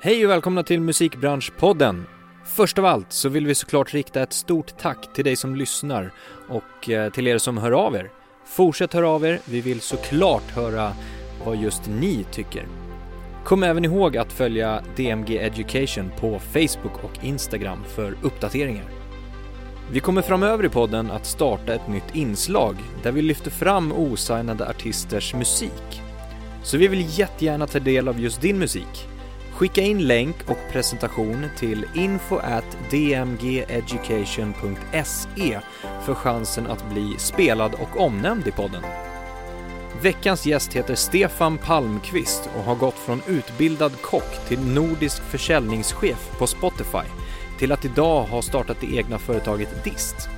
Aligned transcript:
Hej 0.00 0.24
och 0.24 0.30
välkomna 0.30 0.62
till 0.62 0.80
Musikbranschpodden! 0.80 2.06
Först 2.44 2.78
av 2.78 2.84
allt 2.84 3.12
så 3.12 3.28
vill 3.28 3.46
vi 3.46 3.54
såklart 3.54 3.94
rikta 3.94 4.22
ett 4.22 4.32
stort 4.32 4.78
tack 4.78 5.12
till 5.14 5.24
dig 5.24 5.36
som 5.36 5.56
lyssnar 5.56 6.12
och 6.48 6.90
eh, 6.90 7.12
till 7.12 7.26
er 7.26 7.38
som 7.38 7.58
hör 7.58 7.72
av 7.72 7.94
er. 7.96 8.10
Fortsätt 8.46 8.92
höra 8.92 9.08
av 9.08 9.26
er, 9.26 9.40
vi 9.44 9.60
vill 9.60 9.80
såklart 9.80 10.50
höra 10.50 10.92
vad 11.44 11.56
just 11.56 11.82
ni 11.86 12.26
tycker. 12.32 12.66
Kom 13.44 13.62
även 13.62 13.84
ihåg 13.84 14.16
att 14.16 14.32
följa 14.32 14.82
DMG 14.96 15.38
Education 15.38 16.10
på 16.20 16.38
Facebook 16.38 17.04
och 17.04 17.24
Instagram 17.24 17.84
för 17.84 18.16
uppdateringar. 18.22 18.90
Vi 19.92 20.00
kommer 20.00 20.22
framöver 20.22 20.64
i 20.64 20.68
podden 20.68 21.10
att 21.10 21.26
starta 21.26 21.74
ett 21.74 21.88
nytt 21.88 22.14
inslag 22.14 22.76
där 23.02 23.12
vi 23.12 23.22
lyfter 23.22 23.50
fram 23.50 23.92
osignade 23.92 24.68
artisters 24.68 25.34
musik. 25.34 26.02
Så 26.62 26.76
vi 26.78 26.88
vill 26.88 27.18
jättegärna 27.18 27.66
ta 27.66 27.78
del 27.78 28.08
av 28.08 28.20
just 28.20 28.40
din 28.40 28.58
musik. 28.58 29.08
Skicka 29.58 29.80
in 29.80 30.06
länk 30.06 30.36
och 30.46 30.58
presentation 30.72 31.46
till 31.56 31.86
info 31.94 32.36
at 32.36 32.76
dmgeducation.se 32.90 35.60
för 36.04 36.14
chansen 36.14 36.66
att 36.66 36.90
bli 36.90 37.14
spelad 37.18 37.74
och 37.74 38.00
omnämnd 38.00 38.48
i 38.48 38.50
podden. 38.50 38.82
Veckans 40.02 40.46
gäst 40.46 40.72
heter 40.72 40.94
Stefan 40.94 41.58
Palmqvist 41.58 42.50
och 42.58 42.64
har 42.64 42.74
gått 42.74 42.94
från 42.94 43.22
utbildad 43.26 44.02
kock 44.02 44.48
till 44.48 44.60
nordisk 44.60 45.22
försäljningschef 45.22 46.38
på 46.38 46.46
Spotify 46.46 47.08
till 47.58 47.72
att 47.72 47.84
idag 47.84 48.22
ha 48.22 48.42
startat 48.42 48.76
det 48.80 48.96
egna 48.96 49.18
företaget 49.18 49.84
Dist. 49.84 50.28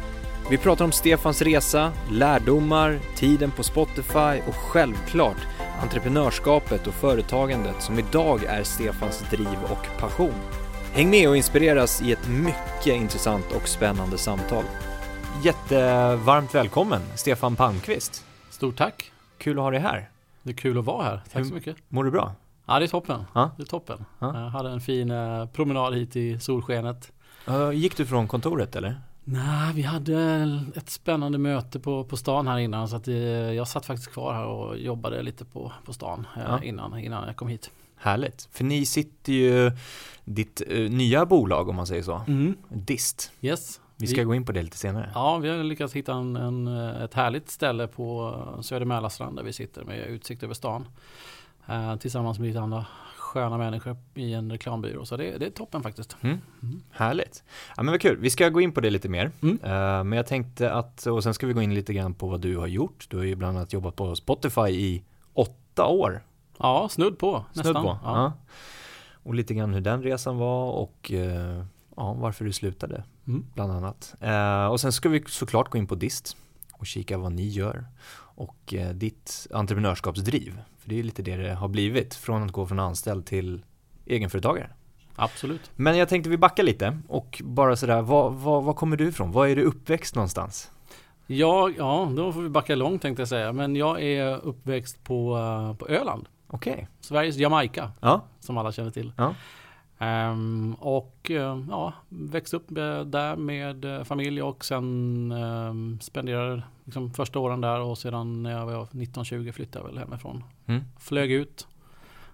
Vi 0.51 0.59
pratar 0.59 0.85
om 0.85 0.93
Stefans 0.93 1.43
resa, 1.43 1.93
lärdomar, 2.11 2.99
tiden 3.17 3.51
på 3.51 3.63
Spotify 3.63 4.41
och 4.49 4.57
självklart 4.57 5.47
entreprenörskapet 5.83 6.87
och 6.87 6.95
företagandet 6.95 7.83
som 7.83 7.99
idag 7.99 8.45
är 8.45 8.63
Stefans 8.63 9.25
driv 9.31 9.59
och 9.71 9.87
passion. 10.01 10.35
Häng 10.93 11.11
med 11.11 11.29
och 11.29 11.37
inspireras 11.37 12.03
i 12.03 12.13
ett 12.13 12.29
mycket 12.29 12.87
intressant 12.87 13.53
och 13.57 13.69
spännande 13.69 14.19
samtal. 14.19 14.65
Jättevarmt 15.43 16.55
välkommen 16.55 17.01
Stefan 17.15 17.57
Palmqvist. 17.57 18.25
Stort 18.51 18.77
tack. 18.77 19.13
Kul 19.39 19.59
att 19.59 19.63
ha 19.63 19.71
dig 19.71 19.81
här. 19.81 20.11
Det 20.43 20.51
är 20.51 20.55
kul 20.55 20.79
att 20.79 20.85
vara 20.85 21.05
här. 21.05 21.23
Tack 21.33 21.43
Hur- 21.43 21.49
så 21.49 21.55
mycket. 21.55 21.77
Mår 21.89 22.05
du 22.05 22.11
bra? 22.11 22.33
Ja, 22.67 22.79
det 22.79 22.85
är 22.85 22.89
toppen. 22.89 23.25
Ja. 23.35 23.51
Det 23.57 23.63
är 23.63 23.67
toppen. 23.67 24.05
Ja. 24.19 24.41
Jag 24.41 24.51
hade 24.51 24.71
en 24.71 24.81
fin 24.81 25.11
eh, 25.11 25.47
promenad 25.47 25.95
hit 25.95 26.17
i 26.17 26.39
solskenet. 26.41 27.13
Gick 27.75 27.97
du 27.97 28.07
från 28.07 28.29
kontoret 28.29 28.77
eller? 28.77 29.01
Nej, 29.33 29.73
vi 29.75 29.83
hade 29.83 30.19
ett 30.75 30.91
spännande 30.91 31.39
möte 31.39 31.81
på, 31.81 32.05
på 32.05 32.17
stan 32.17 32.47
här 32.47 32.59
innan 32.59 32.89
så 32.89 32.97
att 32.97 33.09
eh, 33.09 33.15
jag 33.53 33.69
satt 33.69 33.87
faktiskt 33.87 34.13
kvar 34.13 34.35
här 34.35 34.47
och 34.47 34.79
jobbade 34.79 35.23
lite 35.23 35.45
på, 35.45 35.73
på 35.85 35.93
stan 35.93 36.27
eh, 36.37 36.43
Ja. 36.49 36.63
innan, 36.63 36.99
innan 36.99 37.27
jag 37.27 37.37
kom 37.37 37.49
hit. 37.49 37.71
Härligt. 37.97 38.49
För 38.53 38.65
ni 38.65 38.87
sitter 38.87 39.33
ju 39.33 39.73
ditt 40.25 40.63
eh, 40.69 40.79
nya 40.91 41.27
bolag 41.27 41.69
om 41.69 41.77
man 41.77 41.87
säger 41.87 42.03
så. 42.03 42.21
Mm. 42.29 42.57
Dist. 42.69 43.33
Yes. 43.41 43.81
Vi 43.97 44.07
ska 44.07 44.23
gå 44.23 44.35
in 44.35 44.45
på 44.45 44.53
det 44.53 44.63
lite 44.63 44.79
senare. 44.79 45.11
Ja, 45.15 45.39
vi 45.39 45.49
har 45.49 45.65
lyckats 45.65 45.93
hitta 45.97 46.15
en, 46.15 46.37
en, 46.37 46.67
ett 46.77 47.15
härligt 47.15 47.51
ställe 47.51 47.87
på 47.87 48.37
Söder 48.63 48.87
Mälarstrand 48.87 49.37
där 49.37 49.43
vi 49.43 49.53
sitter 49.53 49.85
med 49.85 50.07
utsikt 50.07 50.43
över 50.43 50.55
stan. 50.55 50.89
Eh, 51.67 51.97
tillsammans 51.97 52.39
med 52.39 52.49
lite 52.49 52.61
andra 52.61 52.87
sköna 53.31 53.59
människor 53.59 53.97
i 54.15 54.35
en 54.35 54.51
reklambyrå. 54.53 55.05
Så 55.05 55.17
det, 55.17 55.39
det 55.39 55.47
är 55.47 55.51
toppen 55.51 55.83
faktiskt. 55.83 56.17
Mm. 56.21 56.39
Mm. 56.63 56.83
Härligt. 56.91 57.43
Ja 57.77 57.83
men 57.83 57.93
vad 57.93 58.01
kul, 58.01 58.17
vi 58.17 58.31
ska 58.31 58.49
gå 58.49 58.61
in 58.61 58.73
på 58.73 58.81
det 58.81 58.91
lite 58.91 59.09
mer. 59.09 59.31
Mm. 59.43 59.59
Eh, 59.63 60.05
men 60.05 60.13
jag 60.13 60.27
tänkte 60.27 60.73
att, 60.73 61.07
och 61.07 61.23
sen 61.23 61.35
ska 61.35 61.47
vi 61.47 61.53
gå 61.53 61.63
in 61.63 61.75
lite 61.75 61.95
grann 61.95 62.15
på 62.15 62.27
vad 62.29 62.41
du 62.41 62.57
har 62.57 62.67
gjort. 62.67 63.07
Du 63.11 63.17
har 63.17 63.25
ju 63.25 63.35
bland 63.35 63.57
annat 63.59 63.73
jobbat 63.73 63.97
på 63.97 64.17
Spotify 64.17 64.69
i 64.69 65.03
åtta 65.33 65.87
år. 65.87 66.23
Ja, 66.59 66.89
snudd 66.91 67.19
på. 67.19 67.45
Snudd 67.53 67.67
nästan. 67.67 67.83
på. 67.85 67.99
Ja. 68.05 68.17
Ja. 68.23 68.33
Och 69.23 69.35
lite 69.35 69.55
grann 69.55 69.75
hur 69.75 69.81
den 69.81 70.03
resan 70.03 70.37
var 70.37 70.73
och 70.73 71.13
eh, 71.13 71.65
ja, 71.97 72.13
varför 72.13 72.45
du 72.45 72.53
slutade 72.53 73.05
Mm. 73.27 73.45
bland 73.55 73.73
annat. 73.73 74.15
Eh, 74.21 74.67
och 74.67 74.81
sen 74.81 74.93
ska 74.93 75.09
vi 75.09 75.25
såklart 75.29 75.69
gå 75.71 75.79
in 75.79 75.87
på 75.87 75.95
Dist 75.95 76.37
och 76.73 76.87
kika 76.87 77.19
vad 77.19 77.33
ni 77.33 77.49
gör 77.49 77.85
och 78.17 78.75
ditt 78.95 79.47
entreprenörskapsdriv. 79.51 80.61
För 80.81 80.89
det 80.89 80.99
är 80.99 81.03
lite 81.03 81.23
det 81.23 81.37
det 81.37 81.55
har 81.55 81.69
blivit 81.69 82.15
från 82.15 82.43
att 82.43 82.53
gå 82.53 82.67
från 82.67 82.81
anställd 82.81 83.27
till 83.27 83.63
egenföretagare. 84.07 84.71
Absolut. 85.17 85.71
Men 85.77 85.99
jag 85.99 86.09
tänkte 86.09 86.31
vi 86.31 86.37
backar 86.37 86.63
lite 86.63 86.99
och 87.09 87.43
bara 87.45 87.77
sådär, 87.77 88.03
var, 88.03 88.31
var, 88.31 88.61
var 88.61 88.73
kommer 88.75 88.97
du 88.97 89.09
ifrån? 89.09 89.33
Var 89.33 89.47
är 89.47 89.57
du 89.57 89.63
uppväxt 89.63 90.15
någonstans? 90.15 90.71
Jag, 91.27 91.75
ja, 91.79 92.13
då 92.17 92.33
får 92.33 92.43
vi 92.43 92.49
backa 92.49 92.75
långt 92.75 93.03
tänkte 93.03 93.21
jag 93.21 93.29
säga. 93.29 93.53
Men 93.53 93.77
jag 93.77 94.03
är 94.03 94.37
uppväxt 94.45 95.05
på, 95.05 95.37
eh, 95.39 95.77
på 95.77 95.89
Öland. 95.89 96.29
Okej. 96.47 96.89
Sveriges 97.01 97.37
Jamaica, 97.37 97.93
Ja. 98.01 98.23
som 98.41 98.59
alla 98.59 98.73
känner 98.73 98.91
till. 98.91 99.13
Ja. 99.17 99.35
Ehm, 100.03 100.75
och 100.75 101.31
eh, 101.31 101.65
ja, 101.69 101.93
växte 102.09 102.57
upp 102.57 102.67
där 103.07 103.37
med 103.37 103.85
eh, 103.85 104.05
familj 104.05 104.43
och 104.43 104.65
sen 104.65 105.33
um, 105.33 106.01
spenderade 106.01 106.63
liksom 106.85 107.11
första 107.11 107.39
åren 107.39 107.61
där 107.61 107.81
och 107.81 107.99
sedan 107.99 108.43
när 108.43 108.51
jag 108.51 108.67
var 108.67 108.85
19-20 108.85 109.53
flyttade 109.53 109.85
jag 109.85 109.89
väl 109.89 109.99
hemifrån. 109.99 110.45
Mm. 110.67 110.83
Flög 110.99 111.33
ut 111.33 111.69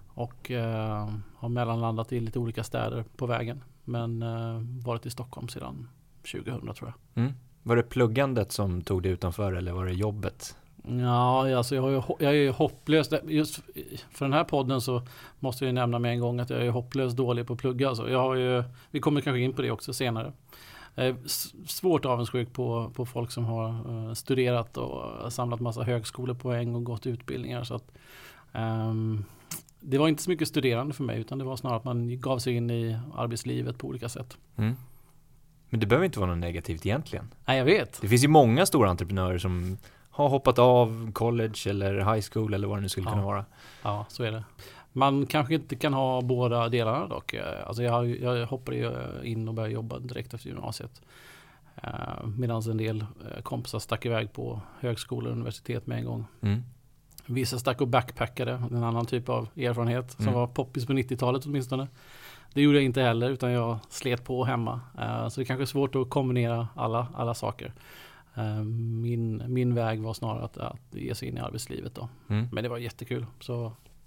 och 0.07 0.51
eh, 0.51 1.09
har 1.35 1.49
mellanlandat 1.49 2.13
i 2.13 2.19
lite 2.19 2.39
olika 2.39 2.63
städer 2.63 3.05
på 3.17 3.25
vägen. 3.25 3.63
Men 3.83 4.21
eh, 4.21 4.61
varit 4.85 5.05
i 5.05 5.09
Stockholm 5.09 5.47
sedan 5.47 5.89
2000 6.31 6.73
tror 6.73 6.93
jag. 6.93 7.23
Mm. 7.23 7.33
Var 7.63 7.75
det 7.75 7.83
pluggandet 7.83 8.51
som 8.51 8.81
tog 8.81 9.03
dig 9.03 9.11
utanför 9.11 9.53
eller 9.53 9.71
var 9.71 9.85
det 9.85 9.93
jobbet? 9.93 10.57
Ja, 10.89 11.57
alltså 11.57 11.75
jag, 11.75 11.81
har 11.81 11.89
ju, 11.89 12.01
jag 12.19 12.31
är 12.31 12.35
ju 12.35 12.51
hopplös. 12.51 13.09
Just 13.27 13.59
för 14.11 14.25
den 14.25 14.33
här 14.33 14.43
podden 14.43 14.81
så 14.81 15.01
måste 15.39 15.65
jag 15.65 15.69
ju 15.69 15.73
nämna 15.73 15.99
med 15.99 16.11
en 16.11 16.19
gång 16.19 16.39
att 16.39 16.49
jag 16.49 16.65
är 16.65 16.69
hopplöst 16.69 17.17
dålig 17.17 17.47
på 17.47 17.53
att 17.53 17.59
plugga. 17.59 17.89
Alltså 17.89 18.09
jag 18.09 18.19
har 18.19 18.35
ju, 18.35 18.63
vi 18.91 18.99
kommer 18.99 19.21
kanske 19.21 19.39
in 19.39 19.53
på 19.53 19.61
det 19.61 19.71
också 19.71 19.93
senare. 19.93 20.33
Jag 20.95 21.07
är 21.07 21.15
svårt 21.67 22.05
avundsjuk 22.05 22.53
på, 22.53 22.91
på 22.95 23.05
folk 23.05 23.31
som 23.31 23.45
har 23.45 23.69
eh, 23.69 24.13
studerat 24.13 24.77
och 24.77 25.33
samlat 25.33 25.59
massa 25.59 25.83
högskolepoäng 25.83 26.75
och 26.75 26.83
gått 26.83 27.07
utbildningar. 27.07 27.63
Så 27.63 27.75
att, 27.75 27.91
ehm, 28.53 29.25
det 29.79 29.97
var 29.97 30.07
inte 30.07 30.23
så 30.23 30.29
mycket 30.29 30.47
studerande 30.47 30.93
för 30.93 31.03
mig 31.03 31.19
utan 31.19 31.37
det 31.37 31.43
var 31.43 31.55
snarare 31.55 31.77
att 31.77 31.83
man 31.83 32.19
gav 32.19 32.39
sig 32.39 32.53
in 32.53 32.69
i 32.69 32.97
arbetslivet 33.15 33.77
på 33.77 33.87
olika 33.87 34.09
sätt. 34.09 34.37
Mm. 34.55 34.75
Men 35.69 35.79
det 35.79 35.85
behöver 35.85 36.05
inte 36.05 36.19
vara 36.19 36.29
något 36.29 36.39
negativt 36.39 36.85
egentligen. 36.85 37.33
Nej, 37.45 37.57
jag 37.57 37.65
vet. 37.65 38.01
Det 38.01 38.07
finns 38.07 38.23
ju 38.23 38.27
många 38.27 38.65
stora 38.65 38.89
entreprenörer 38.89 39.37
som 39.37 39.77
har 40.17 40.29
hoppat 40.29 40.59
av 40.59 41.11
college 41.11 41.69
eller 41.69 42.13
high 42.13 42.25
school 42.33 42.53
eller 42.53 42.67
vad 42.67 42.77
det 42.77 42.81
nu 42.81 42.89
skulle 42.89 43.07
Ja. 43.07 43.11
kunna 43.11 43.25
vara. 43.25 43.45
Ja, 43.83 44.05
så 44.09 44.23
är 44.23 44.31
det. 44.31 44.43
Man 44.93 45.25
kanske 45.25 45.53
inte 45.55 45.75
kan 45.75 45.93
ha 45.93 46.21
båda 46.21 46.69
delarna 46.69 47.07
dock. 47.07 47.33
Eh, 47.33 47.67
Alltså 47.67 47.83
jag, 47.83 48.07
jag 48.19 48.47
hoppade 48.47 48.77
ju 48.77 48.91
in 49.23 49.47
och 49.47 49.53
började 49.53 49.73
jobba 49.73 49.99
direkt 49.99 50.33
efter 50.33 50.47
gymnasiet. 50.49 51.01
Medan 52.37 52.61
en 52.61 52.77
del 52.77 53.01
eh, 53.01 53.41
kompisar 53.43 53.79
stack 53.79 54.05
iväg 54.05 54.33
på 54.33 54.61
högskola 54.79 55.27
och 55.29 55.35
universitet 55.35 55.87
med 55.87 55.97
en 55.97 56.05
gång. 56.05 56.25
Mm. 56.41 56.63
Vissa 57.25 57.59
stack 57.59 57.81
och 57.81 57.87
backpackade, 57.87 58.51
en 58.71 58.83
annan 58.83 59.05
typ 59.05 59.29
av 59.29 59.47
erfarenhet 59.55 60.11
som 60.11 60.23
Mm. 60.23 60.33
var 60.35 60.47
poppis 60.47 60.85
på 60.85 60.93
90-talet 60.93 61.45
åtminstone. 61.45 61.87
Det 62.53 62.61
gjorde 62.61 62.77
jag 62.77 62.85
inte 62.85 63.01
heller 63.01 63.29
utan 63.29 63.51
jag 63.51 63.77
slet 63.89 64.23
på 64.25 64.43
hemma. 64.45 64.81
Eh, 64.99 65.27
Så 65.29 65.39
det 65.41 65.45
kanske 65.45 65.63
är 65.63 65.65
svårt 65.65 65.95
att 65.95 66.09
kombinera 66.09 66.67
alla, 66.75 67.07
alla 67.15 67.33
saker. 67.33 67.73
Eh, 68.37 68.63
Min, 68.63 69.43
min 69.47 69.75
väg 69.75 70.01
var 70.01 70.13
snarare 70.13 70.45
att, 70.45 70.57
att 70.57 70.79
ge 70.91 71.15
sig 71.15 71.27
in 71.27 71.37
i 71.37 71.39
arbetslivet 71.39 71.95
då. 71.95 72.09
Mm. 72.29 72.47
Men 72.51 72.63
det 72.63 72.69
var 72.69 72.77
jättekul. 72.77 73.25
Så 73.39 73.65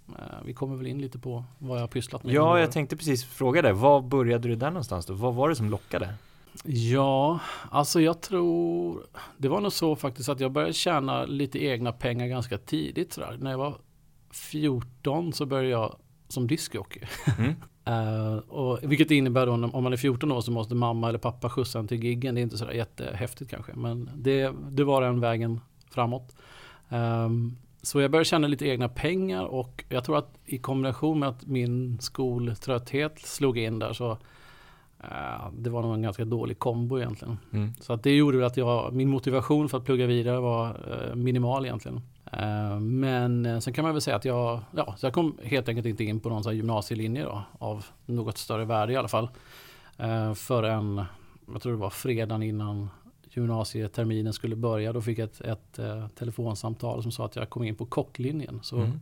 eh, 0.08 0.14
vi 0.44 0.54
kommer 0.54 0.76
väl 0.76 0.86
in 0.86 1.00
lite 1.00 1.18
på 1.18 1.44
vad 1.58 1.76
jag 1.76 1.82
har 1.82 1.88
pysslat 1.88 2.24
med. 2.24 2.34
Ja, 2.34 2.58
jag 2.60 2.72
tänkte 2.72 2.96
precis 2.96 3.24
fråga 3.24 3.62
dig, 3.62 3.72
var 3.72 4.00
började 4.00 4.48
du 4.48 4.54
där 4.56 4.70
någonstans 4.70 5.06
då? 5.06 5.14
Vad 5.14 5.34
var 5.34 5.48
det 5.48 5.56
som 5.56 5.70
lockade? 5.70 6.14
Ja, 6.64 7.38
alltså 7.70 8.00
jag 8.00 8.20
tror 8.20 9.02
det 9.36 9.48
var 9.48 9.60
nog 9.60 9.72
så 9.72 9.96
faktiskt 9.96 10.28
att 10.28 10.40
jag 10.40 10.52
började 10.52 10.72
tjäna 10.72 11.24
lite 11.24 11.64
egna 11.64 11.92
pengar 11.92 12.26
ganska 12.26 12.58
tidigt. 12.58 13.12
Sådär. 13.12 13.36
När 13.40 13.50
jag 13.50 13.58
var 13.58 13.74
14 14.30 15.32
så 15.32 15.46
började 15.46 15.68
jag 15.68 15.96
som 16.28 16.46
diskjockey. 16.46 17.00
Mm. 17.38 17.54
Eh, 17.84 18.36
och, 18.36 18.78
vilket 18.82 19.10
innebär 19.10 19.46
då 19.46 19.52
om 19.52 19.82
man 19.84 19.92
är 19.92 19.96
14 19.96 20.32
år 20.32 20.40
så 20.40 20.52
måste 20.52 20.74
mamma 20.74 21.08
eller 21.08 21.18
pappa 21.18 21.50
skjutsa 21.50 21.78
en 21.78 21.88
till 21.88 22.04
giggen. 22.04 22.34
Det 22.34 22.40
är 22.40 22.42
inte 22.42 22.58
sådär 22.58 22.72
jättehäftigt 22.72 23.50
kanske. 23.50 23.72
Men 23.74 24.10
det, 24.14 24.52
det 24.70 24.84
var 24.84 25.02
den 25.02 25.20
vägen 25.20 25.60
framåt. 25.90 26.36
Ehm, 26.88 27.56
så 27.82 28.00
jag 28.00 28.10
började 28.10 28.24
tjäna 28.24 28.46
lite 28.46 28.66
egna 28.66 28.88
pengar 28.88 29.44
och 29.44 29.84
jag 29.88 30.04
tror 30.04 30.18
att 30.18 30.38
i 30.44 30.58
kombination 30.58 31.18
med 31.18 31.28
att 31.28 31.46
min 31.46 32.00
skoltrötthet 32.00 33.18
slog 33.18 33.58
in 33.58 33.78
där 33.78 33.92
så 33.92 34.10
eh, 35.00 35.50
det 35.52 35.70
var 35.70 35.82
nog 35.82 35.94
en 35.94 36.02
ganska 36.02 36.24
dålig 36.24 36.58
kombo 36.58 36.98
egentligen. 36.98 37.38
Mm. 37.52 37.72
Så 37.80 37.92
att 37.92 38.02
det 38.02 38.16
gjorde 38.16 38.46
att 38.46 38.56
jag, 38.56 38.92
min 38.92 39.08
motivation 39.08 39.68
för 39.68 39.78
att 39.78 39.84
plugga 39.84 40.06
vidare 40.06 40.40
var 40.40 40.68
eh, 40.68 41.14
minimal 41.14 41.66
egentligen. 41.66 42.00
Eh, 42.32 42.80
men 42.80 43.46
eh, 43.46 43.58
sen 43.58 43.72
kan 43.72 43.84
man 43.84 43.92
väl 43.92 44.02
säga 44.02 44.16
att 44.16 44.24
jag, 44.24 44.60
ja, 44.76 44.94
så 44.98 45.06
jag 45.06 45.12
kom 45.12 45.38
helt 45.42 45.68
enkelt 45.68 45.86
inte 45.86 46.04
in 46.04 46.20
på 46.20 46.28
någon 46.28 46.56
gymnasielinje 46.56 47.24
då, 47.24 47.42
av 47.58 47.86
något 48.06 48.38
större 48.38 48.64
värde 48.64 48.92
i 48.92 48.96
alla 48.96 49.08
fall. 49.08 49.28
Eh, 49.98 50.34
förrän, 50.34 51.04
jag 51.52 51.62
tror 51.62 51.72
det 51.72 51.78
var 51.78 51.90
fredagen 51.90 52.42
innan 52.42 52.90
gymnasieterminen 53.30 54.32
skulle 54.32 54.56
börja. 54.56 54.92
Då 54.92 55.02
fick 55.02 55.18
jag 55.18 55.24
ett, 55.24 55.40
ett 55.40 55.80
telefonsamtal 56.14 57.02
som 57.02 57.12
sa 57.12 57.24
att 57.24 57.36
jag 57.36 57.50
kom 57.50 57.64
in 57.64 57.74
på 57.74 57.86
kocklinjen. 57.86 58.60
Så 58.62 58.76
Mm. 58.76 59.00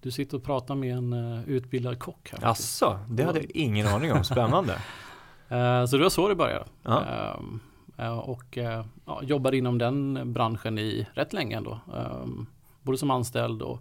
Du 0.00 0.10
sitter 0.10 0.36
och 0.36 0.44
pratar 0.44 0.74
med 0.74 0.96
en 0.96 1.12
utbildad 1.46 1.98
kock 1.98 2.32
här. 2.32 2.50
Asså, 2.50 2.98
det 3.08 3.24
hade 3.24 3.38
jag 3.38 3.50
ingen 3.50 3.86
aning 3.86 4.12
om. 4.12 4.24
Spännande. 4.24 4.72
så 5.88 5.96
det 5.96 6.02
var 6.02 6.10
så 6.10 6.28
det 6.28 6.34
började. 6.34 6.64
Ja. 6.82 6.98
Uh, 6.98 7.44
och 8.24 8.56
ja, 9.06 9.22
jobbade 9.22 9.56
inom 9.56 9.78
den 9.78 10.32
branschen 10.32 10.78
i 10.78 11.06
rätt 11.14 11.32
länge 11.32 11.56
ändå. 11.56 11.80
Um, 11.94 12.46
både 12.82 12.98
som 12.98 13.10
anställd 13.10 13.62
och 13.62 13.80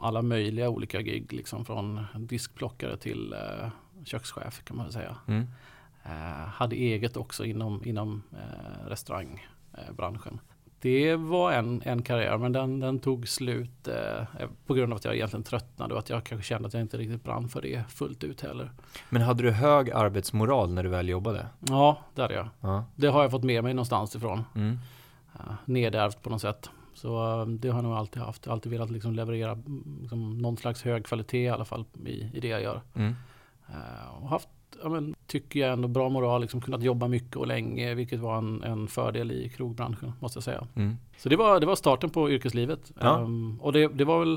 alla 0.00 0.22
möjliga 0.22 0.68
olika 0.68 1.02
gig. 1.02 1.32
Liksom 1.32 1.64
från 1.64 2.06
diskplockare 2.14 2.96
till 2.96 3.34
kökschef 4.04 4.64
kan 4.64 4.76
man 4.76 4.86
väl 4.86 4.92
säga. 4.92 5.16
Mm. 5.26 5.46
hade 6.48 6.76
eget 6.76 7.16
också 7.16 7.44
inom, 7.44 7.84
inom 7.84 8.22
restaurangbranschen. 8.86 10.40
Det 10.82 11.16
var 11.16 11.52
en, 11.52 11.82
en 11.84 12.02
karriär 12.02 12.38
men 12.38 12.52
den, 12.52 12.80
den 12.80 12.98
tog 12.98 13.28
slut 13.28 13.88
eh, 13.88 14.48
på 14.66 14.74
grund 14.74 14.92
av 14.92 14.96
att 14.96 15.04
jag 15.04 15.14
egentligen 15.14 15.44
tröttnade 15.44 15.94
och 15.94 16.00
att 16.00 16.10
jag 16.10 16.24
kanske 16.24 16.46
kände 16.46 16.68
att 16.68 16.74
jag 16.74 16.80
inte 16.80 16.98
riktigt 16.98 17.24
brann 17.24 17.48
för 17.48 17.62
det 17.62 17.84
fullt 17.88 18.24
ut 18.24 18.40
heller. 18.40 18.70
Men 19.10 19.22
hade 19.22 19.42
du 19.42 19.50
hög 19.50 19.90
arbetsmoral 19.90 20.72
när 20.72 20.82
du 20.82 20.88
väl 20.88 21.08
jobbade? 21.08 21.46
Ja, 21.68 21.98
det 22.14 22.22
hade 22.22 22.34
jag. 22.34 22.48
Ja. 22.60 22.84
Det 22.96 23.06
har 23.06 23.22
jag 23.22 23.30
fått 23.30 23.44
med 23.44 23.64
mig 23.64 23.74
någonstans 23.74 24.16
ifrån. 24.16 24.44
Mm. 24.54 24.78
Uh, 25.34 25.52
nedärvt 25.64 26.22
på 26.22 26.30
något 26.30 26.40
sätt. 26.40 26.70
Så 26.94 27.40
uh, 27.40 27.48
det 27.48 27.68
har 27.68 27.76
jag 27.76 27.84
nog 27.84 27.92
alltid 27.92 28.22
haft. 28.22 28.46
Jag 28.46 28.50
har 28.50 28.56
alltid 28.56 28.72
velat 28.72 28.90
liksom 28.90 29.14
leverera 29.14 29.58
liksom, 30.00 30.38
någon 30.38 30.56
slags 30.56 30.82
hög 30.82 31.06
kvalitet 31.06 31.42
i 31.42 31.48
alla 31.48 31.64
fall 31.64 31.84
i, 32.06 32.30
i 32.36 32.40
det 32.40 32.48
jag 32.48 32.62
gör. 32.62 32.80
Mm. 32.94 33.16
Uh, 33.68 34.22
och 34.22 34.28
haft 34.28 34.48
ja, 34.82 34.88
men, 34.88 35.14
tycker 35.26 35.60
jag 35.60 35.72
ändå 35.72 35.88
bra 35.88 36.08
moral, 36.08 36.40
liksom 36.40 36.60
kunnat 36.60 36.82
jobba 36.82 37.08
mycket 37.08 37.36
och 37.36 37.46
länge, 37.46 37.94
vilket 37.94 38.20
var 38.20 38.38
en, 38.38 38.62
en 38.62 38.88
fördel 38.88 39.32
i 39.32 39.48
krogbranschen 39.48 40.12
måste 40.20 40.36
jag 40.36 40.44
säga. 40.44 40.66
Mm. 40.74 40.96
Så 41.18 41.28
det 41.28 41.36
var, 41.36 41.60
det 41.60 41.66
var 41.66 41.76
starten 41.76 42.10
på 42.10 42.30
yrkeslivet. 42.30 42.92
Ja. 43.00 43.18
Um, 43.18 43.60
och 43.60 43.72
det, 43.72 43.88
det 43.88 44.04
var 44.04 44.18
väl 44.18 44.34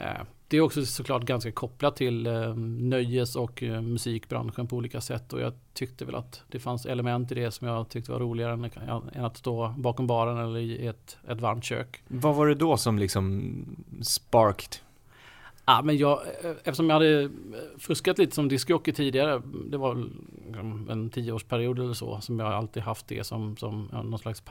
uh, 0.00 0.22
det 0.48 0.56
är 0.56 0.60
också 0.60 0.84
såklart 0.86 1.22
ganska 1.22 1.52
kopplat 1.52 1.96
till 1.96 2.26
uh, 2.26 2.56
nöjes 2.56 3.36
och 3.36 3.62
uh, 3.62 3.80
musikbranschen 3.80 4.66
på 4.66 4.76
olika 4.76 5.00
sätt 5.00 5.32
och 5.32 5.40
jag 5.40 5.52
tyckte 5.72 6.04
väl 6.04 6.14
att 6.14 6.42
det 6.48 6.58
fanns 6.58 6.86
element 6.86 7.32
i 7.32 7.34
det 7.34 7.50
som 7.50 7.68
jag 7.68 7.88
tyckte 7.88 8.12
var 8.12 8.20
roligare 8.20 8.52
än, 8.52 8.70
än 9.12 9.24
att 9.24 9.36
stå 9.36 9.74
bakom 9.78 10.06
baren 10.06 10.38
eller 10.38 10.58
i 10.58 10.86
ett, 10.86 11.18
ett 11.28 11.40
varmt 11.40 11.64
kök. 11.64 12.02
Vad 12.08 12.34
var 12.34 12.46
det 12.46 12.54
då 12.54 12.76
som 12.76 12.98
liksom 12.98 13.54
sparked 14.02 14.76
Ja, 15.68 15.82
men 15.84 15.96
jag, 15.96 16.22
eh, 16.26 16.50
eftersom 16.50 16.90
jag 16.90 16.94
hade 16.94 17.22
eh, 17.22 17.30
fuskat 17.78 18.18
lite 18.18 18.34
som 18.34 18.48
diskjockey 18.48 18.92
tidigare, 18.92 19.42
det 19.70 19.76
var 19.76 20.08
liksom 20.46 20.90
en 20.90 21.10
tioårsperiod 21.10 21.78
eller 21.78 21.94
så, 21.94 22.20
som 22.20 22.38
jag 22.38 22.52
alltid 22.52 22.82
haft 22.82 23.08
det 23.08 23.24
som, 23.24 23.56
som 23.56 23.88
någon 23.92 24.18
slags 24.18 24.42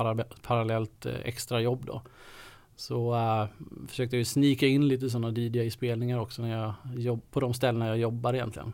parallellt 0.41 1.05
eh, 1.05 1.15
extrajobb 1.23 1.85
då. 1.85 2.01
Så 2.77 3.15
uh, 3.15 3.45
försökte 3.87 4.17
jag 4.17 4.27
snika 4.27 4.67
in 4.67 4.87
lite 4.87 5.09
sådana 5.09 5.39
DJ-spelningar 5.39 6.19
också 6.19 6.41
när 6.41 6.61
jag 6.61 6.73
jobb, 6.95 7.21
på 7.31 7.39
de 7.39 7.53
ställena 7.53 7.87
jag 7.87 7.97
jobbar 7.97 8.33
egentligen. 8.33 8.73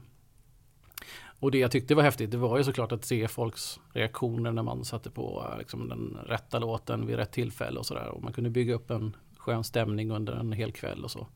Och 1.40 1.52
det 1.52 1.58
jag 1.58 1.72
tyckte 1.72 1.96
var 1.96 2.04
häftigt, 2.04 2.32
det 2.32 2.38
var 2.38 2.58
ju 2.58 2.64
såklart 2.64 2.92
att 2.92 3.06
se 3.06 3.28
folks 3.28 3.80
reaktioner 3.94 4.52
när 4.52 4.64
man 4.64 4.86
satte 4.86 5.10
på 5.10 5.46
liksom, 5.60 5.90
den 5.90 6.18
rätta 6.26 6.60
låten 6.60 7.08
vid 7.08 7.16
rätt 7.16 7.32
tillfälle 7.32 7.80
och 7.80 7.86
sådär. 7.86 8.08
Och 8.08 8.24
man 8.24 8.34
kunde 8.34 8.50
bygga 8.50 8.74
upp 8.74 8.92
en 8.92 9.16
skön 9.38 9.64
stämning 9.64 10.12
under 10.12 10.34
en 10.34 10.52
hel 10.52 10.72
kväll 10.72 11.04
och 11.04 11.12
så. 11.12 11.28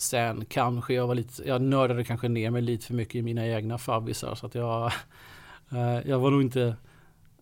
Sen 0.00 0.44
kanske 0.44 0.94
jag 0.94 1.06
var 1.06 1.14
lite, 1.14 1.48
jag 1.48 1.62
nördade 1.62 2.04
kanske 2.04 2.28
ner 2.28 2.50
mig 2.50 2.62
lite 2.62 2.86
för 2.86 2.94
mycket 2.94 3.14
i 3.14 3.22
mina 3.22 3.46
egna 3.46 3.78
fabbisar 3.78 4.34
så 4.34 4.46
att 4.46 4.54
jag, 4.54 4.86
eh, 5.70 6.08
jag 6.08 6.18
var 6.18 6.30
nog 6.30 6.42
inte, 6.42 6.76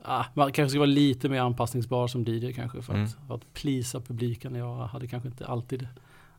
ah, 0.03 0.25
man 0.35 0.53
kanske 0.53 0.71
ska 0.71 0.79
vara 0.79 0.87
lite 0.87 1.29
mer 1.29 1.41
anpassningsbar 1.41 2.07
som 2.07 2.25
DJ 2.25 2.53
kanske 2.53 2.83
för, 2.83 2.93
mm. 2.93 3.05
att, 3.05 3.17
för 3.27 3.35
att 3.35 3.55
plisa 3.55 4.01
publiken. 4.01 4.55
Jag 4.55 4.77
hade 4.77 5.07
kanske 5.07 5.29
inte 5.29 5.47
alltid 5.47 5.89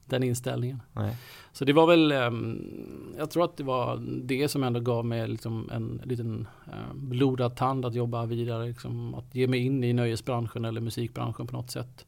den 0.06 0.24
inställningen. 0.24 0.82
Nej. 0.94 1.18
Så 1.52 1.66
det 1.66 1.74
var 1.74 1.88
väl, 1.88 2.12
um, 2.12 3.16
jag 3.18 3.32
tror 3.32 3.46
att 3.46 3.58
det 3.58 3.64
var 3.64 3.98
det 4.24 4.48
som 4.48 4.64
ändå 4.64 4.80
gav 4.80 5.06
mig 5.06 5.28
liksom 5.28 5.70
en 5.72 6.02
liten 6.04 6.48
uh, 6.68 6.94
blodad 6.94 7.56
tand 7.56 7.86
att 7.86 7.96
jobba 7.96 8.26
vidare. 8.26 8.68
Liksom, 8.68 9.16
att 9.16 9.36
ge 9.36 9.48
mig 9.48 9.60
in 9.60 9.84
i 9.84 9.94
nöjesbranschen 9.94 10.66
eller 10.66 10.82
musikbranschen 10.82 11.48
på 11.48 11.54
något 11.54 11.72
sätt. 11.72 12.06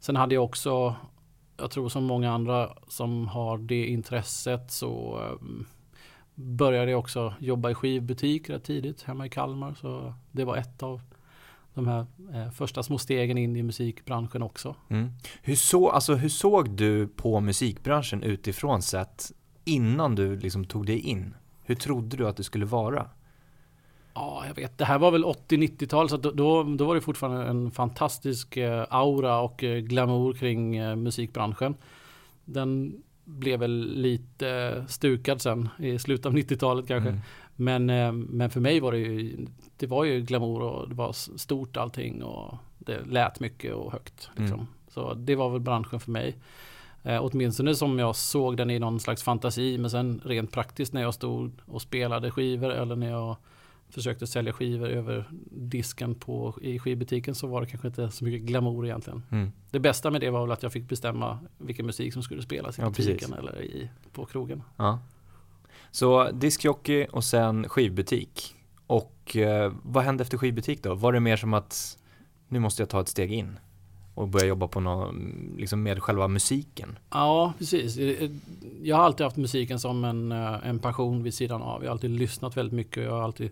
Sen 0.00 0.16
hade 0.16 0.34
jag 0.34 0.44
också 0.44 0.96
jag 1.62 1.70
tror 1.70 1.88
som 1.88 2.04
många 2.04 2.32
andra 2.32 2.70
som 2.88 3.28
har 3.28 3.58
det 3.58 3.86
intresset 3.86 4.70
så 4.70 5.20
um, 5.40 5.66
började 6.34 6.90
jag 6.90 7.00
också 7.00 7.34
jobba 7.38 7.70
i 7.70 7.74
skivbutik 7.74 8.50
rätt 8.50 8.64
tidigt 8.64 9.02
hemma 9.02 9.26
i 9.26 9.28
Kalmar. 9.28 9.74
Så 9.74 10.14
det 10.32 10.44
var 10.44 10.56
ett 10.56 10.82
av 10.82 11.00
de 11.74 11.88
här 11.88 12.06
eh, 12.32 12.50
första 12.50 12.82
små 12.82 12.98
stegen 12.98 13.38
in 13.38 13.56
i 13.56 13.62
musikbranschen 13.62 14.42
också. 14.42 14.76
Mm. 14.88 15.10
Hur, 15.42 15.56
så, 15.56 15.90
alltså, 15.90 16.14
hur 16.14 16.28
såg 16.28 16.70
du 16.70 17.08
på 17.08 17.40
musikbranschen 17.40 18.22
utifrån 18.22 18.82
sett 18.82 19.32
innan 19.64 20.14
du 20.14 20.36
liksom 20.36 20.64
tog 20.64 20.86
dig 20.86 20.98
in? 20.98 21.34
Hur 21.62 21.74
trodde 21.74 22.16
du 22.16 22.28
att 22.28 22.36
det 22.36 22.44
skulle 22.44 22.66
vara? 22.66 23.10
Ja, 24.14 24.44
jag 24.46 24.54
vet. 24.54 24.78
Det 24.78 24.84
här 24.84 24.98
var 24.98 25.10
väl 25.10 25.24
80-90-tal 25.24 26.08
så 26.08 26.16
då, 26.16 26.62
då, 26.62 26.84
var 26.84 26.94
det 26.94 27.00
fortfarande 27.00 27.44
en 27.44 27.70
fantastisk 27.70 28.56
eh, 28.56 28.86
aura 28.90 29.40
och 29.40 29.64
eh, 29.64 29.78
glamour 29.78 30.32
kring 30.32 30.76
eh, 30.76 30.96
musikbranschen. 30.96 31.74
Den 32.44 33.02
blev 33.24 33.60
väl 33.60 33.92
lite 33.94 34.84
stukad 34.88 35.42
sen 35.42 35.68
i 35.78 35.98
slutet 35.98 36.26
av 36.26 36.34
90-talet 36.34 36.88
kanske. 36.88 37.08
Mm. 37.08 37.20
Men, 37.56 38.20
men 38.20 38.50
för 38.50 38.60
mig 38.60 38.80
var 38.80 38.92
det 38.92 38.98
ju, 38.98 39.46
det 39.76 39.86
var 39.86 40.04
ju 40.04 40.20
glamour 40.20 40.62
och 40.62 40.88
det 40.88 40.94
var 40.94 41.12
stort 41.38 41.76
allting 41.76 42.22
och 42.22 42.54
det 42.78 43.04
lät 43.04 43.40
mycket 43.40 43.74
och 43.74 43.92
högt. 43.92 44.30
Liksom. 44.36 44.58
Mm. 44.58 44.66
Så 44.88 45.14
det 45.14 45.34
var 45.34 45.50
väl 45.50 45.60
branschen 45.60 46.00
för 46.00 46.10
mig. 46.10 46.36
Eh, 47.02 47.24
åtminstone 47.24 47.74
som 47.74 47.98
jag 47.98 48.16
såg 48.16 48.56
den 48.56 48.70
i 48.70 48.78
någon 48.78 49.00
slags 49.00 49.22
fantasi 49.22 49.78
men 49.78 49.90
sen 49.90 50.20
rent 50.24 50.52
praktiskt 50.52 50.92
när 50.92 51.02
jag 51.02 51.14
stod 51.14 51.52
och 51.66 51.82
spelade 51.82 52.30
skivor 52.30 52.70
eller 52.70 52.96
när 52.96 53.10
jag 53.10 53.36
försökte 53.94 54.26
sälja 54.26 54.52
skivor 54.52 54.88
över 54.88 55.28
disken 55.50 56.14
på, 56.14 56.58
i 56.62 56.78
skivbutiken 56.78 57.34
så 57.34 57.46
var 57.46 57.60
det 57.60 57.66
kanske 57.66 57.88
inte 57.88 58.10
så 58.10 58.24
mycket 58.24 58.40
glamour 58.40 58.86
egentligen. 58.86 59.22
Mm. 59.30 59.52
Det 59.70 59.80
bästa 59.80 60.10
med 60.10 60.20
det 60.20 60.30
var 60.30 60.40
väl 60.40 60.52
att 60.52 60.62
jag 60.62 60.72
fick 60.72 60.88
bestämma 60.88 61.38
vilken 61.58 61.86
musik 61.86 62.12
som 62.12 62.22
skulle 62.22 62.42
spelas 62.42 62.78
i 62.78 62.82
ja, 62.82 62.88
butiken 62.88 63.18
precis. 63.18 63.34
eller 63.34 63.62
i, 63.62 63.90
på 64.12 64.24
krogen. 64.26 64.62
Ja. 64.76 64.98
Så 65.90 66.30
diskjockey 66.30 67.06
och 67.12 67.24
sen 67.24 67.68
skivbutik. 67.68 68.54
Och 68.86 69.36
eh, 69.36 69.72
vad 69.82 70.04
hände 70.04 70.22
efter 70.22 70.38
skivbutik 70.38 70.82
då? 70.82 70.94
Var 70.94 71.12
det 71.12 71.20
mer 71.20 71.36
som 71.36 71.54
att 71.54 71.98
nu 72.48 72.58
måste 72.58 72.82
jag 72.82 72.88
ta 72.88 73.00
ett 73.00 73.08
steg 73.08 73.32
in? 73.32 73.58
och 74.14 74.28
börja 74.28 74.46
jobba 74.46 74.68
på 74.68 74.80
något, 74.80 75.14
liksom 75.56 75.82
med 75.82 76.02
själva 76.02 76.28
musiken? 76.28 76.98
Ja, 77.10 77.52
precis. 77.58 77.98
Jag 78.82 78.96
har 78.96 79.04
alltid 79.04 79.24
haft 79.24 79.36
musiken 79.36 79.80
som 79.80 80.04
en, 80.04 80.32
eh, 80.32 80.68
en 80.68 80.78
passion 80.78 81.22
vid 81.22 81.34
sidan 81.34 81.62
av. 81.62 81.82
Jag 81.82 81.88
har 81.88 81.92
alltid 81.92 82.10
lyssnat 82.10 82.56
väldigt 82.56 82.72
mycket. 82.72 83.04
Jag 83.04 83.12
har 83.12 83.22
alltid 83.22 83.50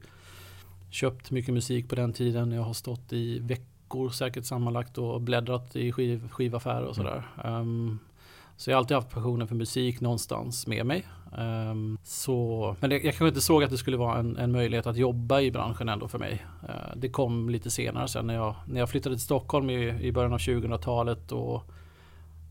köpt 0.91 1.31
mycket 1.31 1.55
musik 1.55 1.89
på 1.89 1.95
den 1.95 2.13
tiden. 2.13 2.53
Jag 2.53 2.63
har 2.63 2.73
stått 2.73 3.13
i 3.13 3.39
veckor 3.39 4.11
säkert 4.11 4.45
sammanlagt 4.45 4.99
och 4.99 5.21
bläddrat 5.21 5.77
i 5.77 5.93
skiv, 5.93 6.29
skivaffärer 6.29 6.85
och 6.85 6.97
sådär. 6.97 7.23
Mm. 7.45 7.55
Um, 7.55 7.99
så 8.57 8.71
jag 8.71 8.77
har 8.77 8.79
alltid 8.79 8.95
haft 8.95 9.11
passionen 9.11 9.49
för 9.49 9.55
musik 9.55 10.01
någonstans 10.01 10.67
med 10.67 10.87
mig. 10.87 11.07
Um, 11.39 11.99
så, 12.05 12.77
men 12.81 12.91
det, 12.91 12.97
jag 12.97 13.03
kanske 13.03 13.29
inte 13.29 13.41
såg 13.41 13.65
att 13.65 13.71
det 13.71 13.79
skulle 13.79 13.97
vara 13.97 14.19
en, 14.19 14.37
en, 14.37 14.53
möjlighet 14.53 14.87
att 14.87 14.97
jobba 14.97 15.41
i 15.41 15.51
branschen 15.51 15.89
ändå 15.89 16.09
för 16.09 16.19
mig. 16.19 16.47
Uh, 16.63 16.97
det 16.97 17.09
kom 17.09 17.51
lite 17.51 17.71
senare 17.71 18.09
sen 18.09 18.27
när 18.27 18.35
jag, 18.35 18.55
när 18.67 18.81
jag 18.81 18.91
flyttade 18.91 19.15
till 19.15 19.25
Stockholm 19.25 19.71
i, 19.71 19.89
i 20.01 20.13
början 20.13 20.33
av 20.33 20.39
2000-talet 20.39 21.33
och 21.33 21.63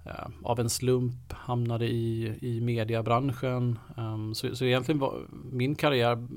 uh, 0.05 0.27
av 0.43 0.59
en 0.59 0.69
slump 0.69 1.33
hamnade 1.33 1.85
i, 1.85 2.37
i 2.41 2.61
mediebranschen. 2.61 3.79
Um, 3.97 4.35
så, 4.35 4.55
så 4.55 4.65
egentligen 4.65 4.99
var 4.99 5.19
min 5.51 5.75
karriär 5.75 6.27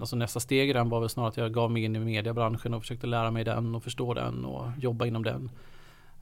alltså 0.00 0.16
nästa 0.16 0.40
steg 0.40 0.70
i 0.70 0.72
den 0.72 0.88
var 0.88 1.00
väl 1.00 1.08
snarare 1.08 1.28
att 1.28 1.36
jag 1.36 1.52
gav 1.52 1.70
mig 1.70 1.84
in 1.84 1.96
i 1.96 1.98
mediebranschen 1.98 2.74
och 2.74 2.82
försökte 2.82 3.06
lära 3.06 3.30
mig 3.30 3.44
den 3.44 3.74
och 3.74 3.84
förstå 3.84 4.14
den 4.14 4.44
och 4.44 4.66
jobba 4.78 5.06
inom 5.06 5.22
den. 5.22 5.50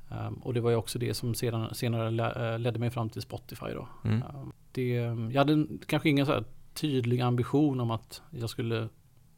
Um, 0.08 0.34
och 0.34 0.54
det 0.54 0.60
var 0.60 0.70
ju 0.70 0.76
också 0.76 0.98
det 0.98 1.14
som 1.14 1.34
sedan, 1.34 1.74
senare 1.74 2.52
eh, 2.52 2.58
ledde 2.58 2.78
mig 2.78 2.90
fram 2.90 3.10
till 3.10 3.22
Spotify 3.22 3.66
då. 3.74 3.88
Mm. 4.04 4.22
Um, 4.22 4.52
det, 4.72 4.92
jag 5.32 5.38
hade 5.38 5.66
kanske 5.86 6.08
ingen 6.08 6.26
så 6.26 6.44
tydlig 6.74 7.20
ambition 7.20 7.80
om 7.80 7.90
att 7.90 8.22
jag 8.30 8.50
skulle 8.50 8.88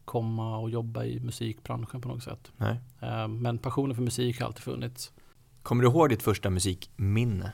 komma 0.04 0.58
och 0.58 0.70
jobba 0.70 1.04
i 1.04 1.20
musikbranschen 1.20 2.00
på 2.00 2.08
något 2.08 2.22
sätt. 2.22 2.52
Um, 3.00 3.42
men 3.42 3.58
passionen 3.58 3.96
för 3.96 4.02
musik 4.02 4.40
har 4.40 4.46
alltid 4.46 4.62
funnits. 4.62 5.12
Kommer 5.62 5.82
du 5.82 5.88
ihåg 5.88 6.08
ditt 6.08 6.22
första 6.22 6.50
musikminne? 6.50 7.52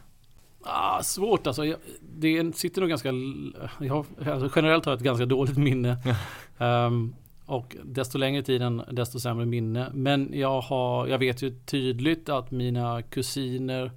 Ah, 0.62 1.03
svårt 1.03 1.47
alltså. 1.47 1.65
Jag, 1.65 1.79
det 2.00 2.57
sitter 2.57 2.81
nog 2.81 2.91
ganska... 2.91 3.12
Jag 3.81 3.95
har, 3.95 4.33
alltså 4.33 4.50
generellt 4.57 4.85
har 4.85 4.93
jag 4.93 4.99
ett 4.99 5.05
ganska 5.05 5.27
dåligt 5.27 5.57
minne. 5.57 5.97
um, 6.59 7.15
och 7.47 7.77
desto 7.85 8.19
längre 8.19 8.43
tiden 8.43 8.83
desto 8.91 9.21
sämre 9.21 9.47
minne. 9.47 9.91
Men 9.95 10.31
jag, 10.33 10.61
har, 10.61 11.07
jag 11.07 11.19
vet 11.19 11.43
ju 11.43 11.50
tydligt 11.50 12.29
att 12.29 12.50
mina 12.50 13.03
kusiner 13.03 13.93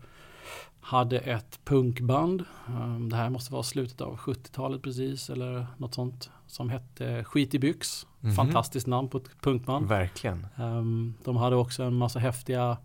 hade 0.81 1.19
ett 1.19 1.59
punkband. 1.65 2.45
Um, 2.67 3.09
det 3.09 3.15
här 3.15 3.29
måste 3.29 3.53
vara 3.53 3.63
slutet 3.63 4.01
av 4.01 4.17
70-talet 4.17 4.81
precis 4.81 5.29
eller 5.29 5.65
något 5.77 5.93
sånt. 5.93 6.29
Som 6.47 6.69
hette 6.69 7.23
Skit 7.23 7.53
i 7.53 7.59
byx. 7.59 8.07
Mm 8.21 8.31
-hmm. 8.31 8.35
Fantastiskt 8.35 8.87
namn 8.87 9.09
på 9.09 9.17
ett 9.17 9.41
punkband. 9.41 9.87
Verkligen. 9.87 10.47
Um, 10.59 11.13
de 11.23 11.37
hade 11.37 11.55
också 11.55 11.83
en 11.83 11.95
massa 11.95 12.19
häftiga 12.19 12.77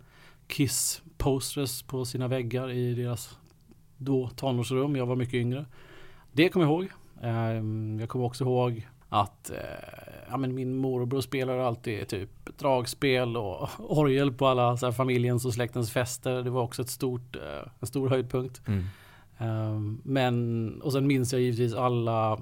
Kiss-posters 0.48 1.82
på 1.82 2.04
sina 2.04 2.28
väggar 2.28 2.70
i 2.70 2.94
deras 2.94 3.38
då 3.98 4.28
tonårsrum, 4.28 4.96
jag 4.96 5.06
var 5.06 5.16
mycket 5.16 5.34
yngre. 5.34 5.64
Det 6.32 6.48
kommer 6.48 6.66
jag 6.66 6.72
ihåg. 6.72 6.88
Ehm, 7.22 8.00
jag 8.00 8.08
kommer 8.08 8.24
också 8.24 8.44
ihåg 8.44 8.88
att 9.08 9.50
eh, 9.50 9.56
ja, 10.30 10.36
men 10.36 10.54
min 10.54 10.76
morbror 10.76 11.20
spelade 11.20 11.66
alltid 11.66 12.08
typ 12.08 12.30
dragspel 12.58 13.36
och 13.36 13.68
orgel 13.78 14.32
på 14.32 14.46
alla 14.46 14.76
så 14.76 14.86
här, 14.86 14.92
familjens 14.92 15.44
och 15.44 15.54
släktens 15.54 15.92
fester. 15.92 16.42
Det 16.42 16.50
var 16.50 16.62
också 16.62 16.82
ett 16.82 16.90
stort, 16.90 17.36
eh, 17.36 17.70
en 17.80 17.86
stor 17.86 18.08
höjdpunkt. 18.08 18.62
Mm. 18.66 18.84
Ehm, 19.38 20.00
men, 20.04 20.80
och 20.82 20.92
sen 20.92 21.06
minns 21.06 21.32
jag 21.32 21.42
givetvis 21.42 21.74
alla, 21.74 22.38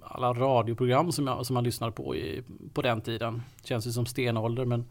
alla 0.00 0.32
radioprogram 0.32 1.12
som, 1.12 1.26
jag, 1.26 1.46
som 1.46 1.54
man 1.54 1.64
lyssnade 1.64 1.92
på 1.92 2.16
i, 2.16 2.42
på 2.72 2.82
den 2.82 3.00
tiden. 3.00 3.42
Känns 3.64 3.86
ju 3.86 3.92
som 3.92 4.06
stenålder 4.06 4.64
men 4.64 4.84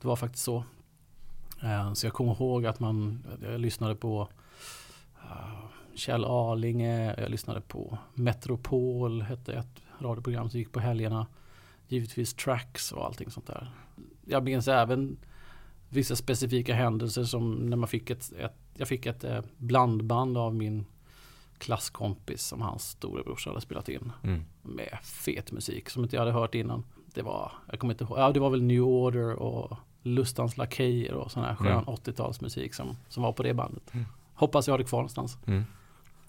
det 0.00 0.08
var 0.08 0.16
faktiskt 0.16 0.44
så. 0.44 0.64
Ehm, 1.62 1.94
så 1.94 2.06
jag 2.06 2.12
kommer 2.12 2.32
ihåg 2.32 2.66
att 2.66 2.80
man, 2.80 3.24
jag 3.42 3.60
lyssnade 3.60 3.94
på 3.94 4.28
Kjell 5.94 6.24
Arlinge, 6.24 7.14
jag 7.20 7.30
lyssnade 7.30 7.60
på 7.60 7.98
Metropol, 8.14 9.22
hette 9.22 9.52
ett 9.52 9.82
radioprogram 9.98 10.50
som 10.50 10.58
gick 10.58 10.72
på 10.72 10.80
helgerna. 10.80 11.26
Givetvis 11.88 12.34
tracks 12.34 12.92
och 12.92 13.04
allting 13.04 13.30
sånt 13.30 13.46
där. 13.46 13.70
Jag 14.24 14.44
minns 14.44 14.68
även 14.68 15.16
vissa 15.88 16.16
specifika 16.16 16.74
händelser 16.74 17.24
som 17.24 17.52
när 17.52 17.76
man 17.76 17.88
fick 17.88 18.10
ett, 18.10 18.32
ett 18.32 18.56
jag 18.74 18.88
fick 18.88 19.06
ett 19.06 19.24
eh, 19.24 19.40
blandband 19.56 20.38
av 20.38 20.54
min 20.54 20.86
klasskompis 21.58 22.42
som 22.42 22.60
hans 22.60 22.90
storebrorsa 22.90 23.50
hade 23.50 23.60
spelat 23.60 23.88
in. 23.88 24.12
Mm. 24.22 24.44
Med 24.62 24.98
fet 25.02 25.52
musik 25.52 25.90
som 25.90 26.02
inte 26.02 26.16
jag 26.16 26.20
hade 26.20 26.32
hört 26.32 26.54
innan. 26.54 26.84
Det 27.14 27.22
var, 27.22 27.52
jag 27.70 27.78
kommer 27.78 27.94
inte 27.94 28.04
ihåg, 28.04 28.18
ja 28.18 28.32
det 28.32 28.40
var 28.40 28.50
väl 28.50 28.62
New 28.62 28.82
Order 28.82 29.32
och 29.32 29.76
Lustans 30.02 30.56
Lakejer 30.56 31.14
och 31.14 31.30
sån 31.30 31.44
här 31.44 31.54
skön 31.54 31.72
Mm. 31.72 31.84
80-talsmusik 31.84 32.72
som, 32.72 32.96
som 33.08 33.22
var 33.22 33.32
på 33.32 33.42
det 33.42 33.54
bandet. 33.54 33.94
Mm. 33.94 34.06
Hoppas 34.42 34.66
jag 34.66 34.72
har 34.72 34.78
det 34.78 34.84
kvar 34.84 34.98
någonstans. 34.98 35.38
Mm. 35.46 35.64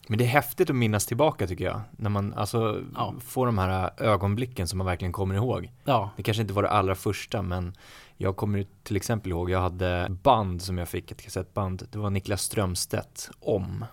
Men 0.08 0.18
det 0.18 0.24
är 0.24 0.28
häftigt 0.28 0.70
att 0.70 0.76
minnas 0.76 1.06
tillbaka 1.06 1.48
tycker 1.48 1.66
jag. 1.66 1.82
När 1.92 2.10
man 2.10 2.34
alltså 2.34 2.82
Ja. 2.96 3.14
får 3.20 3.46
de 3.46 3.58
här 3.58 3.92
ögonblicken 3.98 4.68
som 4.68 4.78
man 4.78 4.88
verkligen 4.88 5.12
kommer 5.12 5.36
ihåg. 5.36 5.72
Ja, 5.84 6.10
Det 6.18 6.24
kanske 6.24 6.42
inte 6.42 6.54
var 6.54 6.64
det 6.64 6.70
allra 6.70 6.96
första 6.96 7.42
men 7.42 7.74
jag 8.18 8.36
kommer 8.36 8.66
till 8.84 8.96
exempel 8.96 9.32
ihåg, 9.32 9.50
jag 9.50 9.60
hade 9.62 10.08
band 10.24 10.62
som 10.62 10.78
jag 10.78 10.88
fick, 10.90 11.12
ett 11.12 11.22
kassettband. 11.22 11.88
Det 11.92 11.98
var 11.98 12.10
Niklas 12.10 12.42
Strömstedt, 12.42 13.30
Om. 13.40 13.86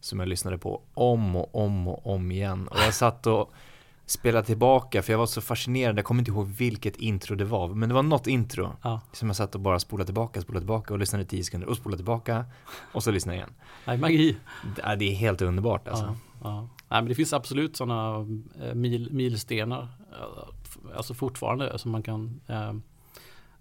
Som 0.00 0.20
jag 0.20 0.28
lyssnade 0.28 0.58
på 0.58 0.80
om 0.94 1.36
och 1.36 1.54
om 1.64 1.88
och 1.88 2.06
om 2.14 2.30
igen. 2.32 2.68
Och 2.68 2.78
jag 2.78 2.94
satt 2.94 3.26
och 3.26 3.52
spelade 4.10 4.46
tillbaka 4.46 5.02
för 5.02 5.12
jag 5.12 5.18
var 5.18 5.26
så 5.26 5.40
fascinerad, 5.40 5.98
jag 5.98 6.04
kommer 6.04 6.20
inte 6.20 6.30
ihåg 6.30 6.46
vilket 6.48 6.96
intro 6.96 7.36
det 7.36 7.44
var. 7.44 7.68
Men 7.68 7.88
det 7.88 7.94
var 7.94 8.02
något 8.02 8.26
intro 8.26 8.72
ja. 8.82 9.00
som 9.12 9.28
jag 9.28 9.36
satt 9.36 9.54
och 9.54 9.60
bara 9.60 9.78
spolade 9.78 10.06
tillbaka, 10.06 10.40
spolade 10.40 10.60
tillbaka 10.60 10.94
och 10.94 11.00
lyssnade 11.00 11.22
i 11.24 11.26
10 11.26 11.44
sekunder 11.44 11.68
och 11.68 11.76
spolade 11.76 11.96
tillbaka 11.98 12.44
och 12.92 13.02
så 13.02 13.10
lyssnade 13.10 13.36
igen. 13.36 13.50
Nej, 13.86 13.98
magi. 13.98 14.36
Det 14.76 14.82
är- 14.82 14.96
det 14.96 15.04
är 15.04 15.14
helt 15.14 15.42
underbart 15.42 15.88
alltså. 15.88 16.04
Ja, 16.04 16.14
ja. 16.42 16.60
Nej, 16.88 17.02
men 17.02 17.08
det 17.08 17.14
finns 17.14 17.32
absolut 17.32 17.76
sådana 17.76 18.26
eh, 18.62 18.74
mil, 18.74 19.12
milstenar. 19.12 19.82
eh, 20.12 20.96
Alltså 20.96 21.14
fortfarande 21.14 21.78
som 21.78 21.90
man 21.90 22.02
kan 22.02 22.40
eh, 22.46 22.72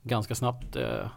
ganska 0.04 0.36
snabbt 0.36 0.76
eh, 0.76 1.08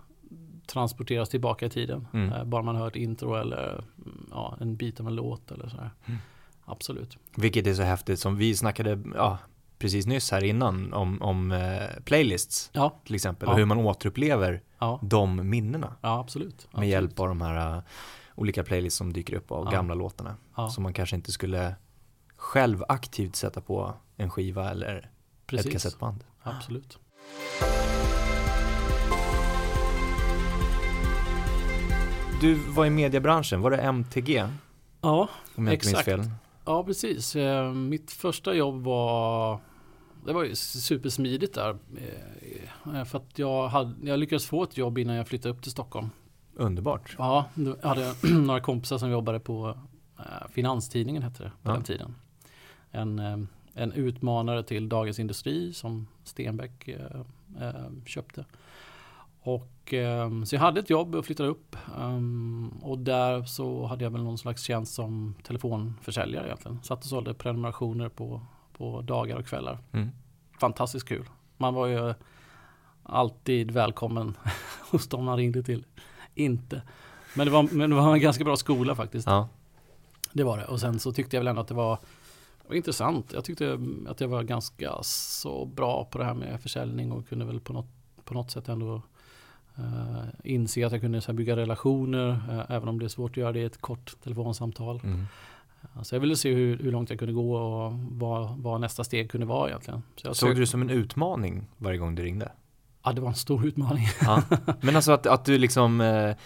transporteras 0.67 1.29
tillbaka 1.29 1.67
i 1.67 1.71
tiden. 1.71 2.07
Mm. 2.13 2.33
Eh, 2.33 2.45
bara 2.45 2.63
man 2.63 2.77
hör 2.77 2.89
ett 2.89 2.97
intro 2.97 3.35
eller 3.35 3.73
mm, 3.73 4.27
ja, 4.31 4.57
en 4.61 4.77
bit 4.77 5.01
av 5.01 5.07
en 5.07 5.15
låt 5.15 5.51
eller 5.51 5.69
sådär. 5.69 5.91
Mm. 6.07 6.21
Absolut. 6.65 7.19
Vilket 7.37 7.67
är 7.67 7.75
så 7.75 7.83
häftigt 7.83 8.21
som 8.21 8.37
vi 8.37 8.57
snackade, 8.57 8.99
ja, 9.15 9.39
precis 9.79 10.07
nyss 10.07 10.31
här 10.31 10.45
innan 10.45 10.93
om, 10.93 11.23
om 11.23 11.53
eh, 11.53 12.03
playlists 12.05 12.71
Ja, 12.73 13.01
till 13.05 13.15
exempel 13.15 13.47
Ja. 13.47 13.53
och 13.53 13.59
hur 13.59 13.65
man 13.65 13.79
återupplever 13.79 14.63
ja, 14.79 14.99
de 15.03 15.49
minnena 15.51 15.97
ja 16.01 16.21
absolut. 16.21 16.57
med 16.57 16.69
absolut. 16.71 16.91
hjälp 16.91 17.21
av 17.21 17.29
de 17.29 17.41
här 17.41 17.77
uh, 17.77 17.83
olika 18.35 18.65
playlists 18.65 18.99
som 18.99 19.13
dyker 19.13 19.35
upp 19.37 19.53
av 19.53 19.71
gamla 19.71 19.95
låtarna 19.95 20.37
som 20.71 20.83
man 20.83 20.93
kanske 20.93 21.17
inte 21.17 21.33
skulle 21.33 21.75
själv 22.37 22.85
aktivt 22.89 23.37
sätta 23.37 23.61
på 23.61 23.95
en 24.17 24.31
skiva 24.31 24.71
eller 24.71 24.97
ett 24.99 25.47
precis. 25.47 25.73
kassettband. 25.73 26.25
Absolut. 26.43 26.99
Du 32.41 32.55
var 32.55 32.87
i 32.87 32.91
mediebranschen, 32.91 33.61
var 33.61 33.71
det 33.71 33.77
MTG? 33.77 34.45
Ja, 35.01 35.29
Exakt. 35.71 36.09
Ja, 36.65 36.85
precis. 36.85 37.37
Eh, 37.37 37.73
Mitt 37.73 38.11
första 38.11 38.55
jobb 38.55 38.83
var 38.85 39.59
det 40.27 40.33
var 40.33 40.45
ju 40.45 40.55
supersmidigt 40.55 41.55
där. 41.55 41.79
Eh, 42.95 43.05
För 43.05 43.19
att 43.19 43.39
jag, 43.39 43.69
hade, 43.69 44.07
jag 44.09 44.19
lyckades 44.19 44.47
få 44.47 44.63
ett 44.63 44.77
jobb 44.77 44.99
innan 44.99 45.17
jag 45.17 45.29
flyttade 45.29 45.55
upp 45.55 45.63
till 45.63 45.71
Stockholm. 45.73 46.11
Underbart. 46.55 47.15
Ja, 47.19 47.45
då 47.55 47.77
hade 47.83 48.01
jag 48.01 48.17
några 48.47 48.61
kompisar 48.61 48.99
som 48.99 49.11
jobbade 49.11 49.41
på 49.41 49.79
eh, 50.19 50.25
Finanstidningen 50.51 51.23
hette 51.23 51.43
det 51.43 51.51
på 51.63 51.69
Ja. 51.71 51.73
den 51.73 51.83
tiden. 51.83 52.15
En, 52.91 53.19
eh, 53.19 53.39
en 53.75 53.93
utmanare 53.93 54.63
till 54.63 54.89
Dagens 54.89 55.19
Industri 55.19 55.73
som 55.73 56.07
Stenbeck 56.25 56.89
eh, 56.89 57.21
eh, 57.61 57.75
köpte. 58.07 58.45
Och 59.43 59.95
eh, 59.95 60.43
så 60.45 60.55
jag 60.55 60.61
hade 60.61 60.81
ett 60.81 60.91
jobb 60.91 61.15
och 61.15 61.27
flyttade 61.27 61.49
upp. 61.49 61.77
Um, 61.99 62.69
och 62.83 62.99
där 62.99 63.43
så 63.43 63.87
hade 63.87 64.05
jag 64.05 64.11
väl 64.11 64.23
någon 64.23 64.39
slags 64.39 64.63
tjänst 64.63 64.95
som 64.95 65.35
telefonförsäljare 65.43 66.47
egentligen. 66.47 66.83
Satt 66.83 66.99
och 66.99 67.05
sålde 67.05 67.35
prenumerationer 67.35 68.09
på, 68.09 68.41
på 68.73 69.01
dagar 69.01 69.37
och 69.37 69.47
kvällar. 69.47 69.79
Mm. 69.93 70.09
Fantastiskt 70.61 71.09
kul. 71.09 71.25
Man 71.57 71.75
var 71.75 71.87
ju 71.87 72.15
alltid 73.03 73.71
välkommen 73.71 74.37
hos 74.91 75.09
dem 75.09 75.25
man 75.25 75.37
ringde 75.37 75.63
till. 75.63 75.85
Inte. 76.35 76.83
Men 77.37 77.47
det 77.47 77.53
var, 77.53 77.69
men 77.73 77.91
det 77.91 77.97
var 77.97 78.15
en 78.15 78.21
ganska 78.21 78.45
bra 78.45 78.57
skola 78.57 78.95
faktiskt. 78.95 79.27
Ja. 79.27 79.49
Det 80.33 80.45
var 80.45 80.59
det. 80.59 80.65
Och 80.65 80.81
sen 80.81 81.01
så 81.01 81.13
tyckte 81.13 81.37
jag 81.37 81.41
väl 81.41 81.49
ändå 81.49 81.61
att 81.61 81.69
det 81.69 81.75
var, 81.75 81.99
var 82.69 82.77
intressant. 82.77 83.33
Jag 83.33 83.45
tyckte 83.45 83.79
att 84.09 84.21
jag 84.21 84.29
var 84.29 84.43
ganska 84.43 84.99
så 85.03 85.65
bra 85.65 86.05
på 86.05 86.19
det 86.19 86.25
här 86.25 86.35
med 86.35 86.61
försäljning 86.61 87.13
och 87.13 87.29
kunde 87.29 87.45
väl 87.45 87.61
på 87.61 87.73
något, 87.73 87.89
på 88.25 88.35
något 88.35 88.51
sätt 88.51 88.69
ändå 88.69 89.03
eh, 89.79 90.25
inse 90.45 90.87
att 90.87 90.93
jag 90.93 91.01
kunde 91.01 91.21
så 91.21 91.33
här 91.33 91.37
bygga 91.37 91.57
relationer 91.57 92.29
eh, 92.51 92.77
även 92.77 92.89
om 92.89 92.99
det 92.99 93.05
är 93.05 93.09
svårt 93.09 93.31
att 93.31 93.37
göra 93.37 93.53
det 93.53 93.61
i 93.61 93.65
ett 93.65 93.81
kort 93.81 94.17
telefonsamtal. 94.23 95.01
Mm. 95.05 95.27
Så 96.03 96.15
jag 96.15 96.21
ville 96.21 96.37
se 96.37 96.55
hur, 96.55 96.79
hur 96.79 96.93
långt 96.93 97.11
jag 97.11 97.19
kunde 97.19 97.35
gå 97.35 97.57
och 97.57 97.93
vad, 97.93 98.59
vad 98.59 98.81
nästa 98.81 99.05
steg 99.05 99.31
kunde 99.31 99.47
vara 99.47 99.69
egentligen. 99.69 100.03
Så 100.17 100.27
jag 100.27 100.37
Såg 100.37 100.49
sök- 100.49 100.57
du 100.57 100.61
det 100.61 100.67
som 100.67 100.83
en 100.83 100.91
utmaning 100.91 101.67
varje 101.79 101.99
gång 101.99 102.15
du 102.15 102.23
ringde? 102.23 102.53
Ja, 103.03 103.13
det 103.13 103.21
var 103.21 103.29
en 103.29 103.35
stor 103.35 103.67
utmaning. 103.67 104.07
Ja. 104.21 104.43
Men 104.81 104.97
alltså 104.97 105.13
att, 105.13 105.27
att 105.27 105.45
du 105.45 105.59
liksom 105.59 106.01
eh, 106.01 106.37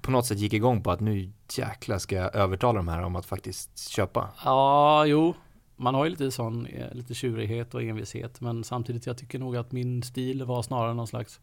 på 0.00 0.10
något 0.10 0.26
sätt 0.26 0.38
gick 0.38 0.52
igång 0.52 0.82
på 0.82 0.90
att 0.90 1.00
nu 1.00 1.30
jäklar 1.56 1.98
ska 1.98 2.16
jag 2.16 2.34
övertala 2.34 2.76
de 2.76 2.88
här 2.88 3.02
om 3.02 3.16
att 3.16 3.26
faktiskt 3.26 3.88
köpa. 3.88 4.28
Ja, 4.44 5.06
jo. 5.06 5.34
Man 5.76 5.94
har 5.94 6.04
ju 6.04 6.10
lite 6.10 6.30
sån, 6.30 6.68
lite 6.92 7.14
tjurighet 7.14 7.74
och 7.74 7.82
envishet. 7.82 8.40
Men 8.40 8.64
samtidigt, 8.64 9.06
jag 9.06 9.18
tycker 9.18 9.38
nog 9.38 9.56
att 9.56 9.72
min 9.72 10.02
stil 10.02 10.44
var 10.44 10.62
snarare 10.62 10.94
någon 10.94 11.06
slags 11.06 11.40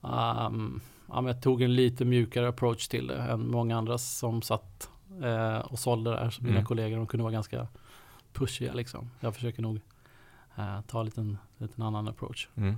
um, 0.00 0.80
ja, 1.08 1.26
jag 1.26 1.42
tog 1.42 1.62
en 1.62 1.74
lite 1.74 2.04
mjukare 2.04 2.48
approach 2.48 2.88
till 2.88 3.06
det 3.06 3.16
än 3.16 3.50
många 3.50 3.76
andra 3.78 3.98
som 3.98 4.42
satt 4.42 4.90
eh, 5.22 5.58
och 5.58 5.78
sålde 5.78 6.10
där. 6.10 6.30
Så 6.30 6.42
mina 6.42 6.54
Mm. 6.54 6.64
kollegor, 6.66 6.96
de 6.96 7.06
kunde 7.06 7.22
vara 7.24 7.32
ganska 7.32 7.66
pushiga 8.32 8.72
liksom. 8.74 9.10
Jag 9.20 9.34
försöker 9.34 9.62
nog 9.62 9.80
eh, 10.56 10.80
ta 10.80 10.98
en 11.00 11.04
liten, 11.06 11.38
liten 11.58 11.82
annan 11.82 12.08
approach. 12.08 12.48
Mm. 12.54 12.76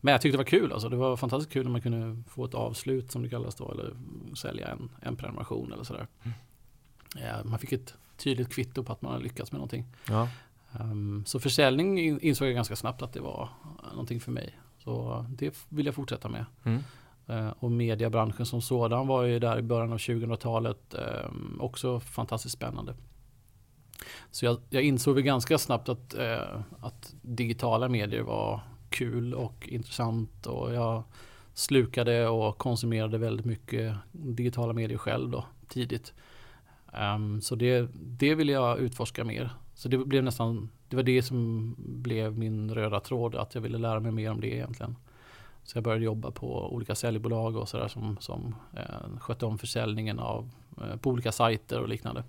Men 0.00 0.12
jag 0.12 0.20
tyckte 0.20 0.34
det 0.34 0.42
var 0.42 0.44
kul 0.44 0.72
alltså. 0.72 0.88
Det 0.88 0.96
var 0.96 1.16
fantastiskt 1.16 1.52
kul 1.52 1.64
när 1.64 1.70
man 1.72 1.80
kunde 1.82 2.22
få 2.30 2.44
ett 2.44 2.54
avslut 2.54 3.10
som 3.12 3.22
det 3.22 3.28
kallas 3.28 3.54
då. 3.54 3.72
Eller 3.72 3.92
sälja 4.34 4.68
en, 4.68 4.90
en 5.00 5.16
prenumeration 5.16 5.72
eller 5.72 5.84
sådär. 5.84 6.06
Mm. 6.22 6.34
Ja, 7.16 7.44
man 7.44 7.58
fick 7.58 7.72
ett 7.72 7.94
tydligt 8.16 8.52
kvitto 8.52 8.82
på 8.84 8.92
att 8.92 9.02
man 9.02 9.12
hade 9.12 9.24
lyckats 9.24 9.52
med 9.52 9.58
någonting. 9.58 9.86
Ja. 10.08 10.28
Ehm, 10.80 11.24
så 11.26 11.40
försäljning 11.40 11.98
in- 12.00 12.20
insåg 12.20 12.48
jag 12.48 12.54
ganska 12.54 12.76
snabbt 12.76 13.02
att 13.02 13.12
det 13.12 13.20
var 13.20 13.48
eh, 13.82 13.90
någonting 13.90 14.20
för 14.20 14.32
mig. 14.32 14.58
Så 14.88 15.26
det 15.28 15.66
vill 15.68 15.86
jag 15.86 15.94
fortsätta 15.94 16.28
med. 16.28 16.44
Mm. 16.64 16.82
Eh, 17.26 17.52
och 17.58 17.70
mediebranschen 17.70 18.46
som 18.46 18.62
sådan 18.62 19.06
var 19.06 19.22
ju 19.22 19.38
där 19.38 19.58
i 19.58 19.62
början 19.62 19.92
av 19.92 19.98
2000-talet 19.98 20.94
ehm, 20.94 21.60
också 21.60 22.00
fantastiskt 22.00 22.54
spännande. 22.54 22.94
Så 24.30 24.44
jag, 24.44 24.58
jag 24.70 24.82
insåg 24.82 25.14
väl 25.14 25.24
ganska 25.24 25.58
snabbt 25.58 25.88
att, 25.88 26.14
eh, 26.14 26.60
att 26.80 27.14
digitala 27.22 27.88
medier 27.88 28.22
var 28.22 28.60
kul 28.90 29.34
och 29.34 29.68
intressant 29.68 30.46
och 30.46 30.74
jag 30.74 31.02
slukade 31.54 32.28
och 32.28 32.58
konsumerade 32.58 33.18
väldigt 33.18 33.46
mycket 33.46 33.96
digitala 34.12 34.72
medier 34.72 34.98
själv 34.98 35.30
då 35.30 35.44
tidigt. 35.68 36.14
Ehm, 36.92 37.40
så 37.40 37.54
det, 37.54 37.88
det 37.94 38.34
vill 38.34 38.48
jag 38.48 38.78
utforska 38.78 39.24
mer. 39.24 39.50
Så 39.78 39.88
det 39.88 39.98
blev 39.98 40.24
nästan, 40.24 40.68
det 40.88 40.96
var 40.96 41.02
det 41.02 41.22
som 41.22 41.74
blev 41.78 42.38
min 42.38 42.74
röda 42.74 43.00
tråd, 43.00 43.34
att 43.34 43.54
jag 43.54 43.62
ville 43.62 43.78
lära 43.78 44.00
mig 44.00 44.12
mer 44.12 44.30
om 44.30 44.40
det 44.40 44.54
egentligen. 44.54 44.96
Så 45.62 45.76
jag 45.76 45.84
började 45.84 46.04
jobba 46.04 46.30
på 46.30 46.74
olika 46.74 46.94
säljbolag 46.94 47.56
och 47.56 47.68
sådär 47.68 47.88
som, 47.88 48.16
som 48.20 48.54
eh, 48.76 49.18
skötte 49.18 49.46
om 49.46 49.58
försäljningen 49.58 50.18
av, 50.18 50.50
eh, 50.80 50.96
på 50.96 51.10
olika 51.10 51.32
sajter 51.32 51.80
och 51.80 51.88
liknande. 51.88 52.24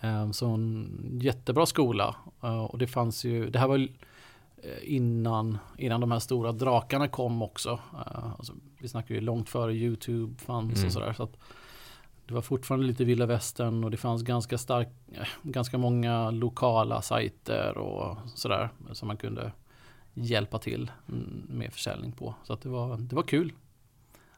Eh, 0.00 0.30
så 0.30 0.46
en 0.48 1.18
jättebra 1.22 1.66
skola. 1.66 2.16
Eh, 2.42 2.64
och 2.64 2.78
det 2.78 2.86
fanns 2.86 3.24
ju, 3.24 3.50
det 3.50 3.58
här 3.58 3.68
var 3.68 3.78
eh, 3.78 3.88
innan, 4.82 5.58
innan 5.78 6.00
de 6.00 6.10
här 6.12 6.18
stora 6.18 6.52
drakarna 6.52 7.08
kom 7.08 7.42
också. 7.42 7.78
Eh, 7.92 8.32
alltså, 8.38 8.52
vi 8.78 8.88
snackar 8.88 9.14
ju 9.14 9.20
långt 9.20 9.48
före 9.48 9.74
YouTube 9.74 10.38
fanns 10.38 10.74
Mm. 10.74 10.86
och 10.86 10.92
sådär. 10.92 11.12
Så 11.12 11.22
att 11.22 11.36
det 12.28 12.34
var 12.34 12.42
fortfarande 12.42 12.86
lite 12.86 13.04
vilda 13.04 13.26
västern 13.26 13.84
och 13.84 13.90
det 13.90 13.96
fanns 13.96 14.22
ganska 14.22 14.58
stark, 14.58 14.88
eh, 15.12 15.26
ganska 15.42 15.78
många 15.78 16.30
lokala 16.30 17.02
sajter 17.02 17.78
och 17.78 18.16
sådär 18.34 18.68
som 18.92 19.08
man 19.08 19.16
kunde 19.16 19.52
hjälpa 20.14 20.58
till 20.58 20.90
mm, 21.08 21.42
med 21.48 21.72
försäljning 21.72 22.12
på. 22.12 22.34
Så 22.44 22.52
att 22.52 22.60
det, 22.60 22.68
var, 22.68 22.96
det 22.96 23.16
var 23.16 23.22
kul. 23.22 23.52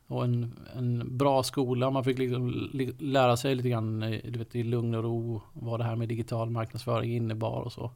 Och 0.06 0.24
en, 0.24 0.58
en 0.76 1.18
bra 1.18 1.42
skola, 1.42 1.90
man 1.90 2.04
fick 2.04 2.18
liksom 2.18 2.70
lära 2.98 3.36
sig 3.36 3.54
lite 3.54 3.68
grann 3.68 4.02
eh, 4.02 4.20
du 4.24 4.38
vet, 4.38 4.54
i 4.54 4.62
lugn 4.62 4.94
och 4.94 5.04
ro 5.04 5.40
vad 5.52 5.80
det 5.80 5.84
här 5.84 5.96
med 5.96 6.08
digital 6.08 6.50
marknadsföring 6.50 7.16
innebar 7.16 7.60
och 7.60 7.72
så. 7.72 7.90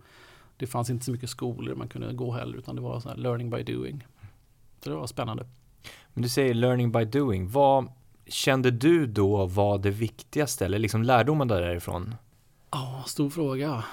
Det 0.57 0.67
fanns 0.67 0.91
inte 0.91 1.05
så 1.05 1.13
mycket 1.13 1.31
skolor 1.31 1.75
man 1.75 1.89
kunde 1.89 2.13
gå 2.13 2.33
heller 2.33 2.59
utan 2.59 2.77
det 2.77 2.83
var 2.83 3.01
sån 3.01 3.23
learning 3.23 3.51
by 3.51 3.63
doing. 3.63 4.07
Så 4.81 4.91
det 4.91 4.97
var 4.97 5.07
spännande. 5.07 5.47
Men 6.13 6.23
du 6.23 6.29
säger 6.29 6.55
learning 6.55 6.93
by 6.93 7.05
doing. 7.05 7.49
Vad 7.49 7.89
kände 8.27 8.71
du 8.71 9.07
då 9.07 9.47
var 9.47 9.79
det 9.79 9.91
viktigaste 9.91 10.65
eller 10.65 10.79
liksom 10.79 11.03
lärdomen 11.03 11.49
därifrån? 11.49 12.15
Ja, 12.71 13.05
stor 13.07 13.31
fråga. 13.31 13.85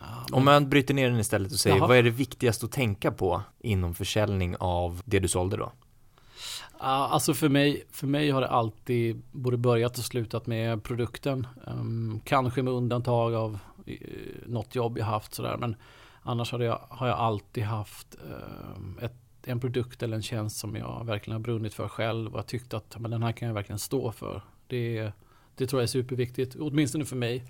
Ja. 0.00 0.26
Om 0.32 0.44
man 0.44 0.68
bryter 0.68 0.94
ner 0.94 1.10
den 1.10 1.20
istället 1.20 1.52
och 1.52 1.58
säger 1.58 1.76
Jaha. 1.76 1.86
vad 1.86 1.96
är 1.96 2.02
det 2.02 2.10
viktigaste 2.10 2.66
att 2.66 2.72
tänka 2.72 3.12
på 3.12 3.42
inom 3.58 3.94
försäljning 3.94 4.56
av 4.58 5.02
det 5.04 5.18
du 5.18 5.28
sålde 5.28 5.56
då? 5.56 5.72
Alltså 6.80 7.34
för 7.34 7.48
mig, 7.48 7.84
för 7.90 8.06
mig 8.06 8.30
har 8.30 8.40
det 8.40 8.48
alltid 8.48 9.22
både 9.32 9.56
börjat 9.56 9.98
och 9.98 10.04
slutat 10.04 10.46
med 10.46 10.82
produkten. 10.82 11.46
Um, 11.66 12.20
kanske 12.24 12.62
med 12.62 12.72
undantag 12.72 13.34
av 13.34 13.58
uh, 13.88 13.96
något 14.46 14.74
jobb 14.74 14.98
jag 14.98 15.04
haft 15.04 15.34
sådär. 15.34 15.56
Men 15.56 15.76
annars 16.22 16.52
har 16.52 16.60
jag, 16.60 16.80
har 16.88 17.06
jag 17.08 17.18
alltid 17.18 17.64
haft 17.64 18.14
uh, 18.14 19.04
ett, 19.04 19.16
en 19.48 19.60
produkt 19.60 20.02
eller 20.02 20.16
en 20.16 20.22
tjänst 20.22 20.56
som 20.56 20.76
jag 20.76 21.04
verkligen 21.06 21.34
har 21.34 21.40
brunnit 21.40 21.74
för 21.74 21.88
själv. 21.88 22.36
Och 22.36 22.46
tyckt 22.46 22.74
att 22.74 22.98
men 22.98 23.10
den 23.10 23.22
här 23.22 23.32
kan 23.32 23.48
jag 23.48 23.54
verkligen 23.54 23.78
stå 23.78 24.12
för. 24.12 24.42
Det, 24.66 25.12
det 25.54 25.66
tror 25.66 25.80
jag 25.80 25.84
är 25.84 25.88
superviktigt, 25.88 26.56
åtminstone 26.60 27.04
för 27.04 27.16
mig. 27.16 27.44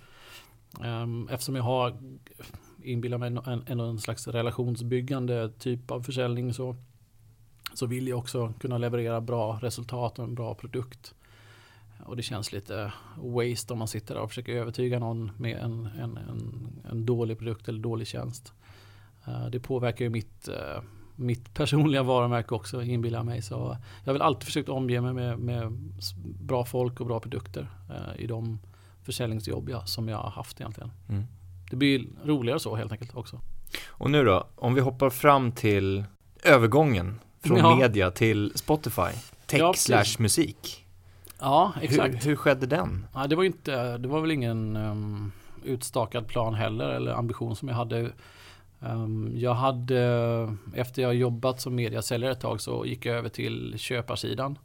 Ehm, 0.85 1.28
eftersom 1.31 1.57
jag 1.57 1.62
har, 1.62 1.97
inbillar 2.83 3.19
mig, 3.19 3.26
en, 3.26 3.62
en, 3.67 3.81
en 3.81 3.99
slags 3.99 4.28
relationsbyggande 4.28 5.50
typ 5.59 5.90
av 5.90 6.02
försäljning 6.02 6.55
så 6.55 6.76
så 7.75 7.87
vill 7.87 8.09
jag 8.09 8.19
också 8.19 8.52
kunna 8.61 8.78
leverera 8.78 9.21
bra 9.21 9.59
resultat 9.62 10.19
och 10.19 10.25
en 10.25 10.35
bra 10.35 10.55
produkt. 10.55 11.14
Och 12.07 12.17
det 12.17 12.23
känns 12.23 12.52
lite 12.52 12.93
waste 13.17 13.73
om 13.73 13.78
man 13.78 13.88
sitter 13.88 14.14
där 14.14 14.23
och 14.23 14.28
försöker 14.28 14.52
övertyga 14.52 14.99
någon 14.99 15.31
med 15.37 15.57
en, 15.57 15.87
en, 15.87 16.17
en, 16.17 16.69
en 16.90 17.07
dålig 17.07 17.38
produkt 17.38 17.69
eller 17.69 17.81
dålig 17.81 18.07
tjänst. 18.07 18.52
Ehm, 19.25 19.50
det 19.50 19.61
påverkar 19.61 20.05
ju 20.05 20.11
mitt, 20.11 20.49
eh, 20.49 20.83
mitt 21.18 21.54
personliga 21.54 22.02
varumärke 22.02 22.54
också, 22.54 22.82
inbillar 22.82 23.22
mig. 23.22 23.42
Så 23.42 23.76
jag 24.04 24.10
har 24.10 24.12
väl 24.12 24.22
alltid 24.22 24.44
försökt 24.44 24.68
omge 24.68 25.00
mig 25.00 25.12
med, 25.12 25.38
med 25.38 25.72
bra 26.40 26.64
folk 26.64 27.00
och 27.00 27.06
bra 27.06 27.20
produkter 27.20 27.68
eh, 27.90 28.22
i 28.22 28.26
de 28.26 28.58
försäljningsjobb 29.02 29.68
jag, 29.68 29.88
som 29.88 30.08
jag 30.08 30.16
har 30.16 30.30
haft 30.30 30.60
egentligen. 30.60 30.90
Mm. 31.08 31.25
Det 31.70 31.76
blir 31.76 32.06
roligare 32.25 32.60
så 32.60 32.76
helt 32.76 32.92
enkelt 32.92 33.16
också. 33.16 33.40
Och 33.87 34.10
nu 34.10 34.25
då, 34.25 34.46
om 34.54 34.75
vi 34.75 34.80
hoppar 34.80 35.10
fram 35.10 35.52
till 35.52 36.04
övergången 36.42 37.20
från 37.40 37.58
ja. 37.58 37.76
media 37.76 38.10
till 38.10 38.52
Spotify, 38.54 39.12
tech 39.46 39.60
ja, 39.60 39.72
slash 39.76 40.18
musik. 40.18 40.87
Ja, 41.40 41.72
exakt. 41.80 42.14
Hur, 42.14 42.28
hur 42.28 42.37
skedde 42.37 42.66
den? 42.66 43.06
Ja, 43.14 43.26
det 43.26 43.37
var 43.37 43.44
inte, 43.44 43.98
det 43.98 44.08
var 44.08 44.20
väl 44.20 44.30
ingen 44.30 44.76
um, 44.76 45.32
utstakad 45.64 46.26
plan 46.26 46.54
heller 46.54 46.88
eller 46.88 47.12
ambition 47.12 47.56
som 47.56 47.68
jag 47.68 47.75
hade. 47.75 48.10
Um, 48.80 49.32
jag 49.35 49.54
hade, 49.54 50.56
efter 50.75 51.02
jag 51.02 51.14
jobbat 51.14 51.61
som 51.61 51.75
mediasäljare 51.75 52.32
ett 52.32 52.40
tag 52.40 52.61
så 52.61 52.87
gick 52.87 53.06
jag 53.06 53.16
över 53.16 53.28
till 53.28 53.75
köparsidan. 53.76 54.58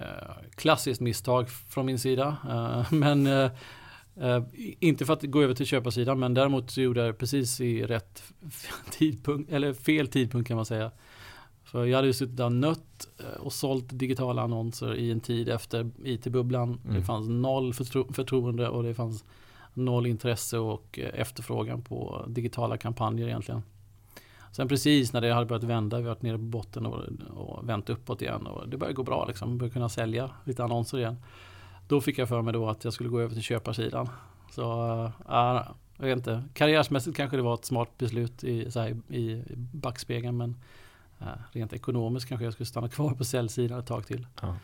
Uh, 0.00 0.50
klassiskt 0.54 1.00
misstag 1.00 1.50
från 1.50 1.86
min 1.86 1.98
sida. 1.98 2.36
Uh, 2.48 2.92
men 2.98 3.26
uh, 3.26 3.50
Uh, 4.20 4.42
inte 4.80 5.06
för 5.06 5.12
att 5.12 5.22
gå 5.22 5.42
över 5.42 5.54
till 5.54 5.66
köparsidan 5.66 6.18
men 6.18 6.34
däremot 6.34 6.70
så 6.70 6.80
gjorde 6.80 7.00
jag 7.00 7.08
det 7.08 7.18
precis 7.18 7.60
i 7.60 7.82
rätt 7.82 8.22
tidpunkt, 8.90 9.52
eller 9.52 9.72
fel 9.72 10.08
tidpunkt 10.08 10.48
kan 10.48 10.56
man 10.56 10.66
säga. 10.66 10.90
För 11.64 11.86
jag 11.86 11.96
hade 11.96 12.06
ju 12.06 12.12
suttit 12.12 12.36
där 12.36 12.44
och 12.44 12.52
nött 12.52 13.08
eh, 13.18 13.40
och 13.40 13.52
sålt 13.52 13.86
digitala 13.88 14.42
annonser 14.42 14.94
i 14.94 15.10
en 15.10 15.20
tid 15.20 15.48
efter 15.48 15.90
IT-bubblan. 16.04 16.80
Mm. 16.84 16.96
Det 16.96 17.02
fanns 17.02 17.28
noll 17.28 17.74
förtro 17.74 18.12
förtroende 18.12 18.68
och 18.68 18.82
det 18.82 18.94
fanns 18.94 19.24
noll 19.74 20.06
intresse 20.06 20.58
och 20.58 20.98
eh, 20.98 21.20
efterfrågan 21.20 21.82
på 21.82 22.24
digitala 22.28 22.76
kampanjer 22.76 23.26
egentligen. 23.26 23.62
Sen 24.52 24.68
precis 24.68 25.12
när 25.12 25.20
det 25.20 25.32
hade 25.32 25.46
börjat 25.46 25.64
vända, 25.64 25.96
vi 25.96 26.02
har 26.02 26.08
varit 26.08 26.22
nere 26.22 26.36
på 26.36 26.44
botten 26.44 26.86
och, 26.86 27.04
och 27.30 27.68
vänt 27.68 27.90
uppåt 27.90 28.22
igen 28.22 28.46
och 28.46 28.68
det 28.68 28.76
började 28.76 28.94
gå 28.94 29.02
bra 29.02 29.26
liksom. 29.26 29.58
Började 29.58 29.72
kunna 29.72 29.88
sälja 29.88 30.30
lite 30.44 30.64
annonser 30.64 30.98
igen. 30.98 31.16
Då 31.88 32.00
fick 32.00 32.18
jag 32.18 32.28
för 32.28 32.42
mig 32.42 32.52
då 32.52 32.68
att 32.68 32.84
jag 32.84 32.92
skulle 32.92 33.08
gå 33.08 33.20
över 33.20 33.34
till 33.34 33.42
köparsidan. 33.42 34.08
Så 34.50 34.62
äh, 35.28 35.62
jag 35.96 36.06
vet 36.06 36.16
inte, 36.16 36.44
karriärsmässigt 36.54 37.16
kanske 37.16 37.36
det 37.36 37.42
var 37.42 37.54
ett 37.54 37.64
smart 37.64 37.98
beslut 37.98 38.44
i, 38.44 38.70
så 38.70 38.80
här, 38.80 39.12
i 39.12 39.42
backspegeln 39.56 40.36
men 40.36 40.56
eh, 41.20 41.26
Rent 41.52 41.72
ekonomiskt 41.72 42.28
kanske 42.28 42.44
jag 42.44 42.52
skulle 42.52 42.66
stanna 42.66 42.88
kvar 42.88 43.14
på 43.14 43.24
säljsidan 43.24 43.78
ett 43.78 43.86
tag 43.86 44.06
till. 44.06 44.26
Ja. 44.42 44.56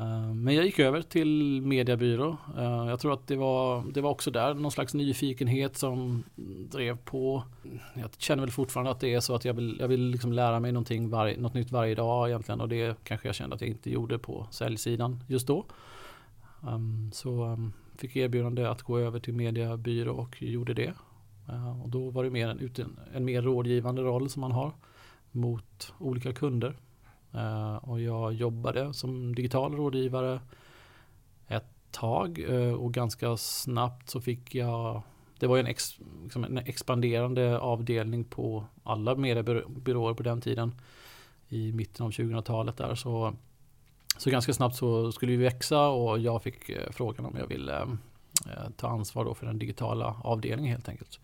Eh, 0.00 0.34
men 0.34 0.54
jag 0.54 0.64
gick 0.64 0.78
över 0.78 1.02
till 1.02 1.62
mediebyrå. 1.62 2.36
Eh, 2.56 2.86
jag 2.88 3.00
tror 3.00 3.12
att 3.12 3.26
det 3.26 3.36
var, 3.36 3.84
det 3.92 4.00
var 4.00 4.10
också 4.10 4.30
där 4.30 4.54
någon 4.54 4.70
slags 4.70 4.94
nyfikenhet 4.94 5.76
som 5.76 6.24
drev 6.70 6.96
på. 6.96 7.42
Jag 7.94 8.10
känner 8.18 8.42
väl 8.42 8.50
fortfarande 8.50 8.90
att 8.90 9.00
det 9.00 9.14
är 9.14 9.20
så 9.20 9.34
att 9.34 9.44
jag 9.44 9.54
vill, 9.54 9.76
jag 9.80 9.88
vill 9.88 10.10
liksom 10.10 10.32
lära 10.32 10.60
mig 10.60 10.72
någonting 10.72 11.10
varje, 11.10 11.40
något 11.40 11.54
nytt 11.54 11.72
varje 11.72 11.94
dag 11.94 12.28
egentligen 12.28 12.60
och 12.60 12.68
det 12.68 13.04
kanske 13.04 13.28
jag 13.28 13.34
kände 13.34 13.54
att 13.54 13.60
jag 13.60 13.70
inte 13.70 13.90
gjorde 13.90 14.18
på 14.18 14.46
säljsidan 14.50 15.24
just 15.26 15.46
då. 15.46 15.64
Ehm, 16.68 17.10
så 17.12 17.44
ehm, 17.44 17.72
fick 17.96 18.16
erbjudande 18.16 18.64
att 18.64 18.82
gå 18.82 18.98
över 18.98 19.20
till 19.20 19.34
mediebyrå 19.34 20.14
och 20.14 20.42
gjorde 20.42 20.74
det. 20.74 20.94
Eh, 21.48 21.82
och 21.82 21.88
då 21.88 22.10
var 22.10 22.24
det 22.24 22.30
mer 22.30 22.48
en, 22.48 22.70
en 23.14 23.24
mer 23.24 23.42
rådgivande 23.42 24.02
roll 24.02 24.28
som 24.28 24.40
man 24.40 24.52
har 24.52 24.72
mot 25.30 25.92
olika 25.98 26.32
kunder. 26.32 26.76
Eh, 27.32 27.76
och 27.76 28.00
jag 28.00 28.32
jobbade 28.32 28.94
som 28.94 29.34
digital 29.34 29.76
rådgivare 29.76 30.40
ett 31.48 31.68
tag 31.90 32.44
eh, 32.48 32.72
och 32.72 32.94
ganska 32.94 33.36
snabbt 33.36 34.10
så 34.10 34.20
fick 34.20 34.54
jag 34.54 35.02
det 35.38 35.46
var 35.46 35.58
en, 35.58 35.66
ex, 35.66 35.98
liksom 36.22 36.44
en 36.44 36.58
expanderande 36.58 37.58
avdelning 37.58 38.24
på 38.24 38.64
alla 38.82 39.14
mediebyråer 39.14 40.14
på 40.14 40.22
den 40.22 40.40
tiden 40.40 40.74
i 41.48 41.72
mitten 41.72 42.06
av 42.06 42.12
2000-talet 42.12 42.76
där. 42.76 42.94
Så 42.94 43.34
så 44.18 44.30
ganska 44.30 44.52
snabbt 44.52 44.76
så 44.76 45.12
skulle 45.12 45.32
vi 45.32 45.38
växa 45.38 45.88
och 45.88 46.18
jag 46.18 46.42
fick 46.42 46.68
eh, 46.68 46.90
frågan 46.90 47.26
om 47.26 47.36
jag 47.36 47.46
ville 47.46 47.86
ta 48.76 48.88
ansvar 48.88 49.24
då 49.24 49.34
för 49.34 49.46
den 49.46 49.58
digitala 49.58 50.16
avdelningen 50.24 50.72
helt 50.72 50.88
enkelt. 50.88 51.20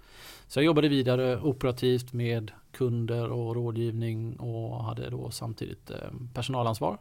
Så 0.47 0.59
jag 0.59 0.65
jobbade 0.65 0.89
vidare 0.89 1.41
operativt 1.41 2.13
med 2.13 2.53
kunder 2.73 3.31
och 3.31 3.55
rådgivning 3.55 4.37
och 4.37 4.85
hade 4.85 5.11
då 5.11 5.31
samtidigt 5.31 5.91
eh, 5.91 5.97
personalansvar 6.35 6.99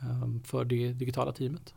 eh, 0.00 0.42
för 0.44 0.64
det 0.64 0.92
digitala 0.92 1.32
teamet. 1.32 1.74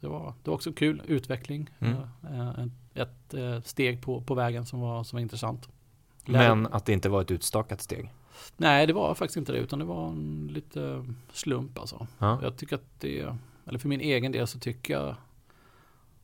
det 0.00 0.08
var, 0.08 0.34
det 0.42 0.50
var 0.50 0.54
också 0.54 0.72
kul 0.72 1.02
utveckling. 1.06 1.70
Mm. 1.78 1.96
Eh, 2.22 2.64
ett 2.94 3.34
steg 3.66 4.02
på, 4.02 4.20
på 4.20 4.34
vägen 4.34 4.66
som 4.66 4.80
var, 4.80 5.04
som 5.04 5.16
var 5.16 5.20
intressant. 5.20 5.68
Men 6.24 6.66
att 6.66 6.86
det 6.86 6.92
inte 6.92 7.08
var 7.08 7.22
ett 7.22 7.30
utstakat 7.30 7.80
steg? 7.80 8.10
Nej, 8.56 8.86
det 8.86 8.92
var 8.92 9.14
faktiskt 9.14 9.36
inte 9.36 9.52
det 9.52 9.58
utan 9.58 9.78
det 9.78 9.84
var 9.84 10.08
en 10.08 10.50
lite 10.52 11.04
slump 11.32 11.78
alltså. 11.78 12.06
Ja. 12.18 12.38
Jag 12.42 12.56
tycker 12.56 12.76
att 12.76 13.00
det, 13.00 13.36
eller 13.66 13.78
för 13.78 13.88
min 13.88 14.00
egen 14.00 14.32
del 14.32 14.46
så 14.46 14.58
tycker 14.58 14.94
jag 14.94 15.16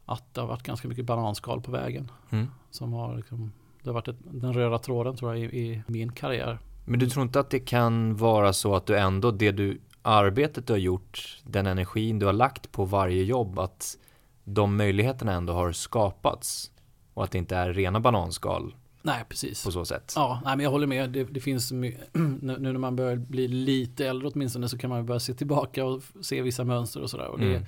att 0.09 0.35
det 0.35 0.41
har 0.41 0.49
varit 0.49 0.63
ganska 0.63 0.89
mycket 0.89 1.05
bananskal 1.05 1.61
på 1.61 1.71
vägen. 1.71 2.11
Mm. 2.31 2.47
Som 2.71 2.93
har 2.93 3.17
liksom 3.17 3.53
det 3.83 3.91
har 3.91 3.95
varit 3.95 4.09
ett, 4.09 4.17
den 4.21 4.53
röda 4.53 4.79
tråden 4.79 5.17
tror 5.17 5.37
jag 5.37 5.55
i, 5.55 5.59
i, 5.59 5.83
min 5.87 6.13
karriär. 6.13 6.59
Men 6.85 6.99
du 6.99 7.11
tror 7.11 7.23
inte 7.23 7.41
att 7.41 7.51
det 7.51 7.61
kan 7.61 8.17
vara 8.17 8.53
så 8.53 8.75
att 8.75 8.87
du 8.87 8.99
ändå, 8.99 9.31
det 9.31 9.53
du, 9.53 9.81
arbetet 10.03 10.67
du 10.67 10.73
har 10.73 10.79
gjort, 10.79 11.39
den 11.45 11.67
energin 11.67 12.19
du 12.19 12.27
har 12.27 12.33
lagt 12.33 12.73
på 12.73 12.85
varje 12.85 13.23
jobb, 13.23 13.59
att 13.59 13.99
de 14.45 14.77
möjligheterna 14.77 15.33
ändå 15.33 15.53
har 15.53 15.73
skapats 15.73 16.71
och 17.15 17.25
att 17.25 17.31
det 17.31 17.39
inte 17.39 17.57
är 17.57 17.73
rena 17.73 18.01
bananskal 18.01 18.75
Nej, 19.03 19.25
precis. 19.29 19.65
På 19.65 19.73
så 19.73 19.85
sätt. 19.85 20.13
Ja, 20.17 20.41
nej, 20.45 20.57
men 20.57 20.65
jag 20.65 20.71
håller 20.71 20.87
med. 20.87 21.11
Det, 21.11 21.25
det 21.25 21.41
finns 21.41 21.73
nu 21.73 21.99
när 22.41 22.73
man 22.73 22.97
börjar 22.97 23.17
bli 23.17 23.49
lite 23.49 24.07
äldre 24.07 24.29
åtminstone 24.29 24.69
så 24.69 24.79
kan 24.79 24.91
man 24.91 25.07
börja 25.07 25.21
se 25.21 25.35
tillbaka 25.35 25.85
och 25.85 26.03
se 26.21 26.43
vissa 26.43 26.65
mönster 26.65 27.03
och 27.03 27.11
sådär. 27.11 27.35
mm. 27.35 27.53
det, 27.53 27.67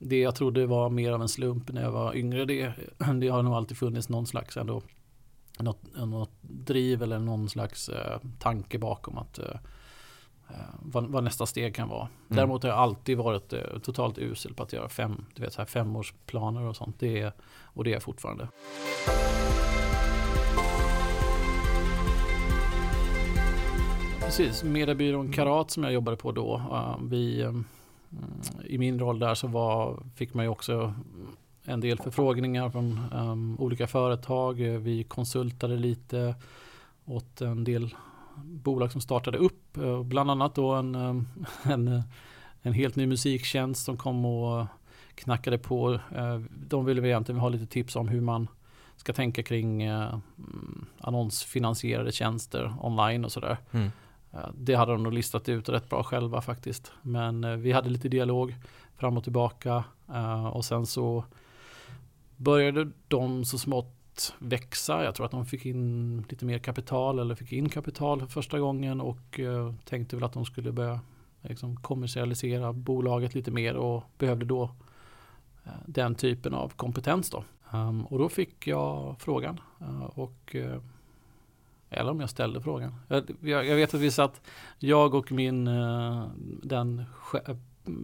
det 0.00 0.18
jag 0.20 0.34
trodde 0.34 0.66
var 0.66 0.90
mer 0.90 1.12
av 1.12 1.22
en 1.22 1.28
slump 1.28 1.72
när 1.72 1.82
jag 1.82 1.92
var 1.92 2.16
yngre, 2.16 2.44
det, 2.44 2.72
det 3.20 3.28
har 3.28 3.42
nog 3.42 3.54
alltid 3.54 3.76
funnits 3.76 4.08
någon 4.08 4.26
slags 4.26 4.56
ändå 4.56 4.82
något, 5.58 5.82
något 5.96 6.32
driv 6.40 7.02
eller 7.02 7.18
någon 7.18 7.48
slags 7.48 7.88
eh, 7.88 8.20
tanke 8.38 8.78
bakom 8.78 9.18
att 9.18 9.38
eh, 9.38 9.54
eh, 10.48 10.56
vad, 10.82 11.06
vad, 11.06 11.24
nästa 11.24 11.46
steg 11.46 11.74
kan 11.74 11.88
vara. 11.88 12.00
Mm. 12.00 12.36
Däremot 12.36 12.62
har 12.62 12.70
jag 12.70 12.78
alltid 12.78 13.18
varit 13.18 13.52
eh, 13.52 13.78
totalt 13.82 14.18
usel 14.18 14.54
på 14.54 14.62
att 14.62 14.72
göra 14.72 14.88
fem, 14.88 15.24
du 15.34 15.42
vet, 15.42 15.52
så 15.52 15.60
här 15.60 15.66
femårsplaner 15.66 16.62
och 16.62 16.76
sånt. 16.76 16.96
Det 16.98 17.20
är, 17.20 17.32
och 17.64 17.84
det 17.84 17.90
är 17.90 17.94
jag 17.94 18.02
fortfarande. 18.02 18.48
Precis, 24.20 24.64
mediebyrån 24.64 25.32
Karat 25.32 25.70
som 25.70 25.84
jag 25.84 25.92
jobbade 25.92 26.16
på 26.16 26.32
då. 26.32 26.56
Uh, 26.56 27.08
vi, 27.08 27.42
mm, 27.42 27.64
Mm. 28.12 28.66
i 28.66 28.78
min 28.78 28.98
roll 28.98 29.18
där 29.18 29.34
så 29.34 29.46
var, 29.46 30.02
fick 30.14 30.34
man 30.34 30.44
ju 30.44 30.48
också 30.48 30.94
en 31.64 31.80
del 31.80 31.98
förfrågningar 31.98 32.70
från 32.70 33.00
um, 33.12 33.56
olika 33.60 33.86
företag. 33.86 34.54
Vi 34.60 35.04
konsultade 35.04 35.76
lite 35.76 36.34
åt 37.04 37.40
en 37.40 37.64
del 37.64 37.94
bolag 38.36 38.92
som 38.92 39.00
startade 39.00 39.38
upp. 39.38 39.76
Eh, 39.76 40.02
bland 40.02 40.30
annat 40.30 40.54
då 40.54 40.72
en, 40.72 40.94
ehm, 40.94 41.28
en, 41.62 42.02
en 42.62 42.72
helt 42.72 42.96
ny 42.96 43.06
musiktjänst 43.06 43.84
som 43.84 43.96
kom 43.96 44.24
och 44.24 44.66
knackade 45.14 45.58
på. 45.58 45.92
Eh, 45.94 46.40
de 46.50 46.84
ville 46.84 47.00
vi 47.00 47.08
egentligen 47.08 47.40
ha 47.40 47.48
lite 47.48 47.66
tips 47.66 47.96
om 47.96 48.08
hur 48.08 48.20
man 48.20 48.48
ska 48.96 49.12
tänka 49.12 49.42
kring 49.42 49.82
eh, 49.82 50.14
mm, 50.38 50.86
annonsfinansierade 51.00 52.12
tjänster 52.12 52.74
online 52.80 53.24
och 53.24 53.32
sådär. 53.32 53.56
Mm. 53.70 53.90
Eh, 54.32 54.48
det 54.54 54.74
hade 54.74 54.92
de 54.92 55.02
nog 55.02 55.12
listat 55.12 55.48
ut 55.48 55.68
rätt 55.68 55.88
bra 55.88 56.02
själva 56.02 56.40
faktiskt. 56.40 56.92
Men 57.02 57.44
eh, 57.44 57.56
vi 57.56 57.72
hade 57.72 57.88
lite 57.88 58.08
dialog 58.08 58.54
fram 58.96 59.16
och 59.16 59.24
tillbaka 59.24 59.84
eh, 60.14 60.46
och 60.46 60.64
sen 60.64 60.86
så 60.86 61.24
började 62.36 62.90
de 63.08 63.44
så 63.44 63.58
smått 63.58 64.34
växa. 64.38 65.04
Jag 65.04 65.14
tror 65.14 65.26
att 65.26 65.32
de 65.32 65.46
fick 65.46 65.66
in 65.66 66.24
lite 66.28 66.44
mer 66.44 66.58
kapital 66.58 67.18
eller 67.18 67.34
fick 67.34 67.52
in 67.52 67.68
kapital 67.68 68.20
för 68.20 68.26
första 68.26 68.58
gången 68.58 69.00
och 69.00 69.40
tänkte 69.84 70.16
väl 70.16 70.24
att 70.24 70.32
de 70.32 70.44
skulle 70.44 70.72
börja 70.72 71.00
liksom, 71.42 71.76
kommersialisera 71.76 72.72
bolaget 72.72 73.34
lite 73.34 73.50
mer 73.50 73.74
och 73.74 74.04
behövde 74.18 74.44
då 74.44 74.70
den 75.86 76.14
typen 76.14 76.54
av 76.54 76.68
kompetens 76.68 77.30
då. 77.30 77.44
Ehm, 77.72 78.06
och 78.06 78.18
då 78.18 78.28
fick 78.28 78.66
jag 78.66 79.16
frågan 79.18 79.60
och 80.08 80.56
eller 81.90 82.10
om 82.10 82.20
jag 82.20 82.30
ställde 82.30 82.60
frågan. 82.60 82.94
Jag, 83.08 83.24
jag, 83.40 83.76
vet 83.76 83.94
att 83.94 84.00
vi 84.00 84.10
satt, 84.10 84.40
jag 84.78 85.14
och 85.14 85.32
min, 85.32 85.64
den 86.62 87.04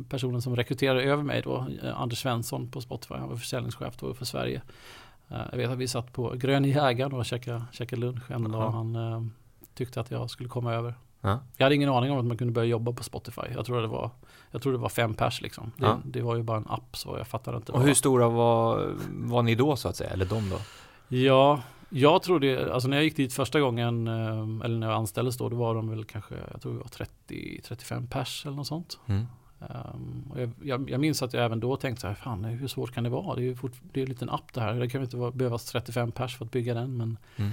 personen 0.08 0.42
som 0.42 0.56
rekryterade 0.56 1.02
över 1.02 1.22
mig 1.22 1.42
då, 1.42 1.66
eh, 1.82 2.00
Anders 2.00 2.18
Svensson 2.18 2.70
på 2.70 2.80
Spotify, 2.80 3.14
han 3.14 3.28
var 3.28 3.36
försäljningschef 3.36 3.96
då 3.96 4.14
för 4.14 4.24
Sverige. 4.24 4.62
Eh, 5.28 5.40
jag 5.50 5.58
vet 5.58 5.70
att 5.70 5.78
vi 5.78 5.88
satt 5.88 6.12
på 6.12 6.32
Grön 6.36 6.64
Jägaren 6.64 7.12
och 7.12 7.26
käkade, 7.26 7.64
käkade 7.72 8.00
lunch 8.00 8.30
en 8.30 8.52
dag. 8.52 8.70
Han 8.70 8.96
uh, 8.96 9.26
tyckte 9.74 10.00
att 10.00 10.10
jag 10.10 10.30
skulle 10.30 10.48
komma 10.48 10.72
över. 10.72 10.94
Ja. 11.20 11.38
Jag 11.56 11.64
hade 11.64 11.74
ingen 11.74 11.88
aning 11.88 12.10
om 12.10 12.18
att 12.18 12.24
man 12.24 12.36
kunde 12.36 12.52
börja 12.52 12.68
jobba 12.68 12.92
på 12.92 13.04
Spotify. 13.04 13.42
Jag 13.54 13.66
tror 13.66 13.80
det 13.80 13.86
var, 13.86 14.10
jag 14.50 14.62
tror 14.62 14.72
det 14.72 14.78
var 14.78 14.88
fem 14.88 15.14
pers 15.14 15.40
liksom. 15.40 15.72
Det, 15.76 15.86
ja. 15.86 15.98
det 16.04 16.22
var 16.22 16.36
ju 16.36 16.42
bara 16.42 16.56
en 16.56 16.66
app 16.68 16.96
så 16.96 17.14
jag 17.18 17.26
fattade 17.26 17.56
inte. 17.56 17.72
Och 17.72 17.82
hur 17.82 17.94
stora 17.94 18.28
var, 18.28 18.92
var 19.10 19.42
ni 19.42 19.54
då 19.54 19.76
så 19.76 19.88
att 19.88 19.96
säga? 19.96 20.10
Eller 20.10 20.26
de 20.26 20.50
då? 20.50 20.56
Ja, 21.16 21.60
jag 21.92 22.22
tror 22.22 22.40
det, 22.40 22.72
alltså 22.72 22.88
när 22.88 22.96
jag 22.96 23.04
gick 23.04 23.16
dit 23.16 23.32
första 23.32 23.60
gången, 23.60 24.08
eller 24.08 24.78
när 24.78 24.86
jag 24.86 24.96
anställdes 24.96 25.36
då, 25.36 25.48
då 25.48 25.56
var 25.56 25.74
de 25.74 25.88
väl 25.88 26.04
kanske, 26.04 26.34
jag 26.52 26.62
tror 26.62 26.72
det 26.72 26.78
var 26.78 27.06
30-35 27.28 28.08
pers 28.08 28.46
eller 28.46 28.56
något 28.56 28.66
sånt. 28.66 28.98
Mm. 29.06 29.26
Um, 29.68 30.32
jag, 30.36 30.50
jag, 30.62 30.90
jag, 30.90 31.00
minns 31.00 31.22
att 31.22 31.32
jag 31.32 31.44
även 31.44 31.60
då 31.60 31.76
tänkte 31.76 32.00
så 32.00 32.06
här, 32.06 32.14
fan 32.14 32.44
hur 32.44 32.68
svårt 32.68 32.92
kan 32.92 33.04
det 33.04 33.10
vara? 33.10 33.34
Det 33.36 33.42
är 33.42 33.44
ju 33.44 33.56
fort, 33.56 33.72
det 33.92 34.00
är 34.00 34.02
en 34.02 34.08
liten 34.08 34.30
app 34.30 34.52
det 34.52 34.60
här. 34.60 34.74
Det 34.74 34.88
kan 34.88 35.00
ju 35.00 35.04
inte 35.04 35.16
vara, 35.16 35.30
behövas 35.30 35.64
35 35.64 36.12
pers 36.12 36.36
för 36.36 36.44
att 36.44 36.50
bygga 36.50 36.74
den. 36.74 36.96
Men 36.96 37.18
mm. 37.36 37.52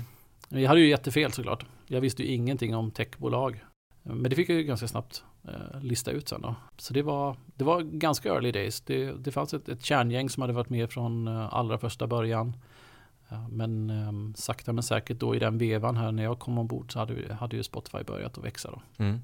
jag 0.49 0.67
hade 0.69 0.79
ju 0.79 0.89
jättefel 0.89 1.31
såklart. 1.31 1.65
Jag 1.87 2.01
visste 2.01 2.23
ju 2.23 2.29
ingenting 2.29 2.75
om 2.75 2.91
techbolag. 2.91 3.63
Men 4.03 4.29
det 4.29 4.35
fick 4.35 4.49
jag 4.49 4.57
ju 4.57 4.63
ganska 4.63 4.87
snabbt 4.87 5.23
eh, 5.47 5.81
lista 5.81 6.11
ut 6.11 6.29
sen 6.29 6.41
då. 6.41 6.55
Så 6.77 6.93
det 6.93 7.01
var, 7.01 7.35
det 7.55 7.63
var 7.63 7.81
ganska 7.81 8.29
early 8.29 8.51
days. 8.51 8.81
Det, 8.81 9.11
det 9.11 9.31
fanns 9.31 9.53
ett, 9.53 9.69
ett 9.69 9.85
kärngäng 9.85 10.29
som 10.29 10.41
hade 10.41 10.53
varit 10.53 10.69
med 10.69 10.91
från 10.91 11.27
eh, 11.27 11.53
allra 11.53 11.77
första 11.77 12.07
början. 12.07 12.53
Eh, 13.29 13.47
men 13.49 13.89
eh, 13.89 14.35
sakta 14.35 14.73
men 14.73 14.83
säkert 14.83 15.19
då 15.19 15.35
i 15.35 15.39
den 15.39 15.57
vevan 15.57 15.97
här 15.97 16.11
när 16.11 16.23
jag 16.23 16.39
kom 16.39 16.57
ombord 16.57 16.93
så 16.93 16.99
hade, 16.99 17.33
hade 17.33 17.55
ju 17.55 17.63
Spotify 17.63 18.03
börjat 18.03 18.37
att 18.37 18.43
växa 18.43 18.71
då. 18.71 18.81
Mm. 19.03 19.19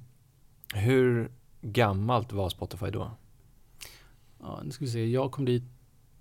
Hur 0.74 1.32
gammalt 1.62 2.34
var 2.34 2.50
Spotify 2.50 2.90
då? 2.90 3.12
Ja, 4.40 4.62
nu 4.64 4.72
ska 4.72 4.86
vi 4.86 4.92
se. 4.92 5.06
Jag 5.06 5.32
kom 5.32 5.46
dit 5.46 5.64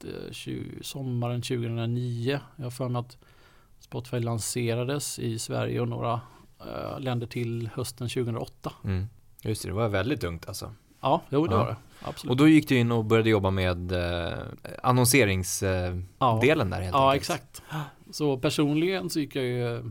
eh, 0.05 0.33
20, 0.33 0.83
sommaren 0.83 1.42
2009. 1.42 2.40
Jag 2.57 2.64
har 2.64 2.70
för 2.70 2.88
mig 2.88 3.01
att 3.01 3.18
Spotify 3.81 4.20
lanserades 4.20 5.18
i 5.18 5.38
Sverige 5.38 5.81
och 5.81 5.88
några 5.88 6.20
eh, 6.61 7.01
länder 7.01 7.27
till 7.27 7.70
hösten 7.75 8.09
2008. 8.09 8.73
Mm. 8.85 9.07
Just 9.42 9.62
det, 9.62 9.68
det 9.68 9.75
var 9.75 9.88
väldigt 9.88 10.25
ungt 10.25 10.49
alltså. 10.49 10.73
Ja, 11.01 11.23
jo, 11.31 11.47
det 11.47 11.55
ja. 11.55 11.59
var 11.59 11.66
det. 11.66 11.77
Absolut. 12.04 12.30
Och 12.30 12.36
då 12.36 12.48
gick 12.48 12.68
du 12.68 12.78
in 12.78 12.92
och 12.92 13.04
började 13.04 13.30
jobba 13.30 13.50
med 13.50 13.92
eh, 13.92 14.38
annonseringsdelen 14.82 16.08
ja. 16.18 16.40
där 16.40 16.50
helt 16.50 16.70
ja, 16.70 16.80
enkelt. 16.80 16.92
Ja, 16.92 17.14
exakt. 17.14 17.62
Så 18.10 18.38
personligen 18.38 19.10
så 19.10 19.20
gick 19.20 19.36
jag 19.36 19.44
ju 19.44 19.90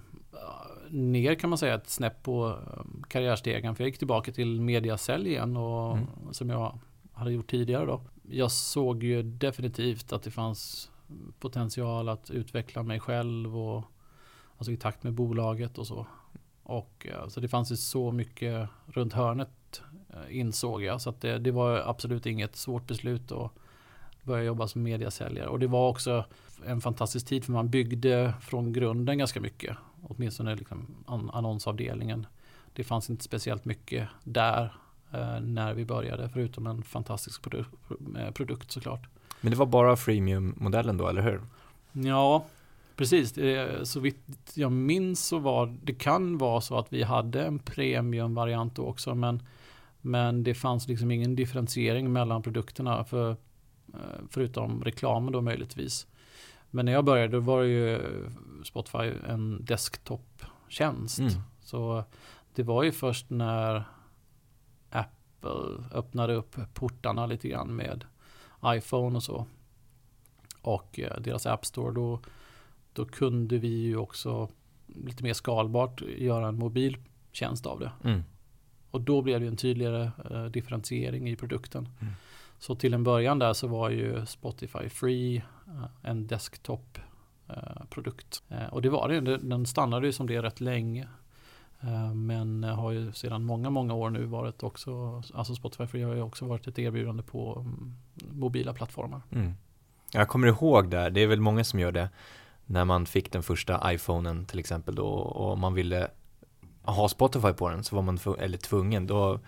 ner 0.94 1.36
kan 1.36 1.50
man 1.50 1.58
säga 1.58 1.76
ett 1.76 1.90
snäpp 1.90 2.24
på 2.24 2.46
um, 2.46 3.04
karriärstegen. 3.08 3.76
För 3.76 3.84
jag 3.84 3.90
gick 3.90 3.98
tillbaka 3.98 4.32
till 4.32 4.62
mediasälj 4.62 5.30
igen 5.30 5.58
och, 5.58 5.98
mm. 5.98 6.08
som 6.32 6.50
jag 6.50 6.80
hade 7.14 7.32
gjort 7.32 7.50
tidigare 7.50 7.86
då. 7.86 8.02
Jag 8.30 8.52
såg 8.52 9.04
ju 9.04 9.24
definitivt 9.24 10.14
att 10.14 10.24
det 10.24 10.32
fanns 10.32 10.92
potential 11.40 12.10
att 12.10 12.32
utveckla 12.32 12.84
mig 12.84 13.00
själv 13.00 13.58
och 13.58 13.84
alltså 14.58 14.72
i 14.72 14.78
takt 14.78 15.04
med 15.04 15.14
bolaget 15.14 15.78
och 15.78 15.88
så. 15.88 16.08
Och 16.64 17.08
eh, 17.10 17.28
så 17.28 17.40
det 17.40 17.48
fanns 17.48 17.72
ju 17.72 17.76
så 17.76 18.12
mycket 18.12 18.70
runt 18.86 19.14
hörnet 19.14 19.82
eh, 19.82 19.93
insåg 20.30 20.84
jag. 20.84 21.02
Så 21.02 21.10
att 21.10 21.22
det, 21.22 21.38
det 21.38 21.52
var 21.52 21.78
absolut 21.78 22.26
inget 22.26 22.56
svårt 22.56 22.88
beslut 22.88 23.32
att 23.32 23.52
börja 24.24 24.44
jobba 24.44 24.68
som 24.68 24.84
mediasäljare. 24.84 25.48
Och 25.48 25.60
det 25.60 25.68
var 25.68 25.90
också 25.90 26.26
en 26.66 26.82
fantastisk 26.82 27.28
tid 27.28 27.44
för 27.46 27.52
man 27.52 27.70
byggde 27.70 28.34
från 28.42 28.74
grunden 28.74 29.18
ganska 29.18 29.42
mycket 29.42 29.78
åtminstone 30.08 30.56
liksom 30.56 30.88
annonsavdelningen. 31.34 32.28
Det 32.74 32.84
fanns 32.84 33.10
inte 33.10 33.24
speciellt 33.24 33.66
mycket 33.66 34.08
där 34.24 34.74
eh, 35.12 35.40
när 35.42 35.74
vi 35.74 35.86
började 35.86 36.30
förutom 36.30 36.68
en 36.68 36.84
fantastisk 36.84 37.42
produ 37.42 37.66
eh, 38.20 38.32
produkt 38.32 38.72
såklart. 38.72 39.08
Men 39.42 39.52
det 39.52 39.58
var 39.58 39.66
bara 39.66 39.96
freemium-modellen 39.96 40.98
då, 40.98 41.08
eller 41.08 41.22
hur? 41.22 41.42
Ja, 41.92 42.46
precis. 42.96 43.34
Så 43.84 44.00
vitt 44.00 44.52
jag 44.54 44.72
minns 44.72 45.26
så 45.26 45.40
var 45.40 45.76
det 45.84 45.94
kan 45.94 46.38
vara 46.38 46.62
så 46.62 46.78
att 46.78 46.94
vi 46.94 47.04
hade 47.04 47.46
en 47.46 47.60
premium-variant 47.60 48.80
också 48.80 49.16
men, 49.16 49.44
men 50.06 50.44
det 50.44 50.54
fanns 50.54 50.88
liksom 50.88 51.12
ingen 51.12 51.36
differentiering 51.36 52.14
mellan 52.14 52.42
produkterna 52.42 53.04
för, 53.04 53.32
eh, 53.94 54.00
förutom 54.30 54.84
reklamen 54.84 55.34
då 55.34 55.42
möjligtvis. 55.42 56.08
Men 56.70 56.86
när 56.86 56.92
jag 56.92 57.06
började 57.06 57.40
var 57.40 57.62
det 57.62 57.68
ju 57.68 58.02
Spotify 58.64 59.12
en 59.28 59.66
desktop-tjänst. 59.66 61.20
Mm. 61.20 61.34
Så 61.62 62.04
det 62.56 62.64
var 62.64 62.84
ju 62.84 62.92
först 62.92 63.30
när 63.30 63.84
Apple 64.90 65.84
öppnade 65.94 66.34
upp 66.34 66.56
portarna 66.74 67.26
lite 67.26 67.48
grann 67.48 67.76
med 67.76 68.06
iPhone 68.66 69.16
och 69.16 69.24
så. 69.24 69.46
Och 70.62 71.00
eh, 71.00 71.22
deras 71.22 71.46
App 71.46 71.66
Store 71.66 71.94
då, 71.94 72.20
då 72.94 73.06
kunde 73.06 73.58
vi 73.58 73.68
ju 73.68 73.98
också 73.98 74.50
lite 74.88 75.24
mer 75.24 75.34
skalbart 75.34 76.02
göra 76.02 76.48
en 76.48 76.56
mobil 76.56 76.98
tjänst 77.32 77.66
av 77.66 77.80
det. 77.80 77.92
Mm. 78.04 78.24
Och 78.94 79.02
då 79.02 79.22
blev 79.22 79.42
det 79.42 79.48
en 79.48 79.58
tydligare 79.58 80.12
uh, 80.32 80.46
differentiering 80.46 81.30
i 81.30 81.36
produkten. 81.36 81.90
Mm. 82.02 82.14
Så 82.60 82.76
till 82.76 82.94
en 82.94 83.04
början 83.04 83.40
där 83.40 83.54
så 83.54 83.68
var 83.68 83.90
ju 83.90 84.26
Spotify 84.26 84.90
Free 84.90 85.38
uh, 85.68 85.86
en 86.02 86.28
desktop 86.28 87.00
Eh. 87.48 88.58
Eh, 88.58 88.68
och 88.72 88.82
det 88.82 88.90
var 88.90 89.10
det, 89.10 89.38
den 89.38 89.66
stannade 89.66 90.06
ju 90.08 90.14
som 90.14 90.28
det 90.28 90.42
rätt 90.42 90.62
länge. 90.62 91.08
Eh, 91.82 92.14
men 92.14 92.64
har 92.64 92.92
ju 92.92 93.12
sedan 93.12 93.44
många, 93.44 93.70
många 93.70 93.94
år 93.94 94.10
nu 94.10 94.26
varit 94.26 94.64
också, 94.64 95.24
alltså 95.34 95.56
Spotify 95.56 95.88
Free 95.88 96.04
har 96.04 96.14
ju 96.14 96.22
också 96.22 96.46
varit 96.46 96.68
ett 96.68 96.80
erbjudande 96.80 97.24
på 97.24 97.60
mm, 97.60 97.96
mobila 98.32 98.74
plattformar. 98.74 99.22
Mm. 99.32 99.54
Jag 100.12 100.28
kommer 100.28 100.48
ihåg 100.48 100.90
där, 100.90 101.10
det 101.10 101.22
är 101.22 101.28
väl 101.28 101.42
många 101.42 101.64
som 101.64 101.80
gör 101.80 101.92
det, 101.92 102.10
när 102.66 102.86
man 102.86 103.06
fick 103.06 103.32
den 103.32 103.44
första 103.44 103.94
iPhonen 103.94 104.46
till 104.46 104.60
exempel 104.60 104.96
då 104.96 105.08
och 105.08 105.58
man 105.58 105.74
ville 105.74 106.08
ha 106.84 107.10
Spotify 107.10 107.54
på 107.54 107.70
den 107.70 107.84
så 107.84 107.96
var 107.96 108.04
man 108.04 108.20
eller 108.40 108.58
tvungen, 108.58 109.08
då 109.08 109.40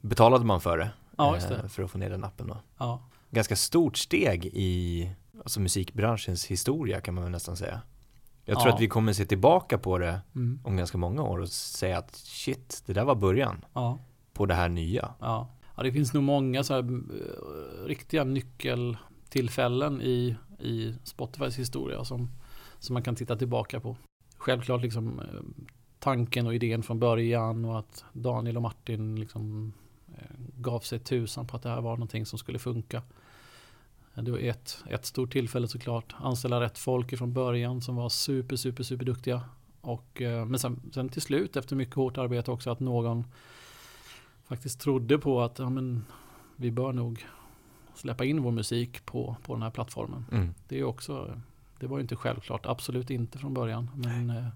betalade 0.00 0.44
man 0.44 0.60
för 0.60 0.78
det. 0.78 0.90
Ja, 1.16 1.38
det. 1.48 1.68
För 1.68 1.82
att 1.82 1.90
få 1.90 1.98
ner 1.98 2.10
den 2.10 2.24
appen 2.24 2.46
då. 2.46 2.56
Ja. 2.78 3.02
Ganska 3.30 3.56
stort 3.56 3.96
steg 3.96 4.44
i 4.44 5.10
alltså 5.38 5.60
musikbranschens 5.60 6.46
historia 6.46 7.00
kan 7.00 7.14
man 7.14 7.24
väl 7.24 7.32
nästan 7.32 7.56
säga. 7.56 7.80
Jag 8.44 8.58
tror 8.58 8.68
ja. 8.68 8.74
att 8.74 8.80
vi 8.80 8.88
kommer 8.88 9.12
se 9.12 9.26
tillbaka 9.26 9.78
på 9.78 9.98
det 9.98 10.20
mm. 10.34 10.60
om 10.64 10.76
ganska 10.76 10.98
många 10.98 11.22
år 11.22 11.38
och 11.38 11.48
säga 11.48 11.98
att 11.98 12.14
shit, 12.14 12.82
det 12.86 12.92
där 12.92 13.04
var 13.04 13.14
början 13.14 13.64
ja. 13.72 13.98
på 14.32 14.46
det 14.46 14.54
här 14.54 14.68
nya. 14.68 15.14
Ja. 15.20 15.48
ja, 15.76 15.82
det 15.82 15.92
finns 15.92 16.12
nog 16.12 16.22
många 16.22 16.64
så 16.64 16.74
här, 16.74 16.82
uh, 16.82 17.06
riktiga 17.86 18.24
nyckeltillfällen 18.24 20.02
i, 20.02 20.36
i 20.58 20.94
Spotifys 21.04 21.58
historia 21.58 22.04
som, 22.04 22.30
som 22.78 22.94
man 22.94 23.02
kan 23.02 23.16
titta 23.16 23.36
tillbaka 23.36 23.80
på. 23.80 23.96
Självklart 24.36 24.82
liksom 24.82 25.20
uh, 25.20 25.40
tanken 26.04 26.46
och 26.46 26.54
idén 26.54 26.82
från 26.82 26.98
början 26.98 27.64
och 27.64 27.78
att 27.78 28.04
Daniel 28.12 28.56
och 28.56 28.62
Martin 28.62 29.20
liksom 29.20 29.72
uh, 30.08 30.16
gav 30.56 30.80
sig 30.80 30.98
tusan 30.98 31.46
på 31.46 31.56
att 31.56 31.62
det 31.62 31.68
här 31.68 31.80
var 31.80 31.90
någonting 31.90 32.26
som 32.26 32.38
skulle 32.38 32.58
funka. 32.58 33.02
Det 34.14 34.30
var 34.30 34.38
ett, 34.38 34.84
ett 34.90 35.06
stort 35.06 35.32
tillfälle 35.32 35.68
såklart. 35.68 36.14
Anställa 36.16 36.60
rätt 36.60 36.78
folk 36.78 37.18
från 37.18 37.32
början 37.32 37.80
som 37.80 37.96
var 37.96 38.08
super, 38.08 38.56
super, 38.56 38.82
super 38.82 39.04
duktiga. 39.04 39.40
Och, 39.80 40.22
eh, 40.22 40.46
men 40.46 40.58
sen, 40.58 40.80
sen 40.94 41.08
till 41.08 41.22
slut 41.22 41.56
efter 41.56 41.76
mycket 41.76 41.94
hårt 41.94 42.18
arbete 42.18 42.50
också 42.50 42.70
att 42.70 42.80
någon 42.80 43.24
faktiskt 44.44 44.80
trodde 44.80 45.18
på 45.18 45.42
att 45.42 45.58
ja, 45.58 45.70
men, 45.70 46.04
vi 46.56 46.70
bör 46.70 46.92
nog 46.92 47.26
släppa 47.94 48.24
in 48.24 48.42
vår 48.42 48.52
musik 48.52 49.06
på, 49.06 49.36
på 49.42 49.52
den 49.54 49.62
här 49.62 49.70
plattformen. 49.70 50.26
Mm. 50.32 50.54
Det 50.68 50.78
är 50.78 50.84
också, 50.84 51.40
det 51.80 51.86
var 51.86 51.98
ju 51.98 52.02
inte 52.02 52.16
självklart, 52.16 52.66
absolut 52.66 53.10
inte 53.10 53.38
från 53.38 53.54
början. 53.54 53.90
Men 53.94 54.30
eh, 54.30 54.46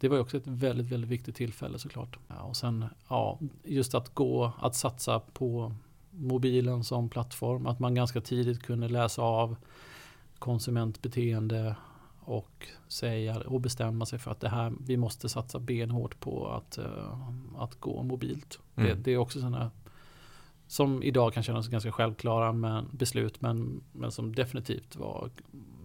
det 0.00 0.08
var 0.08 0.16
ju 0.16 0.22
också 0.22 0.36
ett 0.36 0.46
väldigt, 0.46 0.92
väldigt 0.92 1.10
viktigt 1.10 1.36
tillfälle 1.36 1.78
såklart. 1.78 2.18
Ja, 2.28 2.42
och 2.42 2.56
sen, 2.56 2.84
ja, 3.08 3.38
just 3.64 3.94
att 3.94 4.14
gå, 4.14 4.52
att 4.60 4.74
satsa 4.74 5.20
på 5.20 5.74
mobilen 6.10 6.84
som 6.84 7.08
plattform, 7.08 7.66
att 7.66 7.78
man 7.78 7.94
ganska 7.94 8.20
tidigt 8.20 8.62
kunde 8.62 8.88
läsa 8.88 9.22
av 9.22 9.56
konsumentbeteende 10.38 11.76
och 12.20 12.68
säga 12.88 13.40
och 13.40 13.60
bestämma 13.60 14.06
sig 14.06 14.18
för 14.18 14.30
att 14.30 14.40
det 14.40 14.48
här, 14.48 14.72
vi 14.80 14.96
måste 14.96 15.28
satsa 15.28 15.58
benhårt 15.58 16.20
på 16.20 16.48
att, 16.48 16.78
uh, 16.78 17.62
att 17.62 17.80
gå 17.80 18.02
mobilt. 18.02 18.58
Mm. 18.76 18.88
Det, 18.88 18.94
det, 19.02 19.10
är 19.10 19.18
också 19.18 19.40
sådana 19.40 19.70
som 20.66 21.02
idag 21.02 21.32
kan 21.32 21.42
kännas 21.42 21.68
ganska 21.68 21.92
självklara 21.92 22.52
men, 22.52 22.88
beslut 22.92 23.40
men, 23.40 23.80
men 23.92 24.12
som 24.12 24.34
definitivt 24.34 24.96
var 24.96 25.30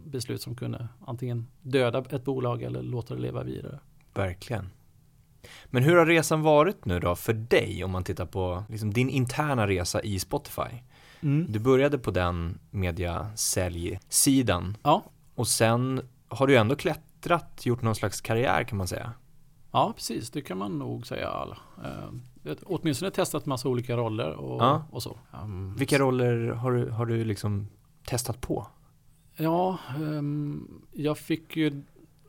beslut 0.05 0.41
som 0.41 0.55
kunde 0.55 0.87
antingen 1.05 1.47
döda 1.61 2.05
ett 2.09 2.23
bolag 2.23 2.63
eller 2.63 2.81
låta 2.81 3.15
det 3.15 3.21
leva 3.21 3.43
vidare. 3.43 3.79
Verkligen. 4.15 4.69
Men 5.65 5.83
hur 5.83 5.95
har 5.95 6.05
resan 6.05 6.41
varit 6.41 6.85
nu 6.85 6.99
då 6.99 7.15
för 7.15 7.33
dig 7.33 7.83
om 7.83 7.91
man 7.91 8.03
tittar 8.03 8.25
på 8.25 8.63
liksom 8.69 8.93
din 8.93 9.09
interna 9.09 9.67
resa 9.67 10.01
i 10.01 10.19
Spotify? 10.19 10.81
Mm. 11.21 11.45
Du 11.49 11.59
började 11.59 11.97
på 11.97 12.11
den 12.11 12.59
media-säljsidan 12.71 14.77
ja. 14.83 15.03
och 15.35 15.47
sen 15.47 16.01
har 16.27 16.47
du 16.47 16.57
ändå 16.57 16.75
klättrat, 16.75 17.65
gjort 17.65 17.81
någon 17.81 17.95
slags 17.95 18.21
karriär 18.21 18.63
kan 18.63 18.77
man 18.77 18.87
säga. 18.87 19.13
Ja, 19.71 19.93
precis. 19.95 20.31
Det 20.31 20.41
kan 20.41 20.57
man 20.57 20.79
nog 20.79 21.07
säga. 21.07 21.47
Eh, 21.83 22.09
åtminstone 22.63 23.11
testat 23.11 23.45
massa 23.45 23.69
olika 23.69 23.97
roller 23.97 24.31
och, 24.31 24.61
ja. 24.61 24.83
och 24.91 25.03
så. 25.03 25.19
Um, 25.43 25.75
Vilka 25.75 25.99
roller 25.99 26.47
har 26.47 26.71
du, 26.71 26.89
har 26.89 27.05
du 27.05 27.23
liksom 27.23 27.67
testat 28.05 28.41
på? 28.41 28.67
Ja, 29.35 29.77
um, 29.99 30.81
jag 30.91 31.17
fick 31.17 31.57
ju 31.57 31.83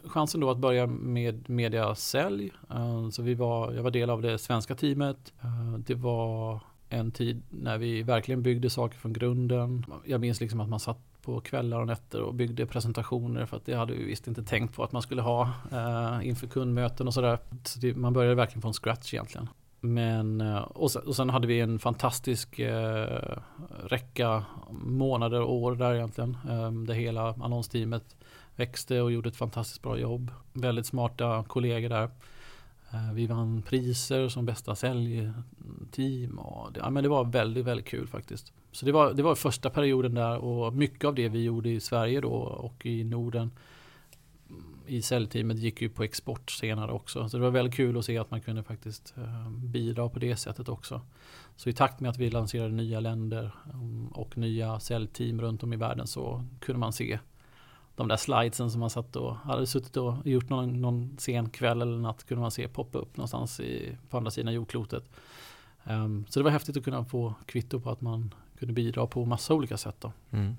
chansen 0.09 0.41
då 0.41 0.51
att 0.51 0.59
börja 0.59 0.87
med 0.87 1.49
mediasälj. 1.49 2.53
Eh, 2.71 3.09
så 3.09 3.23
vi 3.23 3.35
var, 3.35 3.73
jag 3.73 3.83
var 3.83 3.91
del 3.91 4.11
av 4.11 4.23
det 4.23 4.39
svenska 4.39 4.75
teamet. 4.75 5.33
Eh, 5.43 5.79
det 5.79 5.95
var 5.95 6.61
en 6.89 7.11
tid 7.11 7.43
när 7.51 7.79
vi 7.79 8.03
verkligen 8.03 8.43
byggde 8.43 8.71
saker 8.71 8.99
från 8.99 9.13
grunden. 9.13 9.87
Jag 10.05 10.21
minns 10.21 10.41
liksom 10.41 10.61
att 10.61 10.69
man 10.69 10.81
satt 10.81 10.99
på 11.23 11.41
kvällar 11.41 11.81
och 11.81 11.87
nätter 11.87 12.23
och 12.23 12.35
byggde 12.35 12.67
presentationer 12.67 13.47
för 13.47 13.57
att 13.57 13.65
det 13.65 13.75
hade 13.75 13.95
vi 13.95 14.05
visst 14.05 14.29
inte 14.29 14.43
tänkt 14.43 14.75
på 14.75 14.85
att 14.85 14.93
man 14.93 15.03
skulle 15.03 15.23
ha 15.23 15.51
eh, 15.73 16.29
inför 16.29 16.47
kundmöten 16.47 17.07
och 17.07 17.15
sådär. 17.15 17.39
Så 17.65 17.79
det, 17.79 17.97
man 17.97 18.13
började 18.13 18.35
verkligen 18.35 18.63
från 18.63 18.73
scratch 18.73 19.15
egentligen. 19.15 19.49
Men, 19.81 20.41
och 20.59 20.91
sen, 20.91 21.03
och 21.03 21.17
sen, 21.17 21.31
hade 21.31 21.47
vi 21.47 21.61
en 21.61 21.79
fantastisk 21.79 22.59
eh, 22.59 23.39
räcka 23.85 24.45
månader 24.71 25.41
och 25.41 25.55
år 25.55 25.75
där 25.75 25.95
egentligen. 25.95 26.37
Eh, 26.51 26.73
det 26.73 26.95
hela 26.95 27.29
annonsteamet 27.29 28.17
växte 28.57 29.01
och 29.01 29.13
gjorde 29.13 29.29
ett 29.29 29.37
fantastiskt 29.37 29.83
bra 29.83 29.99
jobb. 29.99 30.31
Väldigt 30.53 30.87
smarta 30.87 31.45
kollegor 31.49 31.89
där. 31.89 32.11
Eh, 32.91 33.13
vi 33.13 33.27
vann 33.27 33.63
priser 33.63 34.29
som 34.29 34.47
bästa 34.47 34.75
säljteam 34.75 36.39
och 36.39 36.73
det, 36.73 36.81
ja, 36.81 36.91
men 36.91 37.03
det 37.03 37.09
var 37.09 37.25
väldigt, 37.25 37.65
väldigt 37.65 37.87
kul 37.87 38.07
faktiskt. 38.07 38.53
Så 38.73 38.87
det 38.87 38.93
var, 38.93 39.15
det 39.15 39.23
var 39.23 39.35
första 39.35 39.71
perioden 39.71 40.15
där 40.15 40.39
och 40.39 40.75
mycket 40.75 41.05
av 41.05 41.15
det 41.15 41.29
vi 41.29 41.45
gjorde 41.45 41.69
i 41.69 41.81
Sverige 41.81 42.21
då 42.21 42.33
och 42.33 42.87
i 42.87 43.05
Norden 43.05 43.51
mm, 44.51 44.65
i 44.87 45.03
säljteamet 45.03 45.59
gick 45.59 45.83
ju 45.83 45.89
på 45.89 46.03
export 46.03 46.51
senare 46.51 46.93
också. 46.93 47.29
Så 47.29 47.37
det 47.37 47.43
var 47.43 47.51
väldigt 47.51 47.75
kul 47.75 47.99
att 47.99 48.05
se 48.05 48.19
att 48.19 48.31
man 48.31 48.41
kunde 48.41 48.63
faktiskt 48.63 49.15
eh, 49.17 49.51
bidra 49.51 50.09
på 50.09 50.19
det 50.19 50.37
sättet 50.37 50.69
också. 50.69 51.01
Så 51.57 51.69
i 51.69 51.73
takt 51.73 52.01
med 52.01 52.11
att 52.11 52.19
vi 52.19 52.31
lanserade 52.31 52.75
nya 52.75 53.01
länder 53.01 53.55
mm, 53.73 54.09
och 54.09 54.39
nya 54.39 54.81
säljteam 54.81 55.41
runt 55.41 55.63
om 55.63 55.73
i 55.73 55.77
världen 55.77 56.07
så 56.07 56.45
kunde 56.61 56.79
man 56.79 56.93
se 56.93 57.19
de 57.97 58.09
där 58.09 58.17
slidesen 58.17 58.71
som 58.71 58.81
man 58.81 58.91
satt 58.91 59.17
och 59.17 59.35
hade 59.37 59.67
suttit 59.67 59.97
och 59.97 60.15
gjort 60.25 60.49
någon, 60.49 60.81
någon 60.81 61.17
sen 61.19 61.51
kväll 61.51 61.83
eller 61.83 61.99
natt 61.99 62.25
kunde 62.25 62.41
man 62.41 62.51
se 62.51 62.69
poppa 62.69 62.99
upp 62.99 63.17
någonstans 63.17 63.61
i, 63.61 63.97
på 64.11 64.17
andra 64.17 64.31
sidan 64.31 64.55
jordklotet. 64.55 65.05
Um, 65.85 66.27
så 66.29 66.41
det 66.41 66.45
var 66.45 66.51
häftigt 66.51 66.77
att 66.77 66.85
kunna 66.85 67.05
få 67.05 67.35
kvitto 67.47 67.81
på 67.81 67.91
att 67.91 68.01
man 68.01 68.35
kunde 68.59 68.75
bidra 68.75 69.07
på 69.07 69.25
massa 69.25 69.55
olika 69.55 69.77
sätt. 69.77 70.05
Mm. 70.31 70.57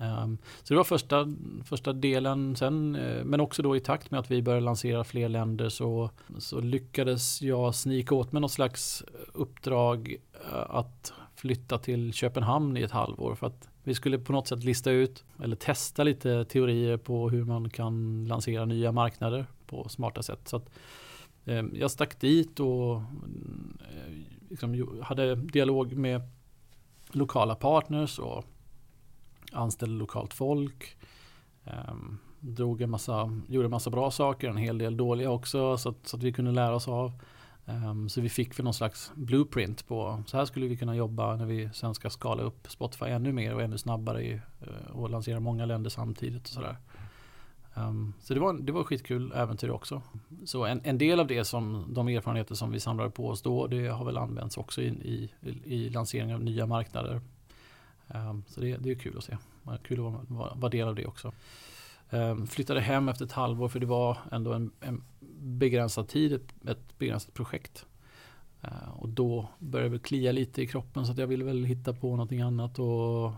Um, 0.00 0.38
så 0.62 0.74
det 0.74 0.76
var 0.76 0.84
första, 0.84 1.34
första 1.64 1.92
delen. 1.92 2.56
Sen, 2.56 2.96
uh, 2.96 3.24
men 3.24 3.40
också 3.40 3.62
då 3.62 3.76
i 3.76 3.80
takt 3.80 4.10
med 4.10 4.20
att 4.20 4.30
vi 4.30 4.42
började 4.42 4.64
lansera 4.64 5.04
fler 5.04 5.28
länder 5.28 5.68
så, 5.68 6.10
så 6.38 6.60
lyckades 6.60 7.42
jag 7.42 7.74
snika 7.74 8.14
åt 8.14 8.32
mig 8.32 8.40
något 8.42 8.52
slags 8.52 9.04
uppdrag 9.32 10.16
uh, 10.52 10.64
att 10.68 11.12
flytta 11.34 11.78
till 11.78 12.12
Köpenhamn 12.12 12.76
i 12.76 12.82
ett 12.82 12.90
halvår. 12.90 13.34
För 13.34 13.46
att 13.46 13.68
vi 13.86 13.94
skulle 13.94 14.18
på 14.18 14.32
något 14.32 14.48
sätt 14.48 14.64
lista 14.64 14.90
ut 14.90 15.24
eller 15.42 15.56
testa 15.56 16.04
lite 16.04 16.44
teorier 16.44 16.96
på 16.96 17.30
hur 17.30 17.44
man 17.44 17.70
kan 17.70 18.24
lansera 18.28 18.64
nya 18.64 18.92
marknader 18.92 19.46
på 19.66 19.88
smarta 19.88 20.22
sätt. 20.22 20.48
Så 20.48 20.56
att, 20.56 20.70
eh, 21.44 21.64
jag 21.72 21.90
stack 21.90 22.20
dit 22.20 22.60
och 22.60 22.96
eh, 22.96 24.12
liksom, 24.48 24.98
hade 25.02 25.34
dialog 25.34 25.92
med 25.96 26.22
lokala 27.10 27.54
partners 27.54 28.18
och 28.18 28.44
anställde 29.52 29.94
lokalt 29.94 30.34
folk. 30.34 30.96
Eh, 31.64 31.94
drog 32.40 32.80
en 32.80 32.90
massa, 32.90 33.40
gjorde 33.48 33.66
en 33.66 33.70
massa 33.70 33.90
bra 33.90 34.10
saker, 34.10 34.48
en 34.48 34.56
hel 34.56 34.78
del 34.78 34.96
dåliga 34.96 35.30
också 35.30 35.78
så 35.78 35.88
att, 35.88 36.06
så 36.06 36.16
att 36.16 36.22
vi 36.22 36.32
kunde 36.32 36.50
lära 36.50 36.74
oss 36.74 36.88
av. 36.88 37.12
Um, 37.68 38.08
så 38.08 38.20
vi 38.20 38.28
fick 38.28 38.58
väl 38.58 38.64
någon 38.64 38.74
slags 38.74 39.12
blueprint 39.14 39.86
på 39.86 40.22
så 40.26 40.36
här 40.36 40.44
skulle 40.44 40.66
vi 40.66 40.76
kunna 40.76 40.96
jobba 40.96 41.36
när 41.36 41.46
vi 41.46 41.70
sen 41.72 41.94
ska 41.94 42.10
skala 42.10 42.42
upp 42.42 42.70
Spotify 42.70 43.04
ännu 43.06 43.32
mer 43.32 43.54
och 43.54 43.62
ännu 43.62 43.78
snabbare 43.78 44.22
i, 44.22 44.34
uh, 44.34 44.90
och 44.92 45.10
lansera 45.10 45.40
många 45.40 45.66
länder 45.66 45.90
samtidigt 45.90 46.42
och 46.42 46.48
sådär. 46.48 46.76
Um, 47.74 48.14
så 48.20 48.34
det 48.34 48.40
var, 48.40 48.52
det 48.52 48.72
var 48.72 48.84
skitkul 48.84 49.32
äventyr 49.32 49.70
också. 49.70 50.02
Så 50.44 50.64
en, 50.64 50.80
en, 50.84 50.98
del 50.98 51.20
av 51.20 51.26
det 51.26 51.44
som 51.44 51.94
de 51.94 52.08
erfarenheter 52.08 52.54
som 52.54 52.70
vi 52.70 52.80
samlade 52.80 53.10
på 53.10 53.28
oss 53.28 53.42
då 53.42 53.66
det 53.66 53.88
har 53.88 54.04
väl 54.04 54.16
använts 54.16 54.56
också 54.56 54.82
i, 54.82 54.88
i, 54.88 55.30
i 55.64 55.88
lansering 55.88 56.34
av 56.34 56.44
nya 56.44 56.66
marknader. 56.66 57.20
Um, 58.08 58.44
så 58.48 58.60
det, 58.60 58.76
det 58.76 58.90
är 58.90 58.94
kul 58.94 59.18
att 59.18 59.24
se. 59.24 59.36
Kul 59.82 59.98
att 59.98 60.30
vara, 60.30 60.54
vara 60.54 60.70
del 60.70 60.88
av 60.88 60.94
det 60.94 61.06
också. 61.06 61.32
Um, 62.10 62.46
flyttade 62.46 62.80
hem 62.80 63.08
efter 63.08 63.24
ett 63.24 63.32
halvår 63.32 63.68
för 63.68 63.80
det 63.80 63.86
var 63.86 64.18
ändå 64.32 64.52
en, 64.52 64.70
en 64.80 65.02
begränsad 65.40 66.08
tid, 66.08 66.32
ett, 66.32 66.68
ett 66.68 66.98
begränsat 66.98 67.34
projekt. 67.34 67.86
Uh, 68.64 68.90
och 68.96 69.08
då 69.08 69.48
började 69.58 69.94
det 69.94 70.02
klia 70.02 70.32
lite 70.32 70.62
i 70.62 70.66
kroppen 70.66 71.06
så 71.06 71.12
att 71.12 71.18
jag 71.18 71.26
ville 71.26 71.44
väl 71.44 71.64
hitta 71.64 71.92
på 71.92 72.10
någonting 72.10 72.40
annat. 72.40 72.78
Och 72.78 73.32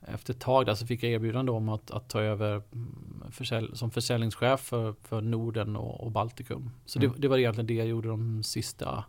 efter 0.00 0.34
ett 0.34 0.40
tag 0.40 0.66
där 0.66 0.74
så 0.74 0.86
fick 0.86 1.02
jag 1.02 1.12
erbjudande 1.12 1.52
om 1.52 1.68
att, 1.68 1.90
att 1.90 2.08
ta 2.08 2.20
över 2.20 2.62
mm, 2.72 3.22
försälj, 3.30 3.68
som 3.76 3.90
försäljningschef 3.90 4.60
för, 4.60 4.94
för 5.02 5.20
Norden 5.20 5.76
och, 5.76 6.00
och 6.00 6.12
Baltikum. 6.12 6.70
Så 6.86 6.98
mm. 6.98 7.12
det, 7.12 7.20
det, 7.20 7.28
var 7.28 7.38
egentligen 7.38 7.66
det 7.66 7.74
jag 7.74 7.86
gjorde 7.86 8.08
de 8.08 8.42
sista 8.42 9.04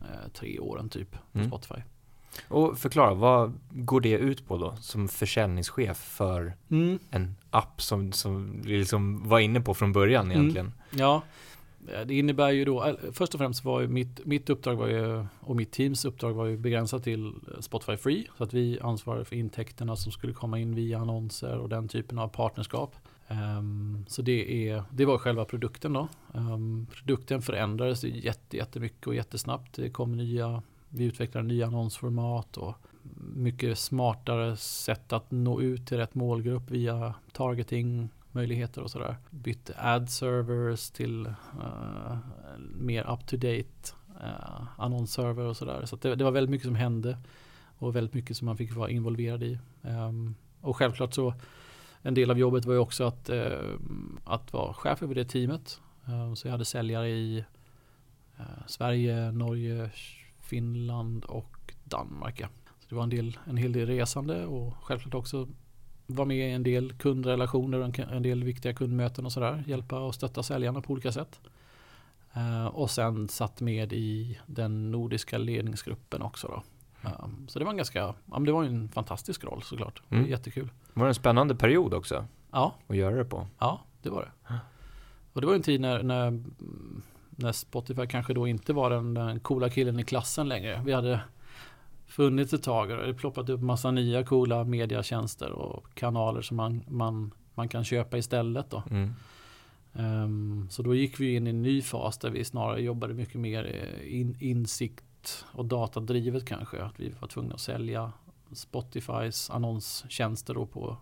eh, 0.00 0.32
tre 0.32 0.58
åren 0.58 0.88
typ 0.88 1.10
på 1.10 1.38
mm. 1.38 1.48
Spotify. 1.48 1.80
Och 2.48 2.78
förklara, 2.78 3.14
vad 3.14 3.52
går 3.70 4.00
det 4.00 4.18
ut 4.18 4.46
på 4.46 4.56
då 4.58 4.76
som 4.80 5.08
försäljningschef 5.08 5.96
för 5.96 6.52
mm. 6.70 6.98
en 7.10 7.34
app 7.50 7.82
som, 7.82 8.12
som 8.12 8.62
vi 8.64 8.78
liksom 8.78 9.28
var 9.28 9.38
inne 9.40 9.60
på 9.60 9.74
från 9.74 9.92
början 9.92 10.24
mm. 10.24 10.36
egentligen? 10.36 10.66
Mm. 10.66 11.00
Ja, 11.00 11.22
det 12.06 12.14
innebär 12.14 12.50
ju 12.50 12.64
då, 12.64 12.96
först 13.12 13.34
och 13.34 13.38
främst 13.38 13.64
var 13.64 13.80
ju 13.80 13.88
mitt, 13.88 14.26
mitt 14.26 14.50
uppdrag 14.50 14.76
var 14.76 14.88
ju, 14.88 15.26
och 15.40 15.56
mitt 15.56 15.72
teams 15.72 16.04
uppdrag 16.04 16.32
var 16.32 16.46
ju 16.46 16.56
begränsat 16.56 17.04
till 17.04 17.32
Spotify 17.60 17.96
Free. 17.96 18.28
Så 18.38 18.44
att 18.44 18.54
vi 18.54 18.80
ansvarade 18.80 19.24
för 19.24 19.36
intäkterna 19.36 19.96
som 19.96 20.12
skulle 20.12 20.32
komma 20.32 20.58
in 20.58 20.74
via 20.74 20.98
annonser 20.98 21.58
och 21.58 21.68
den 21.68 21.88
typen 21.88 22.18
av 22.18 22.28
partnerskap. 22.28 22.96
Um, 23.28 24.04
så 24.08 24.22
det, 24.22 24.68
är, 24.68 24.82
det 24.90 25.04
var 25.04 25.18
själva 25.18 25.44
produkten 25.44 25.92
då. 25.92 26.08
Um, 26.32 26.86
produkten 26.92 27.42
förändrades 27.42 28.04
jätte, 28.04 28.56
jättemycket 28.56 29.06
och 29.06 29.14
jättesnabbt. 29.14 29.74
Det 29.74 29.90
kom 29.90 30.16
nya 30.16 30.62
vi 30.88 31.04
utvecklar 31.04 31.42
nya 31.42 31.66
annonsformat 31.66 32.56
och 32.56 32.74
mycket 33.34 33.78
smartare 33.78 34.56
sätt 34.56 35.12
att 35.12 35.30
nå 35.30 35.60
ut 35.60 35.86
till 35.86 35.96
rätt 35.96 36.14
målgrupp 36.14 36.70
via 36.70 37.14
targeting 37.32 38.08
möjligheter 38.32 38.82
och 38.82 38.90
sådär. 38.90 39.16
Bytte 39.30 39.74
ad 39.76 40.10
servers 40.10 40.90
till 40.90 41.26
uh, 41.26 42.16
mer 42.74 43.10
up 43.12 43.26
to 43.26 43.36
date 43.36 43.94
uh, 44.20 44.26
eh, 44.26 44.62
annonsserver 44.76 45.44
och 45.44 45.56
sådär. 45.56 45.80
Så, 45.80 45.86
så 45.86 45.96
det, 45.96 46.14
det, 46.14 46.24
var 46.24 46.30
väldigt 46.30 46.50
mycket 46.50 46.66
som 46.66 46.74
hände 46.74 47.18
och 47.78 47.96
väldigt 47.96 48.14
mycket 48.14 48.36
som 48.36 48.46
man 48.46 48.56
fick 48.56 48.74
vara 48.74 48.90
involverad 48.90 49.42
i. 49.42 49.58
Um, 49.82 50.34
och 50.60 50.76
självklart 50.76 51.14
så 51.14 51.34
en 52.02 52.14
del 52.14 52.30
av 52.30 52.38
jobbet 52.38 52.64
var 52.64 52.72
ju 52.72 52.78
också 52.78 53.04
att, 53.04 53.30
uh, 53.30 53.76
att 54.24 54.52
vara 54.52 54.74
chef 54.74 55.02
över 55.02 55.14
det 55.14 55.24
teamet. 55.24 55.80
Ehm, 56.06 56.36
så 56.36 56.48
jag 56.48 56.52
hade 56.52 56.64
säljare 56.64 57.10
i 57.10 57.44
Sverige, 58.66 59.32
Norge, 59.32 59.90
Finland 60.48 61.24
och 61.24 61.74
Danmark. 61.84 62.40
Ja. 62.40 62.48
Så 62.80 62.86
det 62.88 62.94
var 62.94 63.02
en, 63.02 63.10
del, 63.10 63.38
en 63.44 63.56
hel 63.56 63.72
del 63.72 63.86
resande 63.86 64.46
och 64.46 64.74
självklart 64.82 65.14
också 65.14 65.48
vara 66.06 66.26
med 66.26 66.50
i 66.50 66.52
en 66.52 66.62
del 66.62 66.92
kundrelationer 66.92 67.78
och 67.78 67.98
en 67.98 68.22
del 68.22 68.44
viktiga 68.44 68.74
kundmöten 68.74 69.26
och 69.26 69.32
sådär. 69.32 69.64
Hjälpa 69.66 70.00
och 70.00 70.14
stötta 70.14 70.42
säljarna 70.42 70.80
på 70.80 70.92
olika 70.92 71.12
sätt. 71.12 71.40
Uh, 72.36 72.66
och 72.66 72.90
sen 72.90 73.28
satt 73.28 73.60
med 73.60 73.92
i 73.92 74.38
den 74.46 74.90
nordiska 74.90 75.38
ledningsgruppen 75.38 76.22
också. 76.22 76.48
Då. 76.48 76.62
Um, 77.24 77.48
så 77.48 77.58
det 77.58 77.64
var 77.64 77.72
en 77.72 77.76
ganska, 77.76 77.98
ja, 77.98 78.14
men 78.26 78.44
det 78.44 78.52
var 78.52 78.64
en 78.64 78.88
fantastisk 78.88 79.44
roll 79.44 79.62
såklart. 79.62 80.02
Mm. 80.08 80.26
Jättekul. 80.26 80.70
Var 80.94 81.04
det 81.04 81.10
en 81.10 81.14
spännande 81.14 81.54
period 81.54 81.94
också? 81.94 82.24
Ja. 82.50 82.74
Att 82.86 82.96
göra 82.96 83.16
det 83.16 83.24
på? 83.24 83.46
Ja, 83.58 83.80
det 84.02 84.10
var 84.10 84.22
det. 84.22 84.54
Och 85.32 85.40
det 85.40 85.46
var 85.46 85.54
en 85.54 85.62
tid 85.62 85.80
när, 85.80 86.02
när, 86.02 86.44
när 87.38 87.52
Spotify 87.52 88.06
kanske 88.06 88.34
då 88.34 88.48
inte 88.48 88.72
var 88.72 88.90
den, 88.90 89.14
den 89.14 89.40
coola 89.40 89.70
killen 89.70 90.00
i 90.00 90.04
klassen 90.04 90.48
längre. 90.48 90.82
Vi 90.84 90.92
hade 90.92 91.20
funnits 92.06 92.52
ett 92.52 92.62
tag 92.62 92.90
och 92.90 93.06
det 93.06 93.14
ploppat 93.14 93.48
upp 93.48 93.60
massa 93.60 93.90
nya 93.90 94.24
coola 94.24 94.64
mediatjänster 94.64 95.52
och 95.52 95.94
kanaler 95.94 96.42
som 96.42 96.56
man, 96.56 96.84
man, 96.88 97.34
man 97.54 97.68
kan 97.68 97.84
köpa 97.84 98.18
istället. 98.18 98.70
Då. 98.70 98.82
Mm. 98.90 99.14
Um, 99.92 100.68
så 100.70 100.82
då 100.82 100.94
gick 100.94 101.20
vi 101.20 101.34
in 101.34 101.46
i 101.46 101.50
en 101.50 101.62
ny 101.62 101.82
fas 101.82 102.18
där 102.18 102.30
vi 102.30 102.44
snarare 102.44 102.82
jobbade 102.82 103.14
mycket 103.14 103.40
mer 103.40 103.92
in, 104.04 104.36
insikt 104.40 105.44
och 105.52 105.64
datadrivet 105.64 106.46
kanske. 106.46 106.82
Att 106.82 107.00
vi 107.00 107.14
var 107.20 107.28
tvungna 107.28 107.54
att 107.54 107.60
sälja 107.60 108.12
Spotifys 108.52 109.50
annonstjänster 109.50 110.54
då 110.54 110.66
på, 110.66 110.96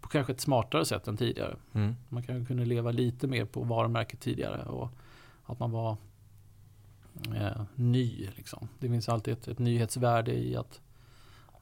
på 0.00 0.08
kanske 0.08 0.32
ett 0.32 0.40
smartare 0.40 0.84
sätt 0.84 1.08
än 1.08 1.16
tidigare. 1.16 1.56
Mm. 1.72 1.94
Man 2.08 2.22
kanske 2.22 2.46
kunde 2.46 2.64
leva 2.64 2.90
lite 2.90 3.26
mer 3.26 3.44
på 3.44 3.62
varumärket 3.62 4.20
tidigare 4.20 4.62
och 4.62 4.90
att 5.46 5.58
man 5.58 5.70
var 5.70 5.96
eh, 7.34 7.62
ny. 7.74 8.28
Liksom. 8.36 8.68
Det 8.78 8.88
finns 8.88 9.08
alltid 9.08 9.34
ett, 9.34 9.48
ett 9.48 9.58
nyhetsvärde 9.58 10.32
i 10.32 10.56
att 10.56 10.80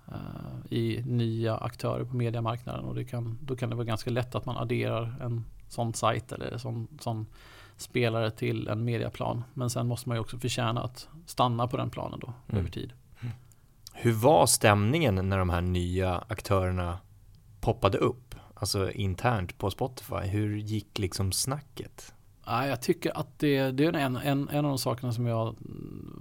eh, 0.08 0.72
i 0.72 1.02
nya 1.06 1.56
aktörer 1.56 2.04
på 2.04 2.16
mediemarknaden 2.16 2.84
och 2.84 2.94
det 2.94 3.04
kan, 3.04 3.38
då 3.42 3.56
kan 3.56 3.70
det 3.70 3.76
vara 3.76 3.86
ganska 3.86 4.10
lätt 4.10 4.34
att 4.34 4.46
man 4.46 4.56
adderar 4.56 5.16
en 5.20 5.44
sån 5.68 5.94
sajt 5.94 6.32
eller 6.32 6.58
sån, 6.58 6.88
sån 7.00 7.26
spelare 7.76 8.30
till 8.30 8.68
en 8.68 8.84
mediaplan. 8.84 9.44
Men 9.54 9.70
sen 9.70 9.86
måste 9.86 10.08
man 10.08 10.16
ju 10.16 10.20
också 10.20 10.38
förtjäna 10.38 10.82
att 10.82 11.08
stanna 11.26 11.66
på 11.66 11.76
den 11.76 11.90
planen 11.90 12.20
då 12.20 12.32
mm. 12.48 12.60
över 12.60 12.70
tid. 12.70 12.92
Hur 13.92 14.12
var 14.12 14.46
stämningen 14.46 15.28
när 15.28 15.38
de 15.38 15.50
här 15.50 15.60
nya 15.60 16.18
aktörerna 16.28 16.98
poppade 17.60 17.98
upp? 17.98 18.34
Alltså 18.54 18.90
internt 18.90 19.58
på 19.58 19.70
Spotify. 19.70 20.14
Hur 20.14 20.56
gick 20.56 20.98
liksom 20.98 21.32
snacket? 21.32 22.14
Ja, 22.46 22.66
jag 22.66 22.83
tycker 22.83 23.18
att 23.18 23.38
det, 23.38 23.70
det 23.70 23.85
är 23.85 23.92
en, 23.92 24.16
en, 24.16 24.48
en 24.48 24.64
av 24.64 24.70
de 24.70 24.79
sakerna 24.79 25.12
som 25.12 25.26
jag 25.26 25.57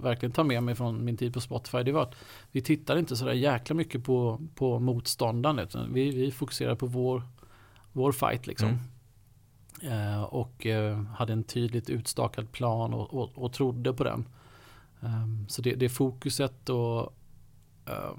verkligen 0.02 0.32
tar 0.32 0.44
med 0.44 0.62
mig 0.62 0.74
från 0.74 1.04
min 1.04 1.16
tid 1.16 1.34
på 1.34 1.40
Spotify. 1.40 1.82
Det 1.82 1.92
var 1.92 2.02
att 2.02 2.14
vi 2.50 2.62
tittar 2.62 2.96
inte 2.96 3.16
så 3.16 3.24
där 3.24 3.32
jäkla 3.32 3.74
mycket 3.74 4.04
på, 4.04 4.40
på 4.54 4.78
motståndaren. 4.78 5.68
Vi, 5.92 6.10
vi 6.10 6.30
fokuserar 6.30 6.74
på 6.74 6.86
vår, 6.86 7.22
vår 7.92 8.12
fight 8.12 8.46
liksom. 8.46 8.68
Mm. 8.68 8.78
Eh, 9.82 10.22
och 10.22 10.66
eh, 10.66 11.02
hade 11.02 11.32
en 11.32 11.44
tydligt 11.44 11.90
utstakad 11.90 12.52
plan 12.52 12.94
och, 12.94 13.14
och, 13.14 13.30
och 13.34 13.52
trodde 13.52 13.92
på 13.92 14.04
den. 14.04 14.24
Um, 15.00 15.48
så 15.48 15.62
det, 15.62 15.74
det 15.74 15.88
fokuset 15.88 16.68
och 16.68 17.14
uh, 17.88 18.18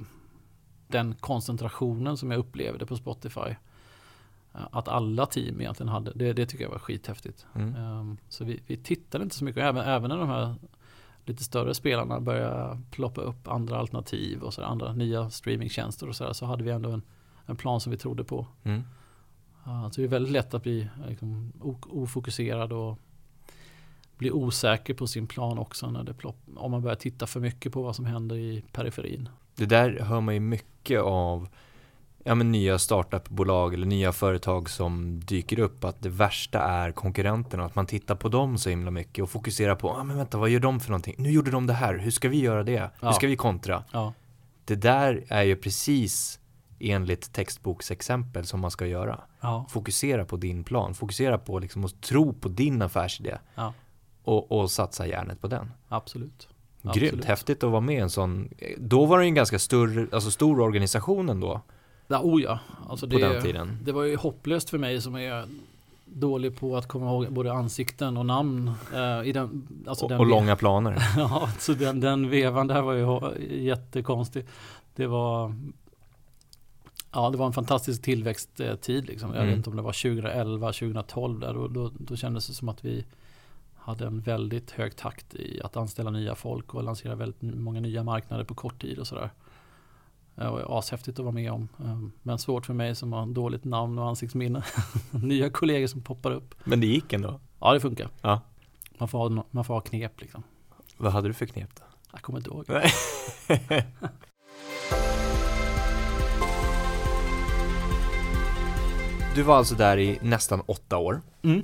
den 0.88 1.16
koncentrationen 1.16 2.18
som 2.18 2.32
jag 2.32 2.40
upplevde 2.40 2.86
på 2.86 2.96
Spotify. 2.96 3.56
Att 4.52 4.88
alla 4.88 5.26
team 5.26 5.62
egentligen 5.62 5.90
hade, 5.90 6.12
det, 6.16 6.34
det 6.34 6.46
tycker 6.46 6.64
jag 6.64 6.72
var 6.72 6.80
skithäftigt. 6.80 7.46
Mm. 7.56 7.76
Um, 7.76 8.18
så 8.30 8.46
vi, 8.46 8.60
vi 8.68 8.78
tittade 8.78 9.24
inte 9.24 9.36
så 9.36 9.46
mycket, 9.46 9.64
även, 9.64 9.86
även 9.86 10.10
när 10.10 10.18
de 10.18 10.30
här 10.30 10.56
lite 11.26 11.44
större 11.44 11.74
spelarna 11.74 12.20
började 12.20 12.82
ploppa 12.92 13.22
upp 13.22 13.48
andra 13.48 13.78
alternativ 13.78 14.42
och 14.42 14.54
så 14.54 14.64
andra 14.64 14.94
nya 14.94 15.30
streamingtjänster 15.30 16.10
och 16.10 16.16
så 16.16 16.24
där, 16.24 16.34
så 16.34 16.46
hade 16.46 16.64
vi 16.64 16.72
ändå 16.72 16.90
en, 16.90 17.02
en 17.46 17.56
plan 17.56 17.82
som 17.82 17.92
vi 17.92 17.98
trodde 17.98 18.24
på. 18.24 18.48
Mm. 18.64 18.84
Uh, 19.68 19.90
så 19.90 20.02
det 20.02 20.08
är 20.08 20.10
väldigt 20.10 20.34
lätt 20.34 20.54
att 20.54 20.64
bli 20.64 20.88
liksom, 21.08 21.52
ofokuserad 21.90 22.74
och 22.74 23.00
bli 24.18 24.32
osäker 24.32 24.94
på 24.94 25.08
sin 25.08 25.28
plan 25.28 25.58
också 25.60 25.92
när 25.92 26.04
det 26.04 26.14
plopp, 26.14 26.38
om 26.56 26.72
man 26.72 26.82
börjar 26.82 26.96
titta 26.96 27.28
för 27.28 27.40
mycket 27.40 27.74
på 27.74 27.82
vad 27.82 27.96
som 27.96 28.06
händer 28.06 28.36
i 28.36 28.64
periferin. 28.72 29.30
Det 29.56 29.66
där 29.66 30.00
hör 30.00 30.22
man 30.22 30.34
ju 30.34 30.40
mycket 30.40 31.02
av 31.02 31.48
ja, 32.24 32.36
men 32.36 32.52
nya 32.52 32.80
startupbolag 32.80 33.74
eller 33.74 33.86
nya 33.86 34.12
företag 34.12 34.70
som 34.70 35.20
dyker 35.20 35.60
upp 35.60 35.84
att 35.84 36.02
det 36.02 36.10
värsta 36.10 36.60
är 36.60 36.92
konkurrenterna 36.92 37.66
att 37.66 37.76
man 37.76 37.86
tittar 37.86 38.16
på 38.16 38.30
dem 38.30 38.58
så 38.58 38.70
himla 38.70 38.92
mycket 38.92 39.24
och 39.24 39.30
fokuserar 39.30 39.76
på, 39.76 39.90
ah, 39.90 40.04
men 40.04 40.18
vänta 40.18 40.38
vad 40.38 40.50
gör 40.50 40.60
de 40.60 40.80
för 40.80 40.90
någonting? 40.90 41.16
Nu 41.18 41.32
gjorde 41.32 41.52
de 41.52 41.68
det 41.68 41.74
här, 41.74 41.98
hur 41.98 42.12
ska 42.12 42.30
vi 42.30 42.40
göra 42.40 42.64
det? 42.64 42.72
Ja. 43.00 43.08
Hur 43.08 43.12
ska 43.12 43.28
vi 43.28 43.36
kontra? 43.36 43.84
Ja. 43.92 44.14
Det 44.66 44.76
där 44.76 45.24
är 45.28 45.44
ju 45.44 45.56
precis 45.56 46.40
enligt 46.80 47.34
textboksexempel 47.34 48.46
som 48.46 48.60
man 48.60 48.72
ska 48.72 48.86
göra. 48.86 49.20
Ja. 49.42 49.66
Fokusera 49.70 50.26
på 50.26 50.38
din 50.38 50.64
plan, 50.64 50.94
fokusera 50.94 51.38
på 51.38 51.60
liksom 51.60 51.86
att 51.86 52.02
tro 52.02 52.34
på 52.34 52.50
din 52.50 52.82
affärsidé. 52.82 53.38
Och, 54.24 54.52
och 54.52 54.72
satsa 54.72 55.08
järnet 55.08 55.42
på 55.42 55.48
den. 55.48 55.72
Absolut. 55.88 56.48
Grymt, 56.82 56.96
Absolut. 56.96 57.26
häftigt 57.26 57.64
att 57.64 57.72
vara 57.72 57.82
med 57.82 57.96
i 57.96 58.00
en 58.00 58.10
sån. 58.10 58.50
Då 58.78 59.06
var 59.06 59.20
det 59.20 59.26
en 59.26 59.36
ganska 59.36 59.60
stor, 59.60 60.10
alltså 60.12 60.32
stor 60.32 60.60
organisation 60.60 61.30
ändå. 61.30 61.62
Ja, 62.12 62.22
oh 62.24 62.42
ja. 62.42 62.60
Alltså 62.90 63.08
på 63.08 63.18
det, 63.18 63.34
den 63.34 63.42
tiden. 63.42 63.78
Det 63.84 63.92
var 63.92 64.04
ju 64.04 64.16
hopplöst 64.16 64.70
för 64.70 64.78
mig 64.78 65.02
som 65.02 65.16
är 65.16 65.46
dålig 66.06 66.60
på 66.60 66.78
att 66.78 66.88
komma 66.88 67.06
ihåg 67.06 67.34
både 67.34 67.54
ansikten 67.54 68.18
och 68.18 68.26
namn. 68.26 68.72
Eh, 68.94 69.28
i 69.28 69.32
den, 69.32 69.68
alltså 69.88 70.06
och, 70.06 70.10
den 70.10 70.20
och 70.20 70.26
långa 70.26 70.56
planer. 70.56 71.04
ja, 71.18 71.50
så 71.60 71.74
den, 71.74 72.00
den 72.00 72.30
vevan 72.30 72.68
där 72.68 72.82
var 72.82 72.94
ju 72.94 73.64
jättekonstig. 73.64 74.46
Det 74.96 75.08
var 75.08 75.56
Ja, 77.14 77.30
det 77.30 77.38
var 77.38 77.46
en 77.46 77.54
fantastisk 77.54 78.02
tillväxttid. 78.02 79.06
Liksom. 79.08 79.30
Jag 79.30 79.38
mm. 79.38 79.48
vet 79.48 79.58
inte 79.58 79.70
om 79.70 79.76
det 79.76 79.82
var 79.82 79.94
2011, 79.94 80.68
2012 80.68 81.40
där. 81.40 81.54
Då, 81.54 81.68
då, 81.68 81.92
då 81.98 82.16
kändes 82.16 82.48
det 82.48 82.54
som 82.54 82.70
att 82.70 82.86
vi 82.86 83.06
hade 83.76 84.06
en 84.06 84.20
väldigt 84.20 84.72
hög 84.72 84.96
takt 84.96 85.36
i 85.36 85.62
att 85.64 85.78
anställa 85.78 86.12
nya 86.12 86.36
folk 86.36 86.76
och 86.76 86.84
lansera 86.84 87.16
väldigt 87.16 87.42
många 87.42 87.80
nya 87.80 88.04
marknader 88.04 88.44
på 88.44 88.54
kort 88.54 88.82
tid 88.82 89.00
och 89.00 89.08
sådär. 89.08 89.30
Det 90.36 90.50
var 90.50 90.80
ashäftigt 90.80 91.20
att 91.20 91.26
vara 91.26 91.34
med 91.34 91.52
om. 91.52 91.68
Ehm, 91.80 92.12
men 92.24 92.40
svårt 92.40 92.66
för 92.66 92.74
mig 92.74 92.96
som 92.96 93.14
har 93.14 93.26
dåligt 93.26 93.64
namn 93.64 94.00
och 94.00 94.08
ansiktsminne. 94.08 94.64
nya 95.12 95.50
kollegor 95.50 95.88
som 95.88 96.02
poppar 96.02 96.32
upp. 96.32 96.56
Men 96.64 96.80
det 96.80 96.88
gick 96.88 97.14
ändå? 97.14 97.40
Ja, 97.60 97.74
det 97.74 97.80
funkar. 97.80 98.10
Ja. 98.22 98.42
Man, 98.98 99.08
får 99.08 99.30
ha, 99.30 99.46
man 99.52 99.66
får 99.66 99.74
ha 99.74 99.82
knep 99.82 100.22
liksom. 100.22 100.44
Vad 100.98 101.12
hade 101.12 101.28
du 101.28 101.34
för 101.34 101.46
knep 101.46 101.70
då? 101.76 101.84
Jag 102.12 102.22
kommer 102.22 102.40
inte 102.40 102.50
ihåg. 102.50 102.66
du 109.36 109.42
var 109.42 109.58
alltså 109.58 109.76
där 109.76 109.98
i 109.98 110.20
nästan 110.22 110.62
åtta 110.66 110.98
år. 110.98 111.22
Mm. 111.42 111.64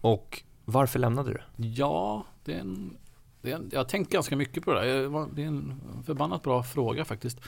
Och 0.00 0.42
varför 0.64 0.98
lämnade 0.98 1.30
du? 1.30 1.66
Ja, 1.66 2.24
det 2.44 2.54
är 2.54 2.60
en, 2.60 2.96
det 3.42 3.50
är 3.50 3.56
en, 3.56 3.68
jag 3.72 3.80
har 3.80 3.84
tänkt 3.84 4.12
ganska 4.12 4.36
mycket 4.36 4.64
på 4.64 4.72
det 4.72 4.80
där. 4.80 5.26
Det 5.34 5.42
är 5.42 5.46
en 5.46 5.80
förbannat 6.06 6.42
bra 6.42 6.62
fråga 6.62 7.04
faktiskt. 7.04 7.40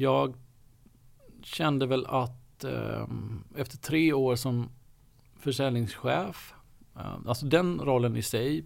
Jag 0.00 0.34
kände 1.42 1.86
väl 1.86 2.06
att 2.06 2.64
eh, 2.64 3.06
efter 3.56 3.78
tre 3.78 4.12
år 4.12 4.36
som 4.36 4.68
försäljningschef, 5.36 6.54
eh, 6.96 7.16
alltså 7.26 7.46
den 7.46 7.80
rollen 7.80 8.16
i 8.16 8.22
sig 8.22 8.64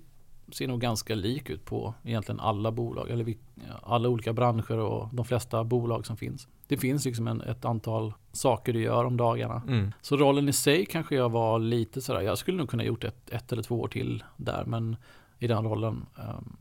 ser 0.53 0.69
nog 0.69 0.81
ganska 0.81 1.15
lik 1.15 1.51
ut 1.51 1.65
på 1.65 1.95
egentligen 2.05 2.41
alla 2.41 2.73
bolag, 2.73 3.11
eller 3.11 3.35
alla 3.83 4.09
olika 4.09 4.33
branscher 4.33 4.79
och 4.79 5.09
de 5.13 5.25
flesta 5.25 5.65
bolag 5.65 6.07
som 6.07 6.17
finns. 6.17 6.49
Det 6.67 6.77
finns 6.77 7.05
liksom 7.05 7.29
en, 7.29 7.41
ett 7.41 7.65
antal 7.65 8.15
saker 8.33 8.73
du 8.73 8.81
gör 8.81 9.05
om 9.05 9.17
dagarna. 9.17 9.63
Mm. 9.69 9.93
Så 10.01 10.17
rollen 10.17 10.49
i 10.49 10.53
sig 10.53 10.87
kanske 10.87 11.15
jag 11.15 11.29
var 11.29 11.59
lite 11.59 12.01
sådär, 12.01 12.21
jag 12.21 12.39
skulle 12.39 12.59
nog 12.59 12.69
kunna 12.69 12.85
gjort 12.85 13.05
ett, 13.05 13.31
ett 13.31 13.53
eller 13.53 13.63
två 13.63 13.81
år 13.81 13.89
till 13.89 14.25
där, 14.37 14.65
men 14.65 14.97
i 15.39 15.47
den 15.47 15.65
rollen. 15.65 16.07
Um, 16.15 16.57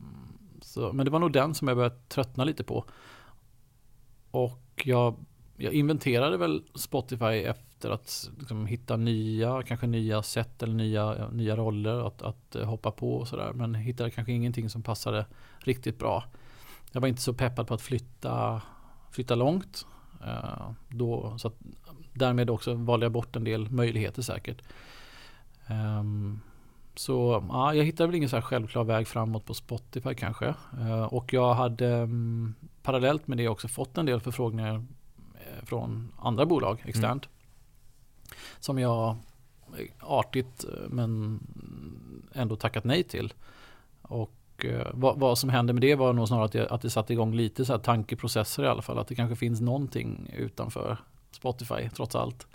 så, 0.60 0.92
men 0.92 1.04
det 1.04 1.10
var 1.10 1.18
nog 1.18 1.32
den 1.32 1.54
som 1.54 1.68
jag 1.68 1.76
började 1.76 1.96
tröttna 2.08 2.44
lite 2.44 2.64
på. 2.64 2.84
Och 4.30 4.61
jag, 4.76 5.14
jag 5.56 5.72
inventerade 5.72 6.36
väl 6.36 6.62
Spotify 6.74 7.24
efter 7.24 7.90
att 7.90 8.30
liksom, 8.38 8.66
hitta 8.66 8.96
nya, 8.96 9.62
kanske 9.62 9.86
nya 9.86 10.22
sätt 10.22 10.62
eller 10.62 10.74
nya, 10.74 11.28
nya 11.28 11.56
roller 11.56 12.06
att, 12.06 12.22
att 12.22 12.54
eh, 12.54 12.64
hoppa 12.64 12.90
på 12.90 13.16
och 13.16 13.28
sådär. 13.28 13.52
Men 13.52 13.74
hittade 13.74 14.10
kanske 14.10 14.32
ingenting 14.32 14.70
som 14.70 14.82
passade 14.82 15.26
riktigt 15.58 15.98
bra. 15.98 16.24
Jag 16.92 17.00
var 17.00 17.08
inte 17.08 17.22
så 17.22 17.34
peppad 17.34 17.66
på 17.66 17.74
att 17.74 17.82
flytta, 17.82 18.62
flytta 19.10 19.34
långt. 19.34 19.86
Uh, 20.26 20.70
då, 20.88 21.38
så 21.38 21.48
att, 21.48 21.54
därmed 22.12 22.50
också 22.50 22.74
valde 22.74 23.04
jag 23.06 23.12
bort 23.12 23.36
en 23.36 23.44
del 23.44 23.70
möjligheter 23.70 24.22
säkert. 24.22 24.62
Um, 25.70 26.40
så 26.94 27.44
ja, 27.48 27.74
jag 27.74 27.84
hittade 27.84 28.06
väl 28.06 28.16
ingen 28.16 28.28
så 28.28 28.36
här 28.36 28.42
självklar 28.42 28.84
väg 28.84 29.08
framåt 29.08 29.44
på 29.44 29.54
Spotify 29.54 30.14
kanske. 30.14 30.54
Uh, 30.78 31.02
och 31.02 31.32
jag 31.32 31.54
hade 31.54 32.02
um, 32.02 32.54
parallellt 32.82 33.26
med 33.26 33.38
det 33.38 33.48
också 33.48 33.68
fått 33.68 33.98
en 33.98 34.06
del 34.06 34.20
förfrågningar 34.20 34.74
uh, 34.74 35.64
från 35.64 36.12
andra 36.18 36.46
bolag 36.46 36.82
externt. 36.84 37.24
Mm. 37.26 37.36
Som 38.60 38.78
jag 38.78 39.16
artigt 40.00 40.64
men 40.88 41.40
ändå 42.32 42.56
tackat 42.56 42.84
nej 42.84 43.02
till. 43.02 43.32
Och 44.02 44.64
eh, 44.64 44.86
vad, 44.92 45.18
vad, 45.18 45.38
som 45.38 45.50
hände 45.50 45.72
med 45.72 45.82
det 45.82 45.94
var 45.94 46.12
nog 46.12 46.28
snarare 46.28 46.44
att 46.44 46.52
det, 46.52 46.68
att 46.68 46.82
det 46.82 46.90
satte 46.90 47.12
igång 47.12 47.34
lite 47.34 47.64
så 47.64 47.72
här 47.72 47.80
tankeprocesser 47.80 48.64
i 48.64 48.66
alla 48.66 48.82
fall. 48.82 48.98
Att 48.98 49.08
det 49.08 49.14
kanske 49.14 49.36
finns 49.36 49.60
någonting 49.60 50.30
utanför 50.36 50.96
Spotify 51.30 51.88
trots 51.94 52.14
allt. 52.14 52.46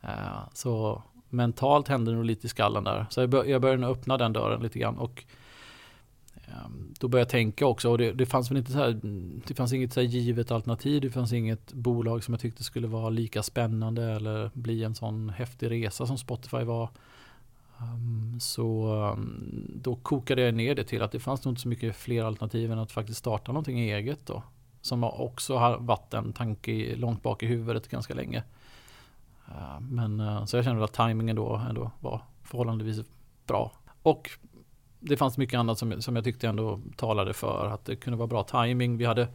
Eh, 0.00 0.38
så 0.54 1.02
mentalt 1.28 1.88
hände 1.88 2.10
det 2.10 2.16
nog 2.16 2.24
lite 2.24 2.46
i 2.46 2.50
skallen 2.50 2.84
där. 2.84 3.06
Så 3.10 3.20
jag, 3.20 3.30
bör, 3.30 3.44
jag 3.44 3.62
började 3.62 3.86
öppna 3.86 4.18
den 4.18 4.32
dörren 4.32 4.62
lite 4.62 4.78
grann. 4.78 4.98
Och 4.98 5.24
Ehm, 6.46 6.94
då 7.00 7.08
började 7.08 7.22
jag 7.22 7.28
tänka 7.28 7.66
också 7.66 7.90
och 7.90 7.98
det, 7.98 8.12
det 8.12 8.26
fanns 8.26 8.50
väl 8.50 8.58
inte 8.58 8.72
så 8.72 8.78
här, 8.78 9.00
det 9.46 9.54
fanns 9.54 9.72
inget 9.72 9.92
så 9.92 10.00
här 10.00 10.06
givet 10.06 10.50
alternativ. 10.50 11.00
Det 11.00 11.10
fanns 11.10 11.32
inget 11.32 11.72
bolag 11.72 12.24
som 12.24 12.34
jag 12.34 12.40
tyckte 12.40 12.64
skulle 12.64 12.86
vara 12.86 13.10
lika 13.10 13.42
spännande 13.42 14.04
eller 14.04 14.50
bli 14.54 14.84
en 14.84 14.94
sån 14.94 15.28
häftig 15.28 15.70
resa 15.70 16.06
som 16.06 16.18
Spotify 16.18 16.64
var. 16.64 16.88
Ehm, 17.78 18.40
så 18.40 18.94
ehm, 18.94 19.70
då 19.82 19.96
kokade 19.96 20.42
jag 20.42 20.54
ner 20.54 20.74
det 20.74 20.84
till 20.84 21.02
att 21.02 21.12
det 21.12 21.20
fanns 21.20 21.44
nog 21.44 21.52
inte 21.52 21.62
så 21.62 21.68
mycket 21.68 21.96
fler 21.96 22.24
alternativ 22.24 22.72
än 22.72 22.78
att 22.78 22.92
faktiskt 22.92 23.18
starta 23.18 23.52
någonting 23.52 23.78
eget 23.78 24.26
då. 24.26 24.42
Som 24.80 25.04
också 25.04 25.56
har 25.56 25.78
varit 25.78 26.14
en 26.14 26.32
tanke 26.32 26.96
långt 26.96 27.22
bak 27.22 27.42
i 27.42 27.46
huvudet 27.46 27.88
ganska 27.88 28.14
länge. 28.14 28.42
Men 29.80 30.20
eh, 30.20 30.44
så 30.44 30.56
jag 30.56 30.64
kände 30.64 30.84
att 30.84 30.92
tajmingen 30.92 31.36
då 31.36 31.56
ändå 31.68 31.90
var 32.00 32.20
förhållandevis 32.42 33.00
bra. 33.46 33.72
Och 34.02 34.30
det 35.02 35.16
fanns 35.16 35.38
mycket 35.38 35.58
annat 35.58 35.78
som, 35.78 36.02
som 36.02 36.16
jag 36.16 36.24
tyckte 36.24 36.48
ändå 36.48 36.80
talade 36.96 37.32
för 37.32 37.66
att 37.66 37.84
det 37.84 37.96
kunde 37.96 38.16
vara 38.16 38.26
bra 38.26 38.42
timing. 38.42 38.96
Vi 38.96 39.04
hade, 39.04 39.28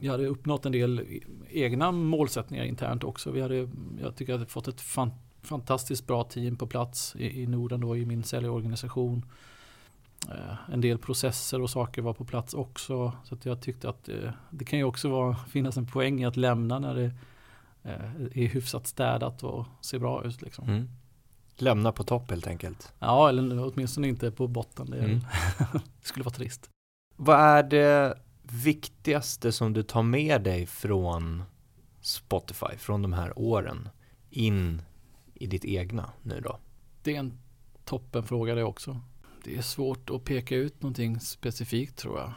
vi 0.00 0.08
hade 0.08 0.26
uppnått 0.26 0.66
en 0.66 0.72
del 0.72 1.20
egna 1.50 1.92
målsättningar 1.92 2.64
internt 2.64 3.04
också. 3.04 3.30
Vi 3.30 3.40
hade, 3.40 3.68
jag 4.00 4.16
tycker 4.16 4.34
att 4.34 4.40
vi 4.40 4.46
fått 4.46 4.68
ett 4.68 4.80
fan, 4.80 5.10
fantastiskt 5.42 6.06
bra 6.06 6.24
team 6.24 6.56
på 6.56 6.66
plats 6.66 7.16
i, 7.16 7.42
i 7.42 7.46
Norden 7.46 7.80
då 7.80 7.96
i 7.96 8.06
min 8.06 8.24
säljorganisation. 8.24 9.24
Eh, 10.28 10.72
en 10.72 10.80
del 10.80 10.98
processer 10.98 11.60
och 11.60 11.70
saker 11.70 12.02
var 12.02 12.12
på 12.12 12.24
plats 12.24 12.54
också. 12.54 13.12
Så 13.24 13.34
att 13.34 13.46
jag 13.46 13.60
tyckte 13.60 13.88
att 13.88 14.08
eh, 14.08 14.30
det 14.50 14.64
kan 14.64 14.78
ju 14.78 14.84
också 14.84 15.08
vara, 15.08 15.36
finnas 15.36 15.76
en 15.76 15.86
poäng 15.86 16.22
i 16.22 16.24
att 16.24 16.36
lämna 16.36 16.78
när 16.78 16.94
det 16.94 17.10
eh, 17.82 18.42
är 18.42 18.48
hyfsat 18.48 18.86
städat 18.86 19.42
och 19.42 19.66
ser 19.80 19.98
bra 19.98 20.24
ut. 20.24 20.42
Liksom. 20.42 20.68
Mm. 20.68 20.88
Lämna 21.56 21.92
på 21.92 22.04
topp 22.04 22.30
helt 22.30 22.46
enkelt. 22.46 22.92
Ja, 22.98 23.28
eller 23.28 23.72
åtminstone 23.72 24.08
inte 24.08 24.30
på 24.30 24.48
botten. 24.48 24.90
Det, 24.90 24.98
mm. 24.98 25.20
det 25.72 26.06
skulle 26.06 26.24
vara 26.24 26.34
trist. 26.34 26.70
Vad 27.16 27.40
är 27.40 27.62
det 27.62 28.18
viktigaste 28.42 29.52
som 29.52 29.72
du 29.72 29.82
tar 29.82 30.02
med 30.02 30.42
dig 30.42 30.66
från 30.66 31.42
Spotify, 32.00 32.76
från 32.78 33.02
de 33.02 33.12
här 33.12 33.38
åren, 33.38 33.88
in 34.30 34.82
i 35.34 35.46
ditt 35.46 35.64
egna 35.64 36.12
nu 36.22 36.40
då? 36.40 36.58
Det 37.02 37.14
är 37.14 37.18
en 37.18 37.38
toppenfråga 37.84 38.54
det 38.54 38.64
också. 38.64 39.00
Det 39.44 39.56
är 39.56 39.62
svårt 39.62 40.10
att 40.10 40.24
peka 40.24 40.56
ut 40.56 40.82
någonting 40.82 41.20
specifikt 41.20 41.96
tror 41.98 42.18
jag. 42.18 42.32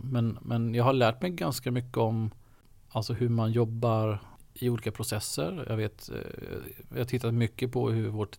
Men, 0.00 0.38
men 0.42 0.74
jag 0.74 0.84
har 0.84 0.92
lärt 0.92 1.22
mig 1.22 1.30
ganska 1.30 1.70
mycket 1.70 1.96
om 1.96 2.30
alltså 2.88 3.12
hur 3.12 3.28
man 3.28 3.52
jobbar 3.52 4.20
i 4.58 4.70
olika 4.70 4.92
processer. 4.92 5.64
Jag 5.68 5.76
vet, 5.76 6.10
eh, 6.10 6.16
jag 6.90 6.98
har 6.98 7.04
tittat 7.04 7.34
mycket 7.34 7.72
på 7.72 7.90
hur 7.90 8.08
vårt, 8.08 8.38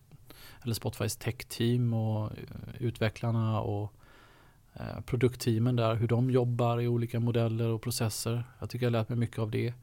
eller 0.62 0.74
Spotifys 0.74 1.16
tech-team 1.16 1.94
och 1.94 2.26
eh, 2.26 2.36
utvecklarna 2.78 3.60
och 3.60 3.92
eh, 4.74 5.00
produktteamen 5.06 5.76
där, 5.76 5.94
hur 5.94 6.08
de 6.08 6.30
jobbar 6.30 6.80
i 6.80 6.88
olika 6.88 7.20
modeller 7.20 7.68
och 7.68 7.82
processer. 7.82 8.44
Jag 8.58 8.70
tycker 8.70 8.86
jag 8.86 8.90
har 8.90 8.98
lärt 9.00 9.08
mig 9.08 9.18
mycket 9.18 9.38
av 9.38 9.50
det. 9.50 9.74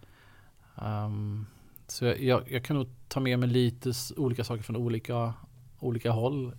Um, 0.75 1.45
så 1.88 2.05
jag, 2.05 2.51
jag, 2.51 2.63
kan 2.63 2.75
nog 2.75 2.88
ta 3.07 3.19
med 3.19 3.39
mig 3.39 3.49
lite 3.49 3.93
olika 4.17 4.43
saker 4.43 4.63
från 4.63 4.75
olika, 4.75 5.33
olika 5.79 6.11
håll 6.11 6.55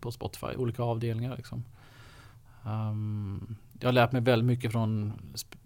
på 0.00 0.12
Spotify, 0.12 0.46
olika 0.46 0.82
avdelningar. 0.82 1.36
Liksom. 1.36 1.64
Um, 2.64 3.56
jag 3.80 3.88
har 3.88 3.92
lärt 3.92 4.12
mig 4.12 4.22
väldigt 4.22 4.46
mycket 4.46 4.72
från 4.72 5.12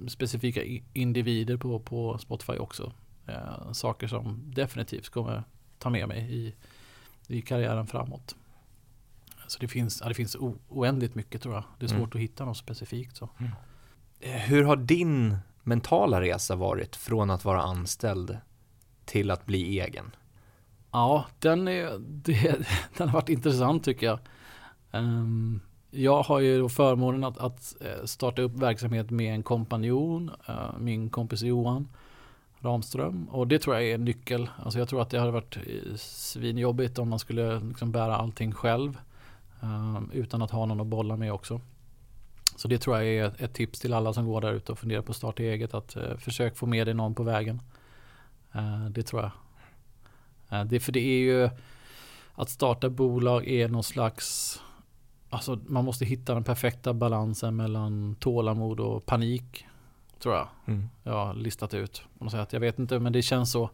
specifika 0.08 0.60
individer 0.92 1.56
på, 1.56 1.78
på 1.78 2.18
Spotify 2.18 2.52
också. 2.52 2.92
Eh, 3.26 3.72
saker 3.72 4.06
som 4.06 4.42
definitivt 4.54 5.08
kommer 5.08 5.44
ta 5.78 5.90
med 5.90 6.08
mig 6.08 6.34
i, 6.34 6.54
i 7.26 7.42
karriären 7.42 7.86
framåt. 7.86 8.36
Så 9.46 9.58
det 9.58 9.68
finns, 9.68 10.00
ja, 10.00 10.08
det 10.08 10.14
finns 10.14 10.36
oändligt 10.68 11.14
mycket 11.14 11.42
tror 11.42 11.54
jag. 11.54 11.64
Det 11.78 11.86
är 11.86 11.88
svårt 11.88 11.98
mm. 11.98 12.10
att 12.14 12.30
hitta 12.30 12.44
något 12.44 12.56
specifikt. 12.56 13.16
Så. 13.16 13.28
Mm. 13.38 13.52
Eh, 14.20 14.40
hur 14.40 14.64
har 14.64 14.76
din 14.76 15.36
mentala 15.62 16.20
resa 16.20 16.56
varit 16.56 16.96
från 16.96 17.30
att 17.30 17.44
vara 17.44 17.62
anställd 17.62 18.38
till 19.04 19.30
att 19.30 19.46
bli 19.46 19.80
egen? 19.80 20.16
Ja, 20.90 21.26
den, 21.38 21.68
är, 21.68 21.98
det, 21.98 22.66
den 22.96 23.08
har 23.08 23.14
varit 23.14 23.28
intressant 23.28 23.84
tycker 23.84 24.06
jag. 24.06 24.18
Um, 24.90 25.60
jag 25.90 26.22
har 26.22 26.40
ju 26.40 26.68
förmånen 26.68 27.24
att, 27.24 27.38
att, 27.38 27.76
eh, 27.80 28.04
starta 28.04 28.42
upp 28.42 28.52
verksamhet 28.52 29.10
med 29.10 29.34
en 29.34 29.42
kompanjon, 29.42 30.30
uh, 30.48 30.78
min 30.78 31.10
kompis 31.10 31.42
Johan. 31.42 31.88
Ramström. 32.62 33.28
Och 33.28 33.48
det 33.48 33.58
tror 33.58 33.76
jag 33.76 33.84
är 33.84 33.94
en 33.94 34.04
nyckel. 34.04 34.50
Alltså 34.58 34.78
jag 34.78 34.88
tror 34.88 35.02
att 35.02 35.10
det 35.10 35.18
hade 35.18 35.32
varit 35.32 35.56
eh, 35.56 35.94
svinjobbigt 35.96 36.98
om 36.98 37.08
man 37.08 37.18
skulle 37.18 37.60
liksom 37.60 37.92
bära 37.92 38.16
allting 38.16 38.52
själv. 38.52 38.98
Ehm, 39.62 40.10
utan 40.12 40.42
att 40.42 40.50
ha 40.50 40.66
någon 40.66 40.80
att 40.80 40.86
bolla 40.86 41.16
med 41.16 41.32
också. 41.32 41.60
Så 42.56 42.68
det 42.68 42.78
tror 42.78 42.96
jag 42.96 43.06
är 43.06 43.44
ett 43.44 43.54
tips 43.54 43.80
till 43.80 43.94
alla 43.94 44.12
som 44.12 44.26
går 44.26 44.40
där 44.40 44.52
ute 44.52 44.72
och 44.72 44.78
funderar 44.78 45.02
på 45.02 45.10
att 45.10 45.16
starta 45.16 45.42
eget. 45.42 45.74
Att 45.74 45.96
eh, 45.96 46.16
försök 46.16 46.56
få 46.56 46.66
med 46.66 46.86
dig 46.86 46.94
någon 46.94 47.14
på 47.14 47.22
vägen. 47.22 47.62
Eh, 48.52 48.84
det 48.90 49.02
tror 49.02 49.22
jag. 49.22 49.32
Det, 50.66 50.80
för 50.80 50.92
det 50.92 51.00
är 51.00 51.18
ju 51.18 51.50
att 52.34 52.50
starta 52.50 52.88
bolag 52.88 53.48
är 53.48 53.68
någon 53.68 53.82
slags 53.82 54.60
Alltså 55.32 55.58
man 55.66 55.84
måste 55.84 56.04
hitta 56.04 56.34
den 56.34 56.44
perfekta 56.44 56.94
balansen 56.94 57.56
mellan 57.56 58.14
tålamod 58.14 58.80
och 58.80 59.06
panik. 59.06 59.66
Tror 60.22 60.34
jag. 60.34 60.48
Mm. 60.66 60.88
Jag 61.02 61.12
har 61.12 61.34
listat 61.34 61.74
ut. 61.74 62.02
På 62.18 62.24
något 62.24 62.32
sätt. 62.32 62.52
Jag 62.52 62.60
vet 62.60 62.78
inte 62.78 62.98
men 62.98 63.12
det 63.12 63.22
känns 63.22 63.52
så. 63.52 63.70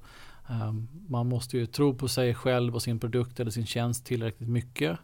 Um, 0.51 0.89
man 1.09 1.29
måste 1.29 1.59
ju 1.59 1.67
tro 1.67 1.95
på 1.95 2.09
sig 2.09 2.35
själv 2.35 2.75
och 2.75 2.83
sin 2.83 2.99
produkt 2.99 3.41
eller 3.41 3.51
sin 3.51 3.67
tjänst 3.67 4.07
tillräckligt 4.07 4.49
mycket. 4.49 4.99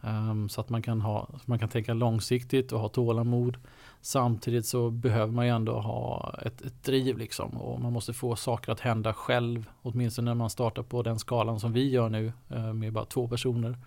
Um, 0.00 0.48
så 0.48 0.60
att 0.60 0.68
man 0.68 0.82
kan, 0.82 1.00
ha, 1.00 1.28
man 1.44 1.58
kan 1.58 1.68
tänka 1.68 1.94
långsiktigt 1.94 2.72
och 2.72 2.80
ha 2.80 2.88
tålamod. 2.88 3.56
Samtidigt 4.00 4.66
så 4.66 4.90
behöver 4.90 5.32
man 5.32 5.46
ju 5.46 5.52
ändå 5.52 5.80
ha 5.80 6.34
ett, 6.42 6.62
ett 6.62 6.84
driv 6.84 7.18
liksom. 7.18 7.50
Och 7.50 7.80
man 7.80 7.92
måste 7.92 8.12
få 8.12 8.36
saker 8.36 8.72
att 8.72 8.80
hända 8.80 9.14
själv. 9.14 9.70
Åtminstone 9.82 10.30
när 10.30 10.34
man 10.34 10.50
startar 10.50 10.82
på 10.82 11.02
den 11.02 11.18
skalan 11.18 11.60
som 11.60 11.72
vi 11.72 11.90
gör 11.90 12.08
nu. 12.08 12.32
Uh, 12.54 12.72
med 12.72 12.92
bara 12.92 13.04
två 13.04 13.28
personer. 13.28 13.78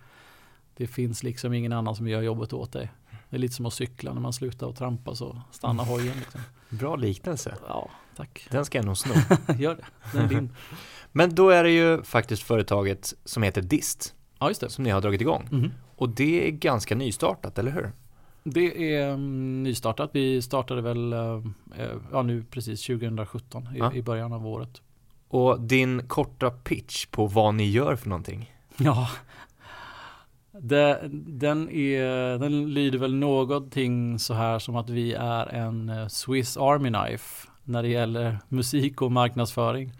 Det 0.76 0.86
finns 0.86 1.22
liksom 1.22 1.52
ingen 1.54 1.72
annan 1.72 1.96
som 1.96 2.08
gör 2.08 2.22
jobbet 2.22 2.52
åt 2.52 2.72
dig. 2.72 2.90
Det 3.32 3.36
är 3.36 3.38
lite 3.38 3.54
som 3.54 3.66
att 3.66 3.72
cykla 3.72 4.12
när 4.12 4.20
man 4.20 4.32
slutar 4.32 4.68
att 4.68 4.76
trampa 4.76 5.14
så 5.14 5.42
stannar 5.50 5.84
hojen. 5.84 6.16
Liksom. 6.18 6.40
Bra 6.68 6.96
liknelse. 6.96 7.54
Ja, 7.68 7.90
tack. 8.16 8.46
Den 8.50 8.64
ska 8.64 8.78
jag 8.78 8.84
nog 8.84 8.98
sno. 8.98 9.12
Gör 9.58 9.76
det, 9.76 9.84
den 10.12 10.24
är 10.24 10.28
din. 10.28 10.50
Men 11.12 11.34
då 11.34 11.50
är 11.50 11.64
det 11.64 11.70
ju 11.70 12.02
faktiskt 12.02 12.42
företaget 12.42 13.14
som 13.24 13.42
heter 13.42 13.62
Dist. 13.62 14.14
Ja, 14.38 14.48
just 14.48 14.60
det. 14.60 14.70
Som 14.70 14.84
ni 14.84 14.90
har 14.90 15.00
dragit 15.00 15.20
igång. 15.20 15.48
Mm. 15.52 15.70
Och 15.96 16.08
det 16.08 16.48
är 16.48 16.50
ganska 16.50 16.94
nystartat, 16.94 17.58
eller 17.58 17.70
hur? 17.70 17.92
Det 18.44 18.94
är 18.94 19.12
um, 19.12 19.62
nystartat. 19.62 20.10
Vi 20.12 20.42
startade 20.42 20.82
väl 20.82 21.12
uh, 21.12 21.46
ja, 22.12 22.22
nu 22.22 22.44
precis 22.50 22.86
2017 22.86 23.68
i, 23.74 23.78
ja. 23.78 23.92
i 23.92 24.02
början 24.02 24.32
av 24.32 24.46
året. 24.46 24.82
Och 25.28 25.60
din 25.60 26.08
korta 26.08 26.50
pitch 26.50 27.06
på 27.06 27.26
vad 27.26 27.54
ni 27.54 27.70
gör 27.70 27.96
för 27.96 28.08
någonting? 28.08 28.54
Ja, 28.76 29.08
det, 30.60 31.08
den, 31.12 31.70
är, 31.70 32.38
den 32.38 32.74
lyder 32.74 32.98
väl 32.98 33.14
någonting 33.14 34.18
så 34.18 34.34
här 34.34 34.58
som 34.58 34.76
att 34.76 34.90
vi 34.90 35.12
är 35.12 35.46
en 35.46 35.88
eh, 35.88 36.08
Swiss 36.08 36.56
Army 36.56 36.88
Knife 36.88 37.48
när 37.64 37.82
det 37.82 37.88
gäller 37.88 38.38
musik 38.48 39.02
och 39.02 39.12
marknadsföring. 39.12 39.92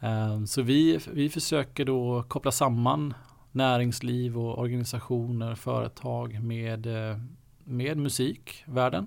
Ehm, 0.00 0.46
så 0.46 0.62
vi, 0.62 0.98
vi 1.12 1.28
försöker 1.28 1.84
då 1.84 2.22
koppla 2.28 2.52
samman 2.52 3.14
näringsliv 3.52 4.38
och 4.38 4.58
organisationer, 4.58 5.54
företag 5.54 6.42
med, 6.42 6.86
eh, 6.86 7.18
med 7.64 7.98
musikvärlden. 7.98 9.06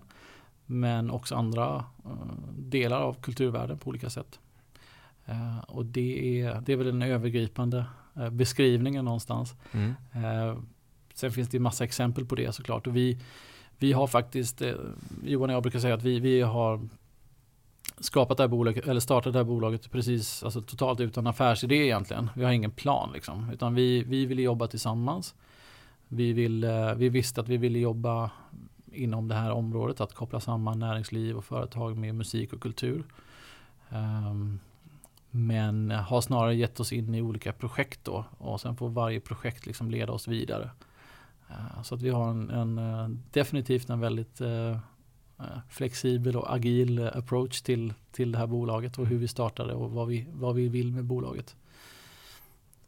Men 0.66 1.12
också 1.12 1.36
andra 1.36 1.86
eh, 2.06 2.12
delar 2.58 3.02
av 3.02 3.14
kulturvärlden 3.14 3.78
på 3.78 3.90
olika 3.90 4.10
sätt. 4.10 4.40
Ehm, 5.26 5.60
och 5.68 5.86
det 5.86 6.42
är, 6.42 6.62
det 6.62 6.74
är 6.74 6.78
väl 6.78 6.86
den 6.86 7.02
övergripande 7.02 7.86
beskrivningen 8.32 9.06
någonstans. 9.06 9.56
Mm. 9.72 9.94
Eh, 10.14 10.58
sen 11.14 11.32
finns 11.32 11.50
det 11.50 11.60
massa 11.60 11.84
exempel 11.84 12.26
på 12.26 12.36
det 12.36 12.56
såklart. 12.56 12.88
Och 12.88 12.96
vi, 12.96 13.18
vi 13.78 13.94
har 13.94 14.08
faktiskt, 14.08 14.62
eh, 14.62 14.74
Johan 15.24 15.50
och 15.50 15.56
jag 15.56 15.64
brukar 15.64 15.80
säga 15.80 15.94
att 15.94 16.04
vi, 16.04 16.20
vi 16.20 16.42
har 16.42 16.88
skapat 18.00 18.38
det 18.38 18.44
här 18.44 18.48
bolaget, 18.48 18.88
eller 18.88 19.00
startat 19.00 19.34
det 19.34 19.40
här 19.40 19.44
bolaget 19.44 19.92
precis, 19.92 20.44
alltså 20.44 20.62
totalt 20.62 21.00
utan 21.00 21.28
affärsidé 21.28 21.76
egentligen. 21.76 22.30
Vi 22.36 22.44
har 22.44 22.52
ingen 22.52 22.72
plan 22.72 23.12
liksom, 23.14 23.50
utan 23.54 23.76
vi, 23.76 24.04
vi 24.04 24.26
ville 24.26 24.42
jobba 24.42 24.68
tillsammans. 24.68 25.36
Vi, 26.08 26.34
vill, 26.34 26.66
vi 26.96 27.10
visste 27.10 27.42
att 27.42 27.50
vi 27.50 27.58
ville 27.58 27.80
jobba 27.80 28.32
inom 28.92 29.28
det 29.28 29.36
här 29.36 29.52
området, 29.52 30.02
att 30.02 30.14
koppla 30.14 30.40
samman 30.40 30.80
näringsliv 30.80 31.38
och 31.38 31.46
företag 31.46 31.98
med 31.98 32.16
musik 32.16 32.54
och 32.54 32.62
kultur. 32.62 33.04
Um, 33.90 34.60
men 35.32 35.92
har 35.92 36.22
snarare 36.22 36.56
gett 36.56 36.80
oss 36.80 36.94
in 36.94 37.16
i 37.16 37.22
olika 37.22 37.54
projekt 37.54 38.00
då 38.04 38.26
och 38.38 38.62
sen 38.62 38.76
får 38.76 38.90
varje 38.90 39.20
projekt 39.20 39.66
liksom 39.66 39.92
leda 39.92 40.14
oss 40.14 40.28
vidare. 40.28 40.70
Eh, 41.50 41.82
så 41.84 41.96
att 41.96 42.02
vi 42.02 42.10
har 42.10 42.30
en, 42.30 42.50
en 42.50 42.78
eh, 42.78 43.08
definitivt 43.32 43.90
en 43.90 44.00
väldigt 44.00 44.42
uh, 44.42 44.78
flexibel 45.70 46.36
och 46.36 46.54
agil 46.56 47.08
approach 47.08 47.62
till, 47.62 47.94
till 48.12 48.32
det 48.32 48.38
här 48.38 48.48
bolaget 48.48 48.98
och 48.98 49.08
hur 49.08 49.18
vi 49.18 49.28
startade 49.28 49.74
och 49.74 49.92
vad 49.92 50.08
vi, 50.08 50.28
vad 50.32 50.56
vi 50.56 50.68
vill 50.68 50.92
med 50.92 51.04
bolaget. 51.06 51.56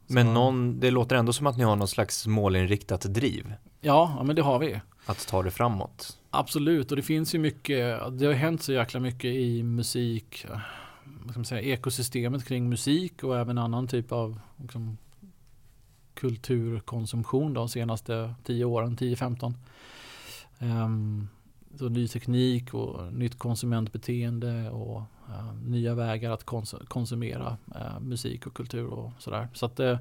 Men 0.06 0.34
någon, 0.34 0.80
det 0.80 0.90
låter 0.90 1.16
ändå 1.16 1.32
som 1.32 1.46
att 1.46 1.56
ni 1.56 1.64
har 1.64 1.76
någon 1.76 1.88
slags 1.88 2.26
målinriktat 2.26 3.00
driv. 3.00 3.54
Ja, 3.80 4.14
ja 4.18 4.22
men 4.22 4.36
det 4.36 4.42
har 4.42 4.58
vi. 4.58 4.80
att 5.06 5.26
ta 5.26 5.42
det 5.42 5.50
framåt? 5.50 6.18
Absolut, 6.30 6.90
och 6.90 6.96
det 6.96 7.02
finns 7.02 7.34
ju 7.34 7.38
mycket, 7.38 8.00
det 8.18 8.26
har 8.26 8.32
hänt 8.32 8.62
så 8.62 8.72
jäkla 8.72 9.00
mycket 9.00 9.34
i 9.34 9.62
musik, 9.62 10.46
vad 11.22 11.30
ska 11.30 11.38
man 11.38 11.44
säga, 11.44 11.62
ekosystemet 11.62 12.44
kring 12.44 12.68
musik 12.68 13.24
och 13.24 13.38
även 13.38 13.58
annan 13.58 13.88
typ 13.88 14.12
av 14.12 14.40
liksom, 14.56 14.96
kulturkonsumtion 16.14 17.54
de 17.54 17.68
senaste 17.68 18.34
10 18.44 18.64
åren, 18.64 18.96
10-15. 18.96 19.46
Um, 19.46 19.54
ehm, 20.58 21.28
så 21.78 21.88
ny 21.88 22.08
teknik 22.08 22.74
och 22.74 23.12
nytt 23.12 23.38
konsumentbeteende 23.38 24.70
och 24.70 25.02
uh, 25.28 25.54
nya 25.66 25.94
vägar 25.94 26.30
att 26.30 26.44
kons 26.44 26.74
konsumera 26.88 27.56
uh, 27.76 28.00
musik 28.00 28.46
och 28.46 28.54
kultur 28.54 28.86
och 28.86 29.12
sådär. 29.18 29.48
Så 29.52 29.66
att, 29.66 29.80
uh, 29.80 29.98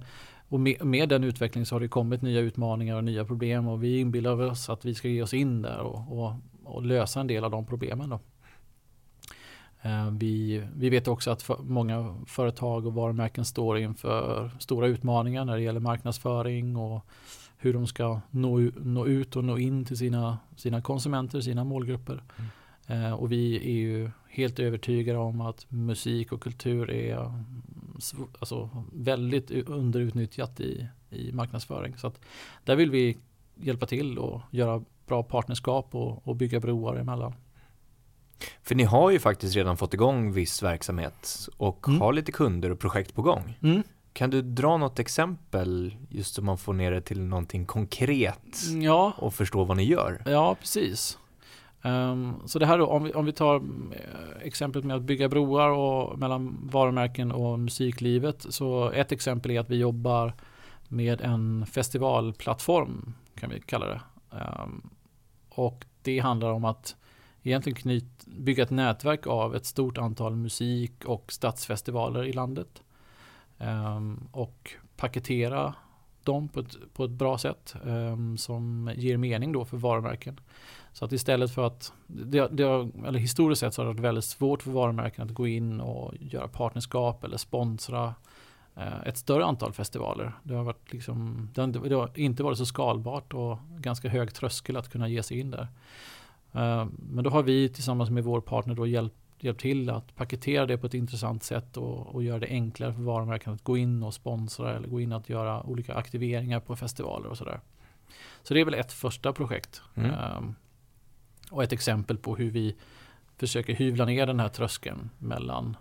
och 0.49 0.59
med, 0.59 0.85
med, 0.85 1.09
den 1.09 1.23
utvecklingen 1.23 1.65
så 1.65 1.75
har 1.75 1.79
det 1.79 1.87
kommit 1.87 2.21
nya 2.21 2.39
utmaningar 2.39 2.95
och 2.95 3.03
nya 3.03 3.25
problem 3.25 3.67
och 3.67 3.83
vi 3.83 3.99
inbillar 3.99 4.41
oss 4.41 4.69
att 4.69 4.85
vi 4.85 4.95
ska 4.95 5.07
ge 5.07 5.21
oss 5.21 5.33
in 5.33 5.61
där 5.61 5.79
och, 5.79 6.19
och, 6.19 6.33
och 6.63 6.85
lösa 6.85 7.19
en 7.19 7.27
del 7.27 7.43
av 7.43 7.51
de 7.51 7.65
problemen. 7.65 8.09
Då. 8.09 8.19
Vi, 10.11 10.63
vi 10.75 10.89
vet 10.89 11.07
också 11.07 11.31
att 11.31 11.41
för, 11.41 11.57
många 11.57 12.15
företag 12.27 12.85
och 12.85 12.93
varumärken 12.93 13.45
står 13.45 13.77
inför 13.77 14.51
stora 14.59 14.87
utmaningar 14.87 15.45
när 15.45 15.55
det 15.55 15.61
gäller 15.61 15.79
marknadsföring 15.79 16.75
och 16.75 17.05
hur 17.57 17.73
de 17.73 17.87
ska 17.87 18.21
nå, 18.29 18.71
nå 18.77 19.07
ut 19.07 19.35
och 19.35 19.43
nå 19.43 19.57
in 19.57 19.85
till 19.85 19.97
sina, 19.97 20.37
sina 20.55 20.81
konsumenter, 20.81 21.41
sina 21.41 21.63
målgrupper. 21.63 22.23
Mm. 22.37 23.03
Eh, 23.03 23.13
och 23.13 23.31
vi 23.31 23.55
är 23.55 23.77
ju 23.79 24.11
helt 24.29 24.59
övertygade 24.59 25.19
om 25.19 25.41
att 25.41 25.71
musik 25.71 26.31
och 26.31 26.41
kultur 26.41 26.91
är 26.91 27.33
alltså, 28.39 28.69
väldigt 28.93 29.51
underutnyttjat 29.51 30.59
i, 30.59 30.87
i 31.09 31.31
marknadsföring. 31.31 31.97
Så 31.97 32.07
att 32.07 32.19
där 32.63 32.75
vill 32.75 32.91
vi 32.91 33.17
hjälpa 33.55 33.85
till 33.85 34.17
och 34.17 34.41
göra 34.51 34.83
bra 35.07 35.23
partnerskap 35.23 35.95
och, 35.95 36.27
och 36.27 36.35
bygga 36.35 36.59
broar 36.59 36.95
emellan. 36.95 37.33
För 38.63 38.75
ni 38.75 38.83
har 38.83 39.09
ju 39.09 39.19
faktiskt 39.19 39.55
redan 39.55 39.77
fått 39.77 39.93
igång 39.93 40.31
viss 40.31 40.63
verksamhet 40.63 41.49
och 41.57 41.87
mm. 41.87 42.01
har 42.01 42.13
lite 42.13 42.31
kunder 42.31 42.69
och 42.69 42.79
projekt 42.79 43.15
på 43.15 43.21
gång. 43.21 43.57
Mm. 43.63 43.83
Kan 44.13 44.29
du 44.29 44.41
dra 44.41 44.77
något 44.77 44.99
exempel 44.99 45.95
just 46.09 46.35
så 46.35 46.41
man 46.41 46.57
får 46.57 46.73
ner 46.73 46.91
det 46.91 47.01
till 47.01 47.21
någonting 47.21 47.65
konkret 47.65 48.57
ja. 48.81 49.13
och 49.17 49.33
förstå 49.33 49.63
vad 49.63 49.77
ni 49.77 49.83
gör? 49.83 50.21
Ja, 50.25 50.55
precis. 50.55 51.17
Um, 51.81 52.41
så 52.45 52.59
det 52.59 52.65
här 52.65 52.77
då, 52.77 52.85
om 52.85 53.03
vi, 53.03 53.13
om 53.13 53.25
vi 53.25 53.31
tar 53.31 53.55
eh, 53.55 53.61
exemplet 54.41 54.85
med 54.85 54.95
att 54.95 55.01
bygga 55.01 55.29
broar 55.29 55.69
och, 55.69 56.19
mellan 56.19 56.69
varumärken 56.71 57.31
och 57.31 57.59
musiklivet. 57.59 58.45
Så 58.49 58.91
ett 58.91 59.11
exempel 59.11 59.51
är 59.51 59.59
att 59.59 59.69
vi 59.69 59.75
jobbar 59.75 60.33
med 60.87 61.21
en 61.21 61.65
festivalplattform 61.65 63.13
kan 63.35 63.49
vi 63.49 63.59
kalla 63.59 63.85
det. 63.85 64.01
Um, 64.31 64.89
och 65.49 65.85
det 66.01 66.19
handlar 66.19 66.51
om 66.51 66.65
att 66.65 66.95
egentligen 67.49 67.75
knyt, 67.75 68.25
bygga 68.25 68.63
ett 68.63 68.69
nätverk 68.69 69.27
av 69.27 69.55
ett 69.55 69.65
stort 69.65 69.97
antal 69.97 70.35
musik 70.35 71.05
och 71.05 71.31
stadsfestivaler 71.31 72.23
i 72.23 72.33
landet. 72.33 72.83
Um, 73.57 74.27
och 74.31 74.73
paketera 74.97 75.73
dem 76.23 76.49
på 76.49 76.59
ett, 76.59 76.77
på 76.93 77.03
ett 77.03 77.11
bra 77.11 77.37
sätt 77.37 77.75
um, 77.83 78.37
som 78.37 78.91
ger 78.95 79.17
mening 79.17 79.51
då 79.51 79.65
för 79.65 79.77
varumärken. 79.77 80.39
Så 80.93 81.05
att 81.05 81.11
istället 81.11 81.51
för 81.51 81.67
att, 81.67 81.93
det, 82.07 82.47
det, 82.47 82.89
eller 83.07 83.19
historiskt 83.19 83.59
sett 83.59 83.73
så 83.73 83.81
har 83.81 83.87
det 83.87 83.93
varit 83.93 84.03
väldigt 84.03 84.25
svårt 84.25 84.63
för 84.63 84.71
varumärken 84.71 85.25
att 85.25 85.33
gå 85.33 85.47
in 85.47 85.81
och 85.81 86.13
göra 86.19 86.47
partnerskap 86.47 87.23
eller 87.23 87.37
sponsra 87.37 88.15
uh, 88.77 89.07
ett 89.07 89.17
större 89.17 89.45
antal 89.45 89.73
festivaler. 89.73 90.33
Det 90.43 90.53
har, 90.53 90.63
varit 90.63 90.93
liksom, 90.93 91.49
det 91.53 91.61
har, 91.61 91.67
det 91.67 91.95
har 91.95 92.19
inte 92.19 92.43
varit 92.43 92.57
så 92.57 92.65
skalbart 92.65 93.33
och 93.33 93.57
ganska 93.77 94.09
hög 94.09 94.33
tröskel 94.33 94.77
att 94.77 94.89
kunna 94.89 95.07
ge 95.07 95.23
sig 95.23 95.39
in 95.39 95.51
där. 95.51 95.67
Uh, 96.55 96.87
men 97.09 97.23
då 97.23 97.29
har 97.29 97.43
vi 97.43 97.69
tillsammans 97.69 98.09
med 98.09 98.23
vår 98.23 98.41
partner 98.41 98.75
då 98.75 98.87
hjälpt 98.87 99.15
hjälpt 99.43 99.61
till 99.61 99.89
att 99.89 100.15
paketera 100.15 100.65
det 100.65 100.77
på 100.77 100.87
ett 100.87 100.93
intressant 100.93 101.43
sätt 101.43 101.77
och, 101.77 102.15
och 102.15 102.23
göra 102.23 102.39
det 102.39 102.47
enklare 102.47 102.93
för 102.93 103.01
varumärken 103.01 103.53
att 103.53 103.63
gå 103.63 103.77
in 103.77 104.03
och 104.03 104.13
sponsra 104.13 104.75
eller 104.75 104.87
gå 104.87 105.01
in 105.01 105.11
och 105.11 105.29
göra 105.29 105.63
olika 105.63 105.93
aktiveringar 105.93 106.59
på 106.59 106.75
festivaler 106.75 107.29
och 107.29 107.37
sådär. 107.37 107.59
Så 108.43 108.53
det 108.53 108.59
är 108.59 108.65
väl 108.65 108.73
ett 108.73 108.93
första 108.93 109.33
projekt. 109.33 109.81
Mm. 109.95 110.11
Um, 110.37 110.55
och 111.51 111.63
ett 111.63 111.73
exempel 111.73 112.17
på 112.17 112.35
hur 112.35 112.51
vi 112.51 112.75
försöker 113.37 113.75
hyvla 113.75 114.05
ner 114.05 114.27
den 114.27 114.39
här 114.39 114.49
tröskeln 114.49 115.09
mellan 115.17 115.77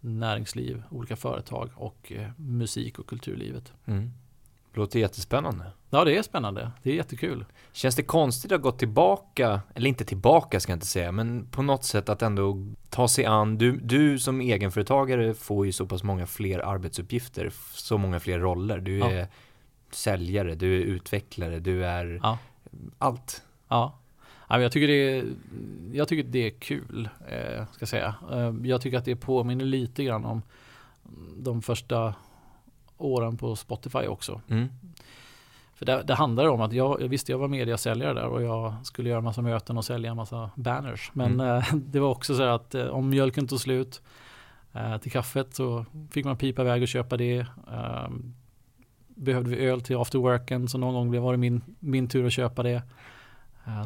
näringsliv, 0.00 0.82
olika 0.90 1.16
företag 1.16 1.70
och 1.74 2.12
eh, 2.12 2.30
musik 2.36 2.98
och 2.98 3.06
kulturlivet. 3.06 3.72
Mm. 3.84 4.12
Låter 4.76 4.98
jättespännande. 4.98 5.64
Ja, 5.90 6.04
det 6.04 6.16
är 6.16 6.22
spännande. 6.22 6.70
Det 6.82 6.90
är 6.90 6.94
jättekul. 6.94 7.44
Känns 7.72 7.96
det 7.96 8.02
konstigt 8.02 8.52
att 8.52 8.62
gå 8.62 8.72
tillbaka, 8.72 9.60
eller 9.74 9.88
inte 9.88 10.04
tillbaka 10.04 10.60
ska 10.60 10.72
jag 10.72 10.76
inte 10.76 10.86
säga, 10.86 11.12
men 11.12 11.46
på 11.46 11.62
något 11.62 11.84
sätt 11.84 12.08
att 12.08 12.22
ändå 12.22 12.66
ta 12.90 13.08
sig 13.08 13.24
an, 13.24 13.58
du, 13.58 13.76
du 13.76 14.18
som 14.18 14.40
egenföretagare 14.40 15.34
får 15.34 15.66
ju 15.66 15.72
så 15.72 15.86
pass 15.86 16.02
många 16.02 16.26
fler 16.26 16.58
arbetsuppgifter, 16.58 17.52
så 17.72 17.98
många 17.98 18.20
fler 18.20 18.38
roller. 18.38 18.78
Du 18.78 19.02
är 19.02 19.20
ja. 19.20 19.26
säljare, 19.90 20.54
du 20.54 20.76
är 20.76 20.84
utvecklare, 20.84 21.58
du 21.58 21.84
är 21.84 22.20
ja. 22.22 22.38
allt. 22.98 23.42
Ja. 23.68 23.98
Jag 24.48 24.72
tycker 24.72 24.88
det 24.88 25.18
är, 25.18 25.24
jag 25.92 26.08
tycker 26.08 26.30
det 26.30 26.46
är 26.46 26.50
kul, 26.50 27.08
eh, 27.28 27.66
ska 27.66 27.80
jag 27.80 27.88
säga. 27.88 28.14
Eh, 28.32 28.54
jag 28.62 28.80
tycker 28.80 28.98
att 28.98 29.04
det 29.04 29.16
påminner 29.16 29.64
lite 29.64 30.04
grann 30.04 30.24
om 30.24 30.42
de 31.36 31.62
första 31.62 32.14
åren 32.98 33.36
på 33.36 33.56
Spotify 33.56 34.06
också. 34.06 34.40
Mm. 34.48 34.68
För 35.76 35.86
det, 35.86 36.02
det 36.02 36.14
handlar 36.14 36.46
om 36.48 36.60
att 36.60 36.72
jag, 36.72 37.08
visste 37.08 37.32
jag 37.32 37.38
var 37.38 37.48
mediasäljare 37.48 38.14
där 38.14 38.26
och 38.26 38.42
jag 38.42 38.74
skulle 38.82 39.08
göra 39.08 39.20
massa 39.20 39.42
möten 39.42 39.78
och 39.78 39.84
sälja 39.84 40.10
en 40.10 40.16
massa 40.16 40.50
banners. 40.54 41.10
Men 41.12 41.40
mm. 41.40 41.56
eh, 41.56 41.74
det 41.74 42.00
var 42.00 42.08
också 42.08 42.34
så 42.34 42.42
att 42.42 42.74
eh, 42.74 42.86
om 42.86 43.08
mjölken 43.08 43.48
tog 43.48 43.60
slut 43.60 44.02
eh, 44.72 44.98
till 44.98 45.12
kaffet 45.12 45.54
så 45.54 45.84
fick 46.10 46.24
man 46.24 46.36
pipa 46.36 46.62
iväg 46.62 46.82
och 46.82 46.88
köpa 46.88 47.16
det. 47.16 47.46
Ehm, 47.72 48.34
behövde 49.08 49.50
vi 49.50 49.56
öl 49.56 49.80
till 49.80 49.96
afterworken 49.96 50.68
så 50.68 50.78
någon 50.78 50.94
gång 50.94 51.22
var 51.22 51.32
det 51.32 51.38
min, 51.38 51.62
min 51.78 52.08
tur 52.08 52.26
att 52.26 52.32
köpa 52.32 52.62
det. 52.62 52.82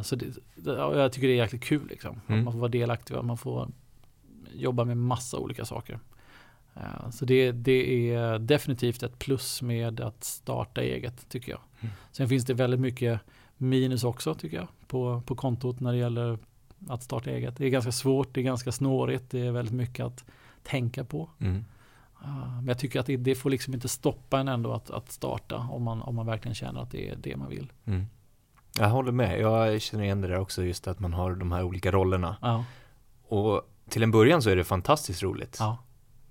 Så 0.03 0.17
det, 0.17 0.27
det, 0.55 0.73
jag 0.77 1.13
tycker 1.13 1.29
det 1.29 1.35
är 1.35 1.37
jäkligt 1.37 1.65
kul 1.65 1.87
liksom. 1.91 2.21
Mm. 2.27 2.45
Man 2.45 2.53
får 2.53 2.61
vara 2.61 2.71
delaktig 2.71 3.17
och 3.17 3.25
man 3.25 3.39
får 3.39 3.69
jobba 4.53 4.85
med 4.85 4.97
massa 4.97 5.39
olika 5.39 5.65
saker. 5.65 5.99
Eh, 6.75 7.11
så 7.11 7.25
det, 7.25 7.53
det, 7.53 8.13
är 8.13 8.39
definitivt 8.39 9.03
ett 9.03 9.19
plus 9.19 9.63
med 9.63 10.01
att 10.01 10.25
starta 10.25 10.83
eget 10.83 11.29
tycker 11.29 11.53
jag. 11.53 11.61
Mm. 11.81 11.95
Sen 12.13 12.29
finns 12.29 12.45
det 12.45 12.55
väldigt 12.55 12.81
mycket 12.81 13.21
minus 13.57 14.05
också 14.05 14.35
tycker 14.35 14.57
jag 14.57 14.69
på, 14.87 15.23
på 15.27 15.35
kontot 15.35 15.81
när 15.81 15.93
det 15.93 15.99
gäller 15.99 16.39
att 16.89 17.03
starta 17.03 17.31
eget. 17.31 17.57
Det 17.57 17.67
är 17.67 17.71
ganska 17.71 17.93
svårt, 17.93 18.35
det 18.35 18.41
är 18.41 18.45
ganska 18.45 18.73
snårigt, 18.73 19.31
det 19.31 19.47
är 19.47 19.53
väldigt 19.53 19.75
mycket 19.75 20.07
att 20.07 20.25
tänka 20.63 21.05
på. 21.05 21.31
Mm. 21.39 21.65
Uh, 22.25 22.57
men 22.57 22.69
jag 22.69 22.79
tycker 22.79 23.01
att 23.01 23.07
det, 23.07 23.17
det, 23.17 23.35
får 23.35 23.51
liksom 23.51 23.75
inte 23.75 23.89
stoppa 23.89 24.41
en 24.41 24.49
ändå 24.49 24.73
att, 24.73 24.91
att 24.91 25.13
starta 25.13 25.57
om 25.57 25.83
man, 25.83 26.03
om 26.03 26.15
man 26.15 26.27
verkligen 26.27 26.55
känner 26.55 26.81
att 26.81 26.91
det 26.91 27.09
är 27.09 27.17
det 27.17 27.37
man 27.37 27.49
vill. 27.49 27.73
Mm. 27.85 28.07
Jag 28.79 28.89
håller 28.89 29.13
med, 29.13 29.41
jag 29.41 29.83
känner 29.83 30.05
igen 30.05 30.21
det 30.21 30.29
där 30.29 30.39
också 30.39 30.65
just 30.65 30.89
att 30.89 31.01
man 31.01 31.13
har 31.13 31.35
de 31.35 31.53
här 31.53 31.63
olika 31.63 31.93
rollerna. 31.93 32.37
Ja. 32.41 32.65
Och 33.29 33.63
till 33.89 34.03
en 34.03 34.11
början 34.11 34.43
så 34.43 34.51
är 34.51 34.57
det 34.57 34.65
fantastiskt 34.65 35.23
roligt. 35.23 35.57
Ja. 35.61 35.79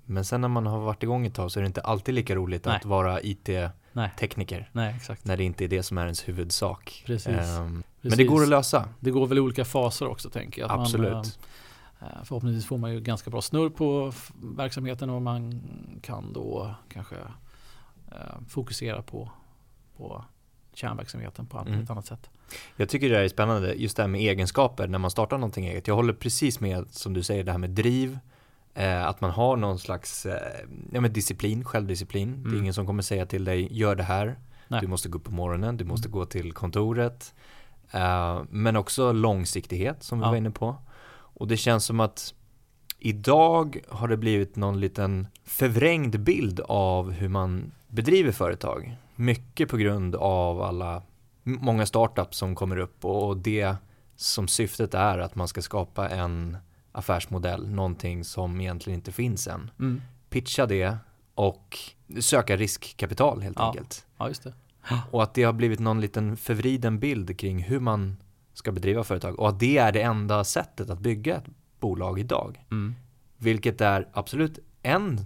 Men 0.09 0.25
sen 0.25 0.41
när 0.41 0.47
man 0.47 0.65
har 0.65 0.79
varit 0.79 1.03
igång 1.03 1.25
ett 1.25 1.33
tag 1.33 1.51
så 1.51 1.59
är 1.59 1.61
det 1.61 1.67
inte 1.67 1.81
alltid 1.81 2.15
lika 2.15 2.35
roligt 2.35 2.65
Nej. 2.65 2.75
att 2.75 2.85
vara 2.85 3.21
IT-tekniker. 3.21 4.69
När 4.73 5.37
det 5.37 5.43
inte 5.43 5.63
är 5.63 5.67
det 5.67 5.83
som 5.83 5.97
är 5.97 6.03
ens 6.03 6.27
huvudsak. 6.27 7.03
Precis. 7.05 7.27
Um, 7.27 7.35
Precis. 7.35 7.83
Men 8.01 8.17
det 8.17 8.23
går 8.23 8.43
att 8.43 8.49
lösa. 8.49 8.89
Det 8.99 9.11
går 9.11 9.27
väl 9.27 9.37
i 9.37 9.41
olika 9.41 9.65
faser 9.65 10.07
också 10.07 10.29
tänker 10.29 10.61
jag. 10.61 10.71
Absolut. 10.71 11.11
Man, 11.11 11.25
uh, 12.01 12.23
förhoppningsvis 12.23 12.65
får 12.65 12.77
man 12.77 12.93
ju 12.93 13.01
ganska 13.01 13.29
bra 13.29 13.41
snurr 13.41 13.69
på 13.69 14.13
verksamheten 14.41 15.09
och 15.09 15.21
man 15.21 15.61
kan 16.01 16.33
då 16.33 16.75
kanske 16.93 17.15
uh, 17.15 18.47
fokusera 18.47 19.01
på, 19.01 19.31
på 19.97 20.25
kärnverksamheten 20.73 21.45
på 21.45 21.57
mm. 21.57 21.83
ett 21.83 21.89
annat 21.89 22.05
sätt. 22.05 22.29
Jag 22.75 22.89
tycker 22.89 23.09
det 23.09 23.19
är 23.19 23.27
spännande, 23.27 23.73
just 23.73 23.97
det 23.97 24.03
här 24.03 24.07
med 24.07 24.21
egenskaper 24.21 24.87
när 24.87 24.99
man 24.99 25.11
startar 25.11 25.37
någonting 25.37 25.67
eget. 25.67 25.87
Jag 25.87 25.95
håller 25.95 26.13
precis 26.13 26.59
med, 26.59 26.85
som 26.89 27.13
du 27.13 27.23
säger, 27.23 27.43
det 27.43 27.51
här 27.51 27.59
med 27.59 27.69
driv, 27.69 28.19
Eh, 28.79 29.05
att 29.05 29.21
man 29.21 29.31
har 29.31 29.57
någon 29.57 29.79
slags 29.79 30.25
eh, 30.25 30.65
ja, 30.91 31.01
men 31.01 31.13
disciplin, 31.13 31.63
självdisciplin. 31.63 32.29
Mm. 32.29 32.43
Det 32.43 32.47
är 32.47 32.51
mm. 32.51 32.61
ingen 32.61 32.73
som 32.73 32.85
kommer 32.85 33.03
säga 33.03 33.25
till 33.25 33.45
dig, 33.45 33.67
gör 33.71 33.95
det 33.95 34.03
här. 34.03 34.39
Nej. 34.67 34.81
Du 34.81 34.87
måste 34.87 35.09
gå 35.09 35.17
upp 35.17 35.23
på 35.23 35.31
morgonen, 35.31 35.77
du 35.77 35.85
måste 35.85 36.07
mm. 36.07 36.19
gå 36.19 36.25
till 36.25 36.53
kontoret. 36.53 37.33
Eh, 37.91 38.41
men 38.49 38.75
också 38.75 39.11
långsiktighet 39.11 40.03
som 40.03 40.19
vi 40.19 40.25
ja. 40.25 40.29
var 40.29 40.37
inne 40.37 40.51
på. 40.51 40.75
Och 41.11 41.47
det 41.47 41.57
känns 41.57 41.85
som 41.85 41.99
att 41.99 42.33
idag 42.99 43.79
har 43.89 44.07
det 44.07 44.17
blivit 44.17 44.55
någon 44.55 44.79
liten 44.79 45.27
förvrängd 45.43 46.19
bild 46.19 46.59
av 46.59 47.11
hur 47.11 47.29
man 47.29 47.71
bedriver 47.87 48.31
företag. 48.31 48.97
Mycket 49.15 49.69
på 49.69 49.77
grund 49.77 50.15
av 50.15 50.61
alla, 50.61 51.01
många 51.43 51.85
startups 51.85 52.37
som 52.37 52.55
kommer 52.55 52.77
upp 52.77 53.05
och 53.05 53.37
det 53.37 53.75
som 54.15 54.47
syftet 54.47 54.93
är 54.93 55.19
att 55.19 55.35
man 55.35 55.47
ska 55.47 55.61
skapa 55.61 56.09
en 56.09 56.57
affärsmodell, 56.91 57.69
någonting 57.69 58.23
som 58.23 58.61
egentligen 58.61 58.99
inte 58.99 59.11
finns 59.11 59.47
än. 59.47 59.71
Mm. 59.79 60.01
Pitcha 60.29 60.65
det 60.65 60.97
och 61.35 61.77
söka 62.19 62.57
riskkapital 62.57 63.41
helt 63.41 63.57
ja. 63.59 63.67
enkelt. 63.67 64.05
Ja, 64.17 64.27
just 64.27 64.43
det. 64.43 64.53
Och 65.11 65.23
att 65.23 65.33
det 65.33 65.43
har 65.43 65.53
blivit 65.53 65.79
någon 65.79 66.01
liten 66.01 66.37
förvriden 66.37 66.99
bild 66.99 67.39
kring 67.39 67.63
hur 67.63 67.79
man 67.79 68.17
ska 68.53 68.71
bedriva 68.71 69.03
företag 69.03 69.39
och 69.39 69.49
att 69.49 69.59
det 69.59 69.77
är 69.77 69.91
det 69.91 70.01
enda 70.01 70.43
sättet 70.43 70.89
att 70.89 70.99
bygga 70.99 71.35
ett 71.35 71.45
bolag 71.79 72.19
idag. 72.19 72.65
Mm. 72.71 72.95
Vilket 73.37 73.81
är 73.81 74.07
absolut 74.13 74.59
en 74.81 75.19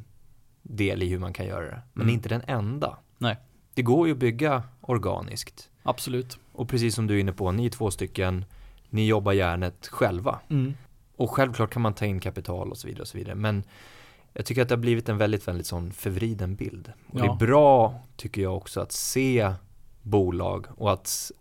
del 0.61 1.03
i 1.03 1.07
hur 1.09 1.19
man 1.19 1.33
kan 1.33 1.45
göra 1.45 1.65
det, 1.65 1.81
men 1.93 2.01
Mm. 2.03 2.13
inte 2.13 2.29
den 2.29 2.41
enda. 2.47 2.97
Nej. 3.17 3.37
Det 3.73 3.81
går 3.81 4.07
ju 4.07 4.13
att 4.13 4.19
bygga 4.19 4.63
organiskt. 4.81 5.69
Absolut. 5.83 6.37
Och 6.51 6.69
precis 6.69 6.95
som 6.95 7.07
du 7.07 7.15
är 7.15 7.19
inne 7.19 7.33
på, 7.33 7.51
ni 7.51 7.65
är 7.65 7.69
två 7.69 7.91
stycken, 7.91 8.45
ni 8.89 9.07
jobbar 9.07 9.31
järnet 9.31 9.87
själva. 9.87 10.39
Mm. 10.49 10.73
Och 11.15 11.31
självklart 11.31 11.69
kan 11.73 11.81
man 11.81 11.93
ta 11.93 12.05
in 12.05 12.19
kapital 12.19 12.71
och 12.71 12.77
så 12.77 12.87
vidare 12.87 13.01
och 13.01 13.07
så 13.07 13.17
vidare. 13.17 13.35
Men 13.35 13.63
jag 14.33 14.45
tycker 14.45 14.61
att 14.61 14.69
det 14.69 14.75
har 14.75 14.81
blivit 14.81 15.09
en 15.09 15.17
väldigt, 15.17 15.47
väldigt 15.47 15.67
sån 15.67 15.91
förvriden 15.91 16.55
bild. 16.55 16.91
Och 17.07 17.19
det 17.19 17.25
Ja. 17.25 17.33
är 17.33 17.37
bra, 17.37 17.99
tycker 18.15 18.41
jag 18.41 18.57
också, 18.57 18.81
att 18.81 18.91
se 18.91 19.53
bolag 20.01 20.65
och 20.77 20.93
att 20.93 21.31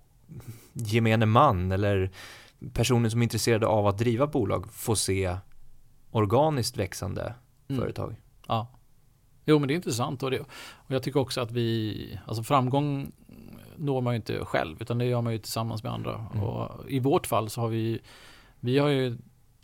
gemene 0.73 1.27
man 1.27 1.73
eller 1.73 2.11
personer 2.73 3.09
som 3.09 3.21
är 3.21 3.23
intresserade 3.23 3.67
av 3.67 3.87
att 3.87 3.99
driva 3.99 4.27
bolag 4.27 4.73
får 4.73 4.95
se 4.95 5.37
organiskt 6.11 6.77
växande 6.77 7.35
Mm. 7.69 7.83
företag. 7.83 8.17
Ja. 8.49 8.67
Jo 9.45 9.59
men 9.59 9.69
det 9.69 9.75
är 9.75 9.77
intressant 9.77 10.23
och, 10.23 10.31
det, 10.31 10.41
och 10.41 10.91
jag 10.95 11.03
tycker 11.03 11.21
också 11.21 11.41
att 11.41 11.51
vi, 11.53 12.19
alltså 12.27 12.43
framgång 12.43 13.13
når 13.77 14.01
man 14.01 14.13
ju 14.13 14.17
inte 14.17 14.45
själv 14.45 14.77
utan 14.83 14.99
det 14.99 15.05
gör 15.05 15.21
man 15.21 15.33
ju 15.33 15.39
tillsammans 15.39 15.83
med 15.83 15.93
andra. 15.93 16.27
Mm. 16.35 16.45
Och 16.45 16.91
I 16.91 16.99
vårt 17.01 17.27
fall 17.27 17.51
så 17.51 17.61
har 17.61 17.69
vi, 17.69 18.01
vi 18.61 18.79
har 18.79 18.89
ju 18.89 19.19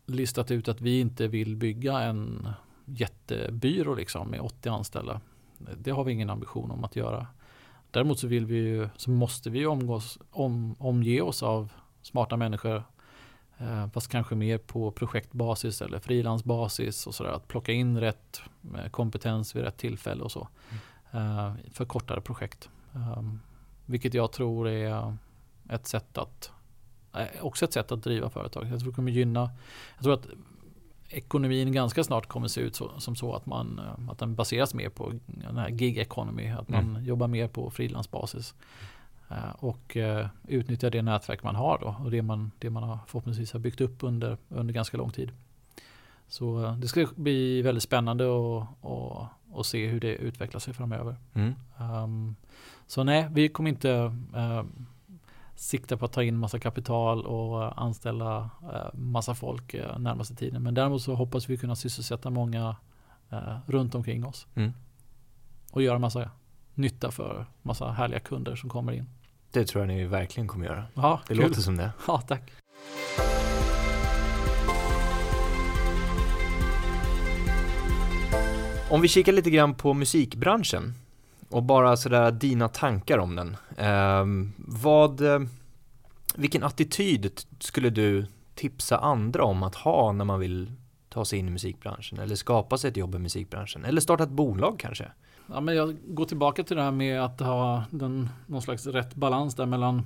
listat 0.09 0.51
ut 0.51 0.69
att 0.69 0.81
vi 0.81 1.01
inte 1.01 1.29
vill 1.29 1.57
bygga 1.57 2.01
en 2.01 2.49
jättebyrå 2.85 3.95
liksom 3.95 4.29
med 4.29 4.41
80 4.41 4.69
anställda. 4.69 5.21
Det 5.77 5.91
har 5.91 6.05
vi 6.05 6.13
ingen 6.13 6.31
ambition 6.31 6.71
om 6.71 6.85
att 6.85 6.97
göra. 6.97 7.27
Däremot 7.91 8.19
så 8.19 8.27
vill 8.27 8.47
vi 8.47 8.57
ju, 8.57 8.89
så 8.97 9.11
måste 9.11 9.51
vi 9.51 9.67
omgås, 9.67 10.19
om, 10.31 10.77
omge 10.79 11.21
oss 11.21 11.43
av 11.43 11.73
smarta 12.03 12.37
människor 12.37 12.83
Eh, 13.61 13.91
fast 13.91 14.09
kanske 14.09 14.35
mer 14.35 14.59
på 14.59 14.91
projektbasis 14.91 15.83
eller 15.83 15.99
frilansbasis 15.99 17.07
och 17.07 17.15
sådär. 17.15 17.31
Att 17.31 17.49
plocka 17.49 17.73
in 17.73 18.01
rätt 18.01 18.41
eh, 18.77 18.91
kompetens 18.91 19.57
vid 19.57 19.63
rätt 19.63 19.77
tillfälle 19.77 20.23
och 20.23 20.33
så. 20.33 20.49
Eh, 21.11 21.53
för 21.73 21.85
kortare 21.85 22.21
projekt. 22.21 22.71
Eh, 22.95 23.23
vilket 23.87 24.15
jag 24.15 24.33
tror 24.33 24.69
är 24.69 25.17
ett 25.69 25.87
sätt 25.87 26.19
att 26.19 26.53
också 27.41 27.65
ett 27.65 27.73
sätt 27.73 27.93
att 27.93 28.03
driva 28.03 28.31
företag. 28.31 28.67
Jag 28.71 28.81
tror 28.81 28.91
det 28.91 28.97
kommer 28.97 29.13
gynna. 29.13 29.51
Jag 29.97 30.03
tror 30.05 30.15
att 30.15 30.27
ekonomin 31.09 31.73
ganska 31.73 32.05
snart 32.05 32.27
kommer 32.27 32.49
se 32.49 32.61
ut 32.61 32.77
så, 32.77 33.01
som 33.01 33.17
så 33.17 33.35
att, 33.35 33.47
man, 33.47 33.79
eh, 33.79 34.11
att 34.11 34.19
den 34.19 34.35
baseras 34.35 34.75
mer 34.75 34.89
på 34.89 35.13
den 35.27 35.57
här 35.57 35.71
gig 35.71 35.99
economy. 35.99 36.49
Att 36.49 36.69
man 36.69 36.91
Mm. 36.91 37.05
jobbar 37.05 37.29
mer 37.29 37.49
på 37.49 37.71
frilansbasis. 37.71 38.55
Eh, 39.31 39.51
och 39.59 39.97
eh, 39.97 40.27
utnyttja 40.49 40.91
det 40.91 41.03
nätverk 41.03 41.43
man 41.43 41.55
har 41.55 41.79
då 41.79 41.97
och 42.05 42.11
det 42.11 42.23
man, 42.23 42.51
det 42.59 42.71
man 42.71 42.83
har 42.83 42.99
förhoppningsvis 43.07 43.53
har 43.53 43.61
byggt 43.61 43.81
upp 43.81 44.03
under, 44.03 44.37
under 44.49 44.75
ganska 44.75 44.97
lång 44.97 45.11
tid. 45.11 45.31
Så 46.29 46.65
eh, 46.65 46.77
det 46.77 46.89
ska 46.89 47.07
bli 47.17 47.63
väldigt 47.63 47.83
spännande 47.83 48.25
att 48.25 48.69
och, 48.81 49.27
och 49.51 49.67
se 49.67 49.87
hur 49.87 50.01
det 50.01 50.15
utvecklar 50.17 50.61
sig 50.61 50.75
framöver. 50.75 51.17
Mm. 51.35 51.55
Um, 51.81 52.37
så 52.87 53.05
nej, 53.05 53.29
vi 53.31 53.49
kommer 53.49 53.71
inte 53.71 53.91
uh, 54.37 54.63
sikta 55.59 55.97
på 55.97 56.05
att 56.05 56.13
ta 56.13 56.23
in 56.23 56.37
massa 56.39 56.59
kapital 56.59 57.27
och 57.27 57.63
uh, 57.63 57.73
anställa 57.77 58.51
uh, 58.63 58.95
massa 58.95 59.35
folk 59.35 59.75
uh, 59.75 59.99
närmaste 59.99 60.35
tiden. 60.35 60.63
Men 60.63 60.75
däremot 60.75 61.03
så 61.03 61.15
hoppas 61.15 61.51
vi 61.51 61.57
kunna 61.57 61.77
sysselsätta 61.77 62.31
många 62.31 62.77
runt 63.67 63.95
omkring 63.95 64.27
oss. 64.27 64.47
Mm. 64.55 64.73
Och 65.73 65.83
göra 65.83 65.99
massa 65.99 66.31
nytta 66.75 67.11
för 67.11 67.47
massa 67.63 67.91
härliga 67.91 68.21
kunder 68.21 68.57
som 68.57 68.71
kommer 68.71 68.93
in. 68.93 69.07
Det 69.51 69.65
tror 69.65 69.83
jag 69.83 69.89
ni 69.89 70.05
verkligen 70.05 70.49
kommer 70.49 70.67
göra. 70.67 70.85
Ja, 70.95 71.21
Det 71.29 71.35
kul. 71.35 71.43
låter 71.49 71.61
som 71.61 71.77
det. 71.77 71.93
Ja, 72.07 72.21
tack. 72.21 72.51
Om 78.91 79.01
vi 79.01 79.09
kikar 79.09 79.33
lite 79.33 79.51
grann 79.51 79.75
på 79.75 79.95
musikbranschen 79.95 80.95
och 81.49 81.63
bara 81.63 81.97
sådär 81.97 82.31
dina 82.31 82.69
tankar 82.69 83.19
om 83.19 83.37
den. 83.37 83.57
Ehm, 83.77 84.43
eh, 84.43 84.65
vad, 84.67 85.23
vilken 86.35 86.65
attityd 86.65 87.41
skulle 87.59 87.91
du 87.91 88.27
tipsa 88.55 88.99
andra 88.99 89.45
om 89.45 89.63
att 89.63 89.75
ha 89.75 90.13
när 90.13 90.25
man 90.25 90.41
vill 90.41 90.73
ta 91.09 91.25
sig 91.25 91.39
in 91.39 91.49
i 91.49 91.51
musikbranschen 91.51 92.19
eller 92.19 92.35
skapa 92.35 92.79
sig 92.79 92.91
ett 92.91 92.97
jobb 92.97 93.15
i 93.15 93.19
musikbranschen 93.19 93.85
eller 93.85 94.01
starta 94.01 94.25
ett 94.25 94.31
bolag 94.31 94.79
kanske? 94.79 95.13
Ja, 95.47 95.61
men 95.61 95.77
jag 95.77 95.97
går 96.07 96.25
tillbaka 96.25 96.65
till 96.65 96.77
det 96.77 96.83
här 96.83 96.91
med 96.91 97.25
att 97.25 97.41
ha 97.41 97.85
den, 97.91 98.29
någon 98.47 98.63
slags 98.63 98.87
rätt 98.87 99.15
balans 99.15 99.55
där 99.55 99.67
mellan 99.67 100.03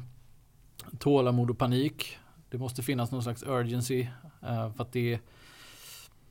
tålamod 0.99 1.51
och 1.51 1.59
panik. 1.59 2.19
Det 2.51 2.59
måste 2.59 2.83
finnas 2.83 3.11
någon 3.11 3.23
slags 3.23 3.43
urgency 3.43 4.01
eh, 4.43 4.73
för 4.73 4.83
att 4.83 4.93
det, 4.93 5.19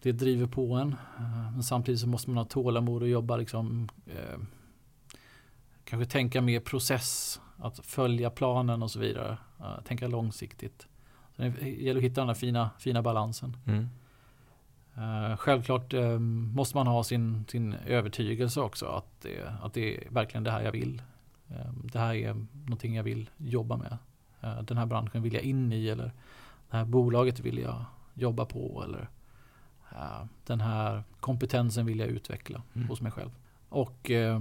det 0.02 0.12
driver 0.12 0.48
på 0.48 0.74
en. 0.74 0.96
Eh, 1.18 1.52
men 1.54 1.64
samtidigt 1.64 2.02
så 2.02 2.08
måste 2.08 2.30
man 2.30 2.38
ha 2.38 2.46
tålamod 2.46 3.02
och 3.02 3.10
jobba 3.10 3.38
liksom 3.38 3.90
eh, 4.06 4.40
kanske 5.92 6.12
tänka 6.12 6.42
mer 6.42 6.60
process, 6.60 7.42
att 7.58 7.80
följa 7.86 8.30
planen 8.30 8.84
och 8.84 8.92
så 8.92 9.00
vidare. 9.00 9.38
Tänka 9.84 10.08
långsiktigt. 10.08 10.88
Så 11.36 11.42
det 11.42 11.70
gäller 11.70 12.00
att 12.00 12.04
hitta 12.04 12.22
den 12.22 12.28
här 12.28 12.36
fina, 12.36 12.70
fina 12.80 13.02
balansen. 13.02 13.58
Mm. 13.66 13.90
Uh, 14.98 15.38
självklart 15.38 15.94
eh, 15.94 16.20
måste 16.20 16.78
man 16.78 16.88
ha 16.88 17.04
sin, 17.04 17.46
sin 17.48 17.74
övertygelse 17.74 18.62
också 18.62 18.86
att 18.86 19.22
det, 19.22 19.54
att 19.62 19.74
det 19.74 19.98
är 19.98 20.10
verkligen 20.10 20.44
det 20.44 20.52
här 20.52 20.62
jag 20.62 20.72
vill. 20.72 21.02
Eh, 21.50 21.74
det 21.84 22.00
här 22.00 22.16
är 22.16 22.34
någonting 22.54 22.96
jag 22.96 23.04
vill 23.04 23.30
jobba 23.38 23.78
med. 23.78 23.98
Den 24.68 24.78
här 24.78 24.86
branschen 24.86 25.22
vill 25.22 25.34
jag 25.34 25.44
in 25.44 25.74
i 25.74 25.88
eller 25.88 26.12
det 26.70 26.78
här 26.78 26.86
bolaget 26.86 27.40
vill 27.40 27.58
jag 27.58 27.86
jobba 28.14 28.46
på 28.46 28.84
eller 28.84 29.10
den 30.46 30.62
här 30.62 31.04
kompetensen 31.20 31.86
vill 31.86 32.00
jag 32.00 32.08
utveckla 32.10 32.62
Mm. 32.74 32.88
hos 32.88 33.02
mig 33.02 33.12
själv. 33.12 33.32
Och 33.70 34.12
eh, 34.12 34.40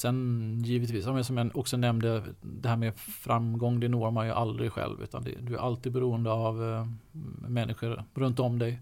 sen 0.00 0.58
givetvis, 0.64 1.04
som 1.04 1.36
jag, 1.36 1.56
också 1.56 1.76
nämnde, 1.76 2.22
det 2.40 2.68
här 2.68 2.76
med 2.76 2.98
framgång 2.98 3.80
det 3.80 3.88
når 3.88 4.10
man 4.10 4.26
ju 4.26 4.32
aldrig 4.32 4.72
själv 4.72 5.02
utan 5.02 5.22
det, 5.24 5.34
du 5.40 5.54
är 5.54 5.58
alltid 5.58 5.92
beroende 5.92 6.30
av 6.32 6.64
eh, 6.72 6.86
människor 7.48 8.04
runt 8.14 8.40
om 8.40 8.58
dig. 8.58 8.80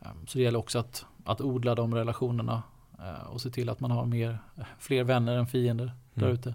Um, 0.00 0.26
Så 0.26 0.38
det 0.38 0.44
gäller 0.44 0.58
också 0.58 0.78
att, 0.78 1.06
att 1.24 1.40
odla 1.40 1.74
de 1.74 1.94
relationerna 1.94 2.62
eh, 2.98 3.26
och 3.26 3.40
se 3.40 3.50
till 3.50 3.68
att 3.68 3.80
man 3.80 3.90
har 3.90 4.06
mer, 4.06 4.38
fler 4.78 5.04
vänner 5.04 5.36
än 5.36 5.46
fiender 5.46 5.92
där 6.14 6.22
Mm. 6.26 6.34
ute. 6.34 6.54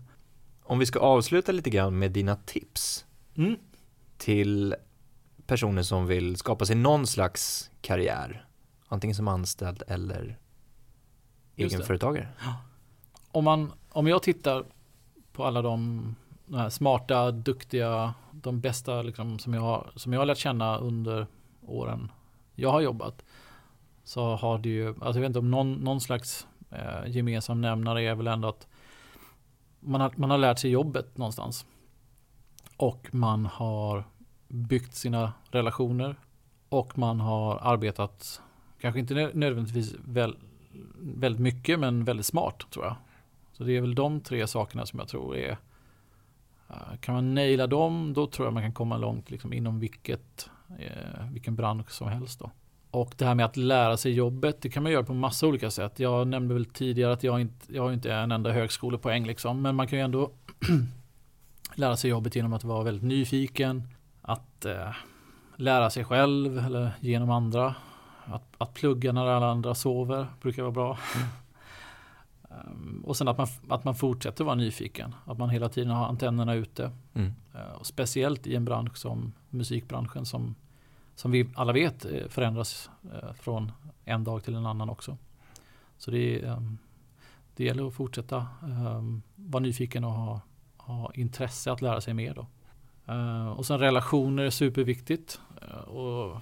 Om 0.64 0.80
vi 0.80 0.86
ska 0.86 1.00
avsluta 1.00 1.52
lite 1.52 1.70
grann 1.70 2.00
med 2.00 2.12
dina 2.12 2.36
tips 2.36 3.06
till 4.18 4.76
personer 5.48 5.84
som 5.84 6.08
vill 6.08 6.36
skapa 6.36 6.66
sig 6.66 6.76
någon 6.76 7.08
slags 7.08 7.72
karriär, 7.82 8.46
antingen 8.88 9.16
som 9.16 9.28
anställd 9.28 9.84
eller 9.88 10.38
egenföretagare. 11.56 12.28
Om, 13.32 13.44
man, 13.44 13.72
om 13.90 14.08
jag 14.08 14.24
tittar 14.24 14.66
på 15.32 15.46
alla 15.46 15.62
de, 15.62 16.16
de 16.46 16.58
här 16.58 16.70
smarta, 16.70 17.32
duktiga, 17.32 18.14
de 18.32 18.60
bästa 18.60 19.02
liksom, 19.02 19.40
som, 19.40 19.54
jag 19.54 19.62
har, 19.62 19.92
som 19.96 20.14
jag 20.14 20.20
har 20.20 20.26
lärt 20.26 20.38
känna 20.38 20.78
under 20.78 21.28
åren 21.62 22.12
jag 22.60 22.72
har 22.72 22.82
jobbat. 22.82 23.26
Så 24.04 24.36
har 24.36 24.58
det 24.58 24.70
ju, 24.70 24.88
alltså 24.88 25.06
jag 25.06 25.14
vet 25.14 25.30
inte 25.30 25.40
om 25.40 25.52
någon, 25.52 25.74
någon 25.74 26.02
slags 26.02 26.48
eh, 26.72 27.08
gemensam 27.08 27.62
nämnare 27.62 28.04
är 28.04 28.16
väl 28.16 28.28
ändå 28.28 28.48
att 28.48 28.68
man 29.80 30.02
har, 30.02 30.12
man 30.16 30.30
har 30.30 30.38
lärt 30.38 30.60
sig 30.60 30.72
jobbet 30.72 31.18
någonstans. 31.18 31.66
Och 32.78 33.08
man 33.12 33.46
har 33.46 34.04
byggt 34.48 34.96
sina 34.96 35.34
relationer. 35.52 36.16
Och 36.70 36.98
man 36.98 37.20
har 37.20 37.60
arbetat, 37.62 38.42
kanske 38.82 39.00
inte 39.00 39.32
nödvändigtvis 39.34 39.96
väl, 40.06 40.38
väldigt 41.00 41.42
mycket, 41.42 41.80
men 41.80 42.04
väldigt 42.04 42.26
smart 42.26 42.72
tror 42.72 42.86
jag. 42.86 42.96
Så 43.60 43.66
det 43.66 43.78
är 43.78 43.82
väl 43.82 43.96
de 43.96 44.22
tre 44.22 44.48
sakerna 44.48 44.86
som 44.86 45.00
jag 45.00 45.08
tror 45.08 45.36
är 45.36 45.58
eh, 46.70 46.98
kan 47.00 47.16
man 47.16 47.36
naila 47.36 47.68
dem, 47.68 48.14
då 48.14 48.28
tror 48.28 48.48
jag 48.48 48.54
man 48.54 48.64
kan 48.64 48.74
komma 48.74 48.98
långt 48.98 49.32
liksom, 49.32 49.54
inom 49.54 49.80
vilket, 49.80 50.50
eh, 50.80 51.32
vilken 51.32 51.56
bransch 51.56 51.92
som 51.92 52.08
helst. 52.08 52.40
Då. 52.40 52.52
Och 52.92 53.14
det 53.18 53.26
här 53.26 53.36
med 53.36 53.46
att 53.46 53.58
lära 53.58 53.98
sig 53.98 54.12
jobbet, 54.12 54.62
det 54.62 54.70
kan 54.70 54.84
man 54.84 54.92
göra 54.92 55.04
på 55.04 55.14
massa 55.14 55.48
olika 55.48 55.72
sätt. 55.72 56.00
Jag 56.00 56.28
nämnde 56.28 56.54
väl 56.54 56.66
tidigare 56.66 57.14
att 57.14 57.24
jag 57.24 57.42
inte 57.42 57.76
jag 57.76 57.84
har 57.84 58.08
är 58.08 58.24
en 58.24 58.32
enda 58.32 58.52
högskolepoäng, 58.52 59.26
liksom, 59.26 59.62
men 59.62 59.76
man 59.76 59.88
kan 59.88 60.00
ju 60.00 60.06
ändå 60.06 60.32
lära 61.76 61.98
sig 61.98 62.10
jobbet 62.10 62.36
genom 62.36 62.54
att 62.54 62.64
vara 62.64 62.84
väldigt 62.84 63.04
nyfiken, 63.04 63.84
att 64.22 64.66
eh, 64.66 64.92
lära 65.56 65.90
sig 65.90 66.04
själv 66.04 66.58
eller 66.58 66.92
genom 67.00 67.30
andra. 67.30 67.76
Att, 68.26 68.56
att 68.58 68.74
plugga 68.74 69.12
när 69.12 69.26
alla 69.26 69.48
andra 69.48 69.76
sover 69.76 70.28
brukar 70.42 70.62
vara 70.62 70.72
bra. 70.72 70.98
Mm 71.16 71.28
och 73.04 73.18
sen 73.18 73.28
att 73.28 73.38
man, 73.38 73.48
att 73.70 73.84
man 73.84 73.96
fortsätter 73.96 74.44
vara 74.44 74.56
nyfiken. 74.56 75.16
Att 75.26 75.38
man 75.38 75.50
hela 75.50 75.70
tiden 75.70 75.92
har 75.92 76.06
antennerna 76.06 76.54
ute. 76.54 76.92
Mm. 77.14 77.34
Uh, 77.56 77.72
och 77.72 77.86
speciellt 77.86 78.48
i 78.48 78.56
en 78.56 78.66
bransch 78.66 78.98
som 78.98 79.34
musikbranschen 79.50 80.26
som, 80.26 80.56
som 81.16 81.32
vi 81.32 81.50
alla 81.56 81.74
vet 81.74 82.06
eh, 82.06 82.28
förändras 82.28 82.90
eh, 83.14 83.34
från 83.34 83.72
en 84.06 84.24
dag 84.24 84.44
till 84.44 84.56
en 84.56 84.66
annan 84.66 84.90
också. 84.90 85.18
Så 85.98 86.12
det, 86.12 86.42
um, 86.42 86.78
det 87.56 87.64
gäller 87.64 87.88
att 87.88 87.94
fortsätta 87.94 88.48
vara 89.36 89.64
nyfiken 89.64 90.04
och 90.04 90.12
ha, 90.12 90.42
ha 90.78 91.12
intresse 91.14 91.72
att 91.72 91.82
lära 91.82 92.02
sig 92.02 92.14
mer 92.14 92.34
då. 92.34 92.48
Och 93.56 93.66
sen 93.66 93.80
relationer 93.80 94.44
är 94.44 94.50
superviktigt. 94.50 95.42
Och 95.88 96.42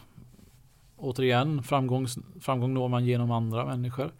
återigen, 0.95 1.63
framgång, 1.63 2.07
framgång 2.39 2.73
når 2.73 2.87
man 2.87 3.05
genom 3.05 3.31
andra 3.31 3.65
människor. 3.65 4.11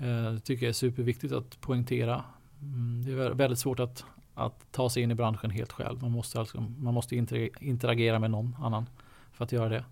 Det 0.00 0.40
tycker 0.40 0.66
jag 0.66 0.68
är 0.68 0.72
superviktigt 0.72 1.32
att 1.32 1.60
poängtera. 1.60 2.24
Mm, 2.62 3.02
det 3.04 3.12
är 3.12 3.30
väldigt 3.30 3.58
svårt 3.58 3.80
att, 3.80 4.04
att 4.34 4.72
ta 4.72 4.90
sig 4.90 5.02
in 5.02 5.10
i 5.10 5.14
branschen 5.14 5.50
helt 5.50 5.72
själv. 5.72 6.02
Man 6.02 6.10
måste, 6.10 6.40
alltså, 6.40 6.60
man 6.60 6.94
måste 6.94 7.16
interagera 7.60 8.18
med 8.18 8.30
någon 8.30 8.56
annan 8.60 8.86
för 9.32 9.44
att 9.44 9.52
göra 9.52 9.68
det. 9.68 9.84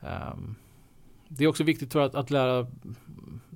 Ehm, 0.00 0.54
det 1.28 1.44
är 1.44 1.48
också 1.48 1.64
viktigt 1.64 1.90
tror 1.90 2.02
jag, 2.02 2.08
att, 2.08 2.14
att 2.14 2.30
lära, 2.30 2.66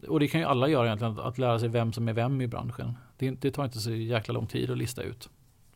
och 0.09 0.21
det 0.21 0.29
kan 0.29 0.41
ju 0.41 0.47
alla 0.47 0.69
göra 0.69 0.87
egentligen, 0.87 1.19
att, 1.19 1.39
lära 1.39 1.59
sig 1.59 1.69
vem 1.69 1.93
som 1.93 2.09
är 2.09 2.13
vem 2.13 2.41
i 2.41 2.47
branschen. 2.47 2.95
Det, 3.17 3.31
det 3.31 3.51
tar 3.51 3.65
inte 3.65 3.79
så 3.79 3.91
jäkla 3.91 4.35
lång 4.35 4.47
tid 4.47 4.71
att 4.71 4.79
lista 4.79 5.03
ut. 5.03 5.29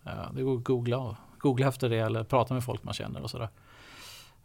Eh, 0.04 0.32
det 0.34 0.42
går 0.42 0.56
att 0.56 0.64
googla, 0.64 1.16
googla 1.38 1.68
efter 1.68 1.88
det 1.88 1.98
eller 1.98 2.24
prata 2.24 2.54
med 2.54 2.64
folk 2.64 2.84
man 2.84 2.94
känner 2.94 3.22
och 3.22 3.30
sådär. 3.30 3.48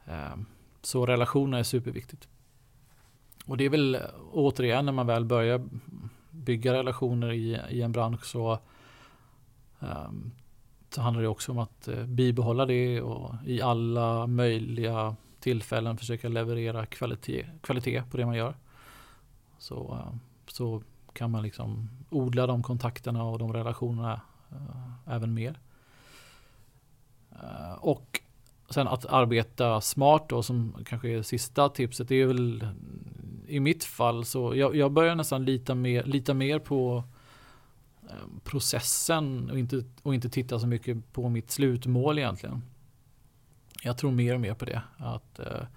Ehm, 0.05 0.45
så 0.81 1.05
relationer 1.05 1.59
är 1.59 1.63
superviktigt. 1.63 2.27
Och 3.45 3.57
det 3.57 3.65
är 3.65 3.69
väl 3.69 3.97
återigen 4.31 4.85
när 4.85 4.91
man 4.91 5.07
väl 5.07 5.25
börjar 5.25 5.61
bygga 6.31 6.73
relationer 6.73 7.31
i, 7.31 7.59
i 7.69 7.81
en 7.81 7.91
bransch 7.91 8.25
så, 8.25 8.59
um, 9.79 10.31
så 10.89 11.01
handlar 11.01 11.21
det 11.21 11.27
också 11.27 11.51
om 11.51 11.59
att 11.59 11.87
uh, 11.87 12.05
bibehålla 12.05 12.65
det 12.65 13.01
och 13.01 13.35
i 13.45 13.61
alla 13.61 14.27
möjliga 14.27 15.15
tillfällen 15.39 15.97
försöka 15.97 16.29
leverera 16.29 16.85
kvalitet, 16.85 17.45
kvalitet 17.61 18.03
på 18.11 18.17
det 18.17 18.25
man 18.25 18.37
gör. 18.37 18.55
Så, 19.57 19.93
uh, 19.93 20.15
så 20.47 20.81
kan 21.13 21.31
man 21.31 21.43
liksom 21.43 21.89
odla 22.09 22.47
de 22.47 22.63
kontakterna 22.63 23.23
och 23.23 23.39
de 23.39 23.53
relationerna 23.53 24.21
uh, 24.51 24.91
även 25.05 25.33
mer. 25.33 25.59
Eh, 27.41 27.73
och 27.73 28.21
sen 28.69 28.87
att 28.87 29.05
arbeta 29.05 29.81
smart 29.81 30.29
då 30.29 30.43
som 30.43 30.75
kanske 30.85 31.09
är 31.09 31.21
sista 31.21 31.69
tipset. 31.69 32.07
Det 32.07 32.15
är 32.15 32.25
väl 32.25 32.67
i 33.47 33.59
mitt 33.59 33.83
fall 33.83 34.25
så 34.25 34.55
jag, 34.55 34.75
jag 34.75 34.91
börjar 34.91 35.15
nästan 35.15 35.45
lita 35.45 35.75
mer, 35.75 36.03
lita 36.03 36.33
mer 36.33 36.59
på 36.59 37.03
eh, 38.09 38.41
processen 38.43 39.49
och 39.49 39.59
inte, 39.59 39.83
och 40.03 40.15
inte 40.15 40.29
titta 40.29 40.59
så 40.59 40.67
mycket 40.67 41.13
på 41.13 41.29
mitt 41.29 41.51
slutmål 41.51 42.17
egentligen. 42.17 42.61
Jag 43.83 43.97
tror 43.97 44.11
mer 44.11 44.33
och 44.33 44.41
mer 44.41 44.53
på 44.53 44.65
det. 44.65 44.81
Att 44.97 45.39
uh, 45.39 45.67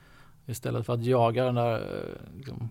istället 0.46 0.86
för 0.86 0.92
att 0.92 1.04
jaga 1.04 1.44
den 1.44 1.54
där 1.54 1.80
uh, 1.80 2.36
liksom, 2.36 2.70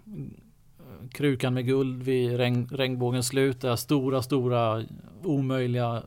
krukan 1.12 1.54
med 1.54 1.66
guld 1.66 2.04
vid 2.04 2.38
regn, 2.38 2.68
regnbågens 2.72 3.28
slut, 3.28 3.62
det 3.62 3.78
stora, 3.78 4.22
stora 4.22 4.84
omöjliga 5.24 6.04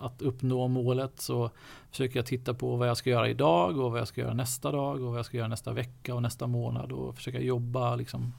att 0.00 0.22
uppnå 0.22 0.68
målet 0.68 1.20
så 1.20 1.50
försöker 1.90 2.18
jag 2.18 2.26
titta 2.26 2.54
på 2.54 2.76
vad 2.76 2.88
jag 2.88 2.96
ska 2.96 3.10
göra 3.10 3.28
idag 3.28 3.78
och 3.78 3.90
vad 3.90 4.00
jag 4.00 4.08
ska 4.08 4.20
göra 4.20 4.34
nästa 4.34 4.72
dag 4.72 5.02
och 5.02 5.10
vad 5.10 5.18
jag 5.18 5.26
ska 5.26 5.36
göra 5.36 5.48
nästa 5.48 5.72
vecka 5.72 6.14
och 6.14 6.22
nästa 6.22 6.46
månad 6.46 6.92
och 6.92 7.16
försöka 7.16 7.40
jobba 7.40 7.96
liksom 7.96 8.34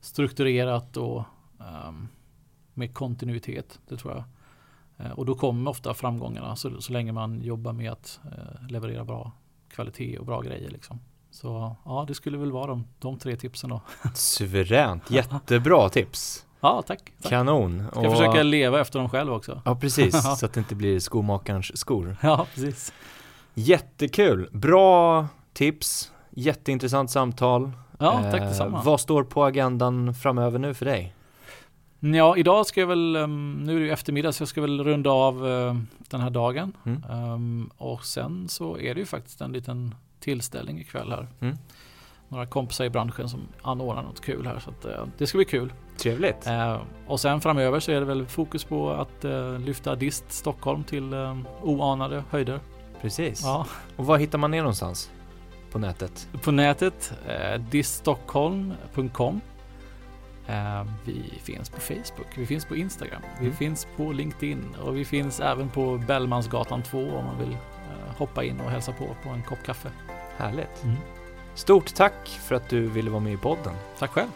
strukturerat 0.00 0.96
och 0.96 1.24
um, 1.58 2.08
med 2.74 2.94
kontinuitet. 2.94 3.80
Det 3.88 3.96
tror 3.96 4.12
jag. 4.12 4.24
Eh, 4.96 5.12
och 5.12 5.26
då 5.26 5.34
kommer 5.34 5.70
ofta 5.70 5.94
framgångarna 5.94 6.56
så, 6.56 6.80
så 6.80 6.92
länge 6.92 7.12
man 7.12 7.42
jobbar 7.42 7.72
med 7.72 7.92
att 7.92 8.20
uh, 8.24 8.68
leverera 8.68 9.04
bra 9.04 9.32
kvalitet 9.68 10.18
och 10.18 10.26
bra 10.26 10.40
grejer. 10.40 10.70
Liksom. 10.70 11.00
Så 11.30 11.76
ja, 11.84 12.04
det 12.08 12.14
skulle 12.14 12.38
väl 12.38 12.52
vara 12.52 12.66
de, 12.66 12.84
de 12.98 13.18
tre 13.18 13.36
tipsen 13.36 13.70
då. 13.70 13.80
Suveränt, 14.14 15.10
jättebra 15.10 15.88
tips. 15.88 16.46
Ja, 16.62 16.82
tack. 16.86 17.12
tack. 17.22 17.30
Kanon. 17.30 17.84
Ska 17.90 18.00
och... 18.00 18.12
försöka 18.12 18.42
leva 18.42 18.80
efter 18.80 18.98
dem 18.98 19.08
själv 19.08 19.32
också. 19.32 19.62
Ja, 19.64 19.76
precis. 19.76 20.22
så 20.38 20.46
att 20.46 20.52
det 20.52 20.60
inte 20.60 20.74
blir 20.74 21.00
skomakarens 21.00 21.78
skor. 21.78 22.16
Ja, 22.22 22.46
precis. 22.54 22.92
Jättekul. 23.54 24.48
Bra 24.52 25.26
tips. 25.52 26.12
Jätteintressant 26.30 27.10
samtal. 27.10 27.72
Ja, 27.98 28.30
tack 28.30 28.40
detsamma. 28.40 28.78
Eh, 28.78 28.84
vad 28.84 29.00
står 29.00 29.24
på 29.24 29.44
agendan 29.44 30.14
framöver 30.14 30.58
nu 30.58 30.74
för 30.74 30.84
dig? 30.84 31.14
Ja, 32.00 32.36
idag 32.36 32.66
ska 32.66 32.80
jag 32.80 32.86
väl, 32.86 33.16
um, 33.16 33.54
nu 33.54 33.76
är 33.76 33.80
det 33.80 33.86
ju 33.86 33.92
eftermiddag 33.92 34.32
så 34.32 34.42
jag 34.42 34.48
ska 34.48 34.60
väl 34.60 34.84
runda 34.84 35.10
av 35.10 35.46
uh, 35.46 35.76
den 35.98 36.20
här 36.20 36.30
dagen. 36.30 36.72
Mm. 36.84 37.02
Um, 37.10 37.70
och 37.76 38.04
sen 38.04 38.48
så 38.48 38.78
är 38.78 38.94
det 38.94 39.00
ju 39.00 39.06
faktiskt 39.06 39.40
en 39.40 39.52
liten 39.52 39.94
tillställning 40.20 40.80
ikväll 40.80 41.10
här. 41.10 41.26
Mm 41.40 41.56
några 42.32 42.46
kompisar 42.46 42.84
i 42.84 42.90
branschen 42.90 43.28
som 43.28 43.40
anordnar 43.62 44.02
något 44.02 44.20
kul 44.20 44.46
här. 44.46 44.58
Så 44.58 44.70
att, 44.70 44.84
eh, 44.84 45.06
det 45.18 45.26
ska 45.26 45.38
bli 45.38 45.44
kul. 45.44 45.72
Trevligt. 45.96 46.46
Eh, 46.46 46.80
och 47.06 47.20
sen 47.20 47.40
framöver 47.40 47.80
så 47.80 47.92
är 47.92 48.00
det 48.00 48.06
väl 48.06 48.26
fokus 48.26 48.64
på 48.64 48.90
att 48.90 49.24
eh, 49.24 49.58
lyfta 49.58 49.94
Dist 49.94 50.32
Stockholm 50.32 50.84
till 50.84 51.12
eh, 51.12 51.38
oanade 51.62 52.24
höjder. 52.30 52.60
Precis. 53.00 53.42
Ja. 53.44 53.66
Och 53.96 54.06
var 54.06 54.18
hittar 54.18 54.38
man 54.38 54.54
er 54.54 54.58
någonstans? 54.58 55.10
På 55.72 55.78
nätet? 55.78 56.28
På 56.42 56.50
nätet, 56.50 57.12
eh, 57.28 57.60
diststockholm.com. 57.60 59.40
Eh, 60.46 60.84
vi 61.04 61.32
finns 61.42 61.70
på 61.70 61.80
Facebook, 61.80 62.26
vi 62.36 62.46
finns 62.46 62.64
på 62.64 62.76
Instagram, 62.76 63.22
mm. 63.22 63.50
vi 63.50 63.56
finns 63.56 63.86
på 63.96 64.12
LinkedIn 64.12 64.76
och 64.84 64.96
vi 64.96 65.04
finns 65.04 65.40
även 65.40 65.68
på 65.68 65.98
Bellmansgatan 66.06 66.82
2 66.82 66.98
om 66.98 67.24
man 67.24 67.38
vill 67.38 67.52
eh, 67.52 68.16
hoppa 68.18 68.44
in 68.44 68.60
och 68.60 68.70
hälsa 68.70 68.92
på 68.92 69.16
på 69.22 69.28
en 69.28 69.42
kopp 69.42 69.62
kaffe. 69.66 69.90
Härligt. 70.36 70.84
Mm. 70.84 70.96
Stort 71.54 71.94
tack 71.94 72.28
för 72.28 72.54
att 72.54 72.68
du 72.68 72.80
ville 72.88 73.10
vara 73.10 73.20
med 73.20 73.32
i 73.32 73.36
podden. 73.36 73.74
Tack 73.98 74.10
själv. 74.10 74.28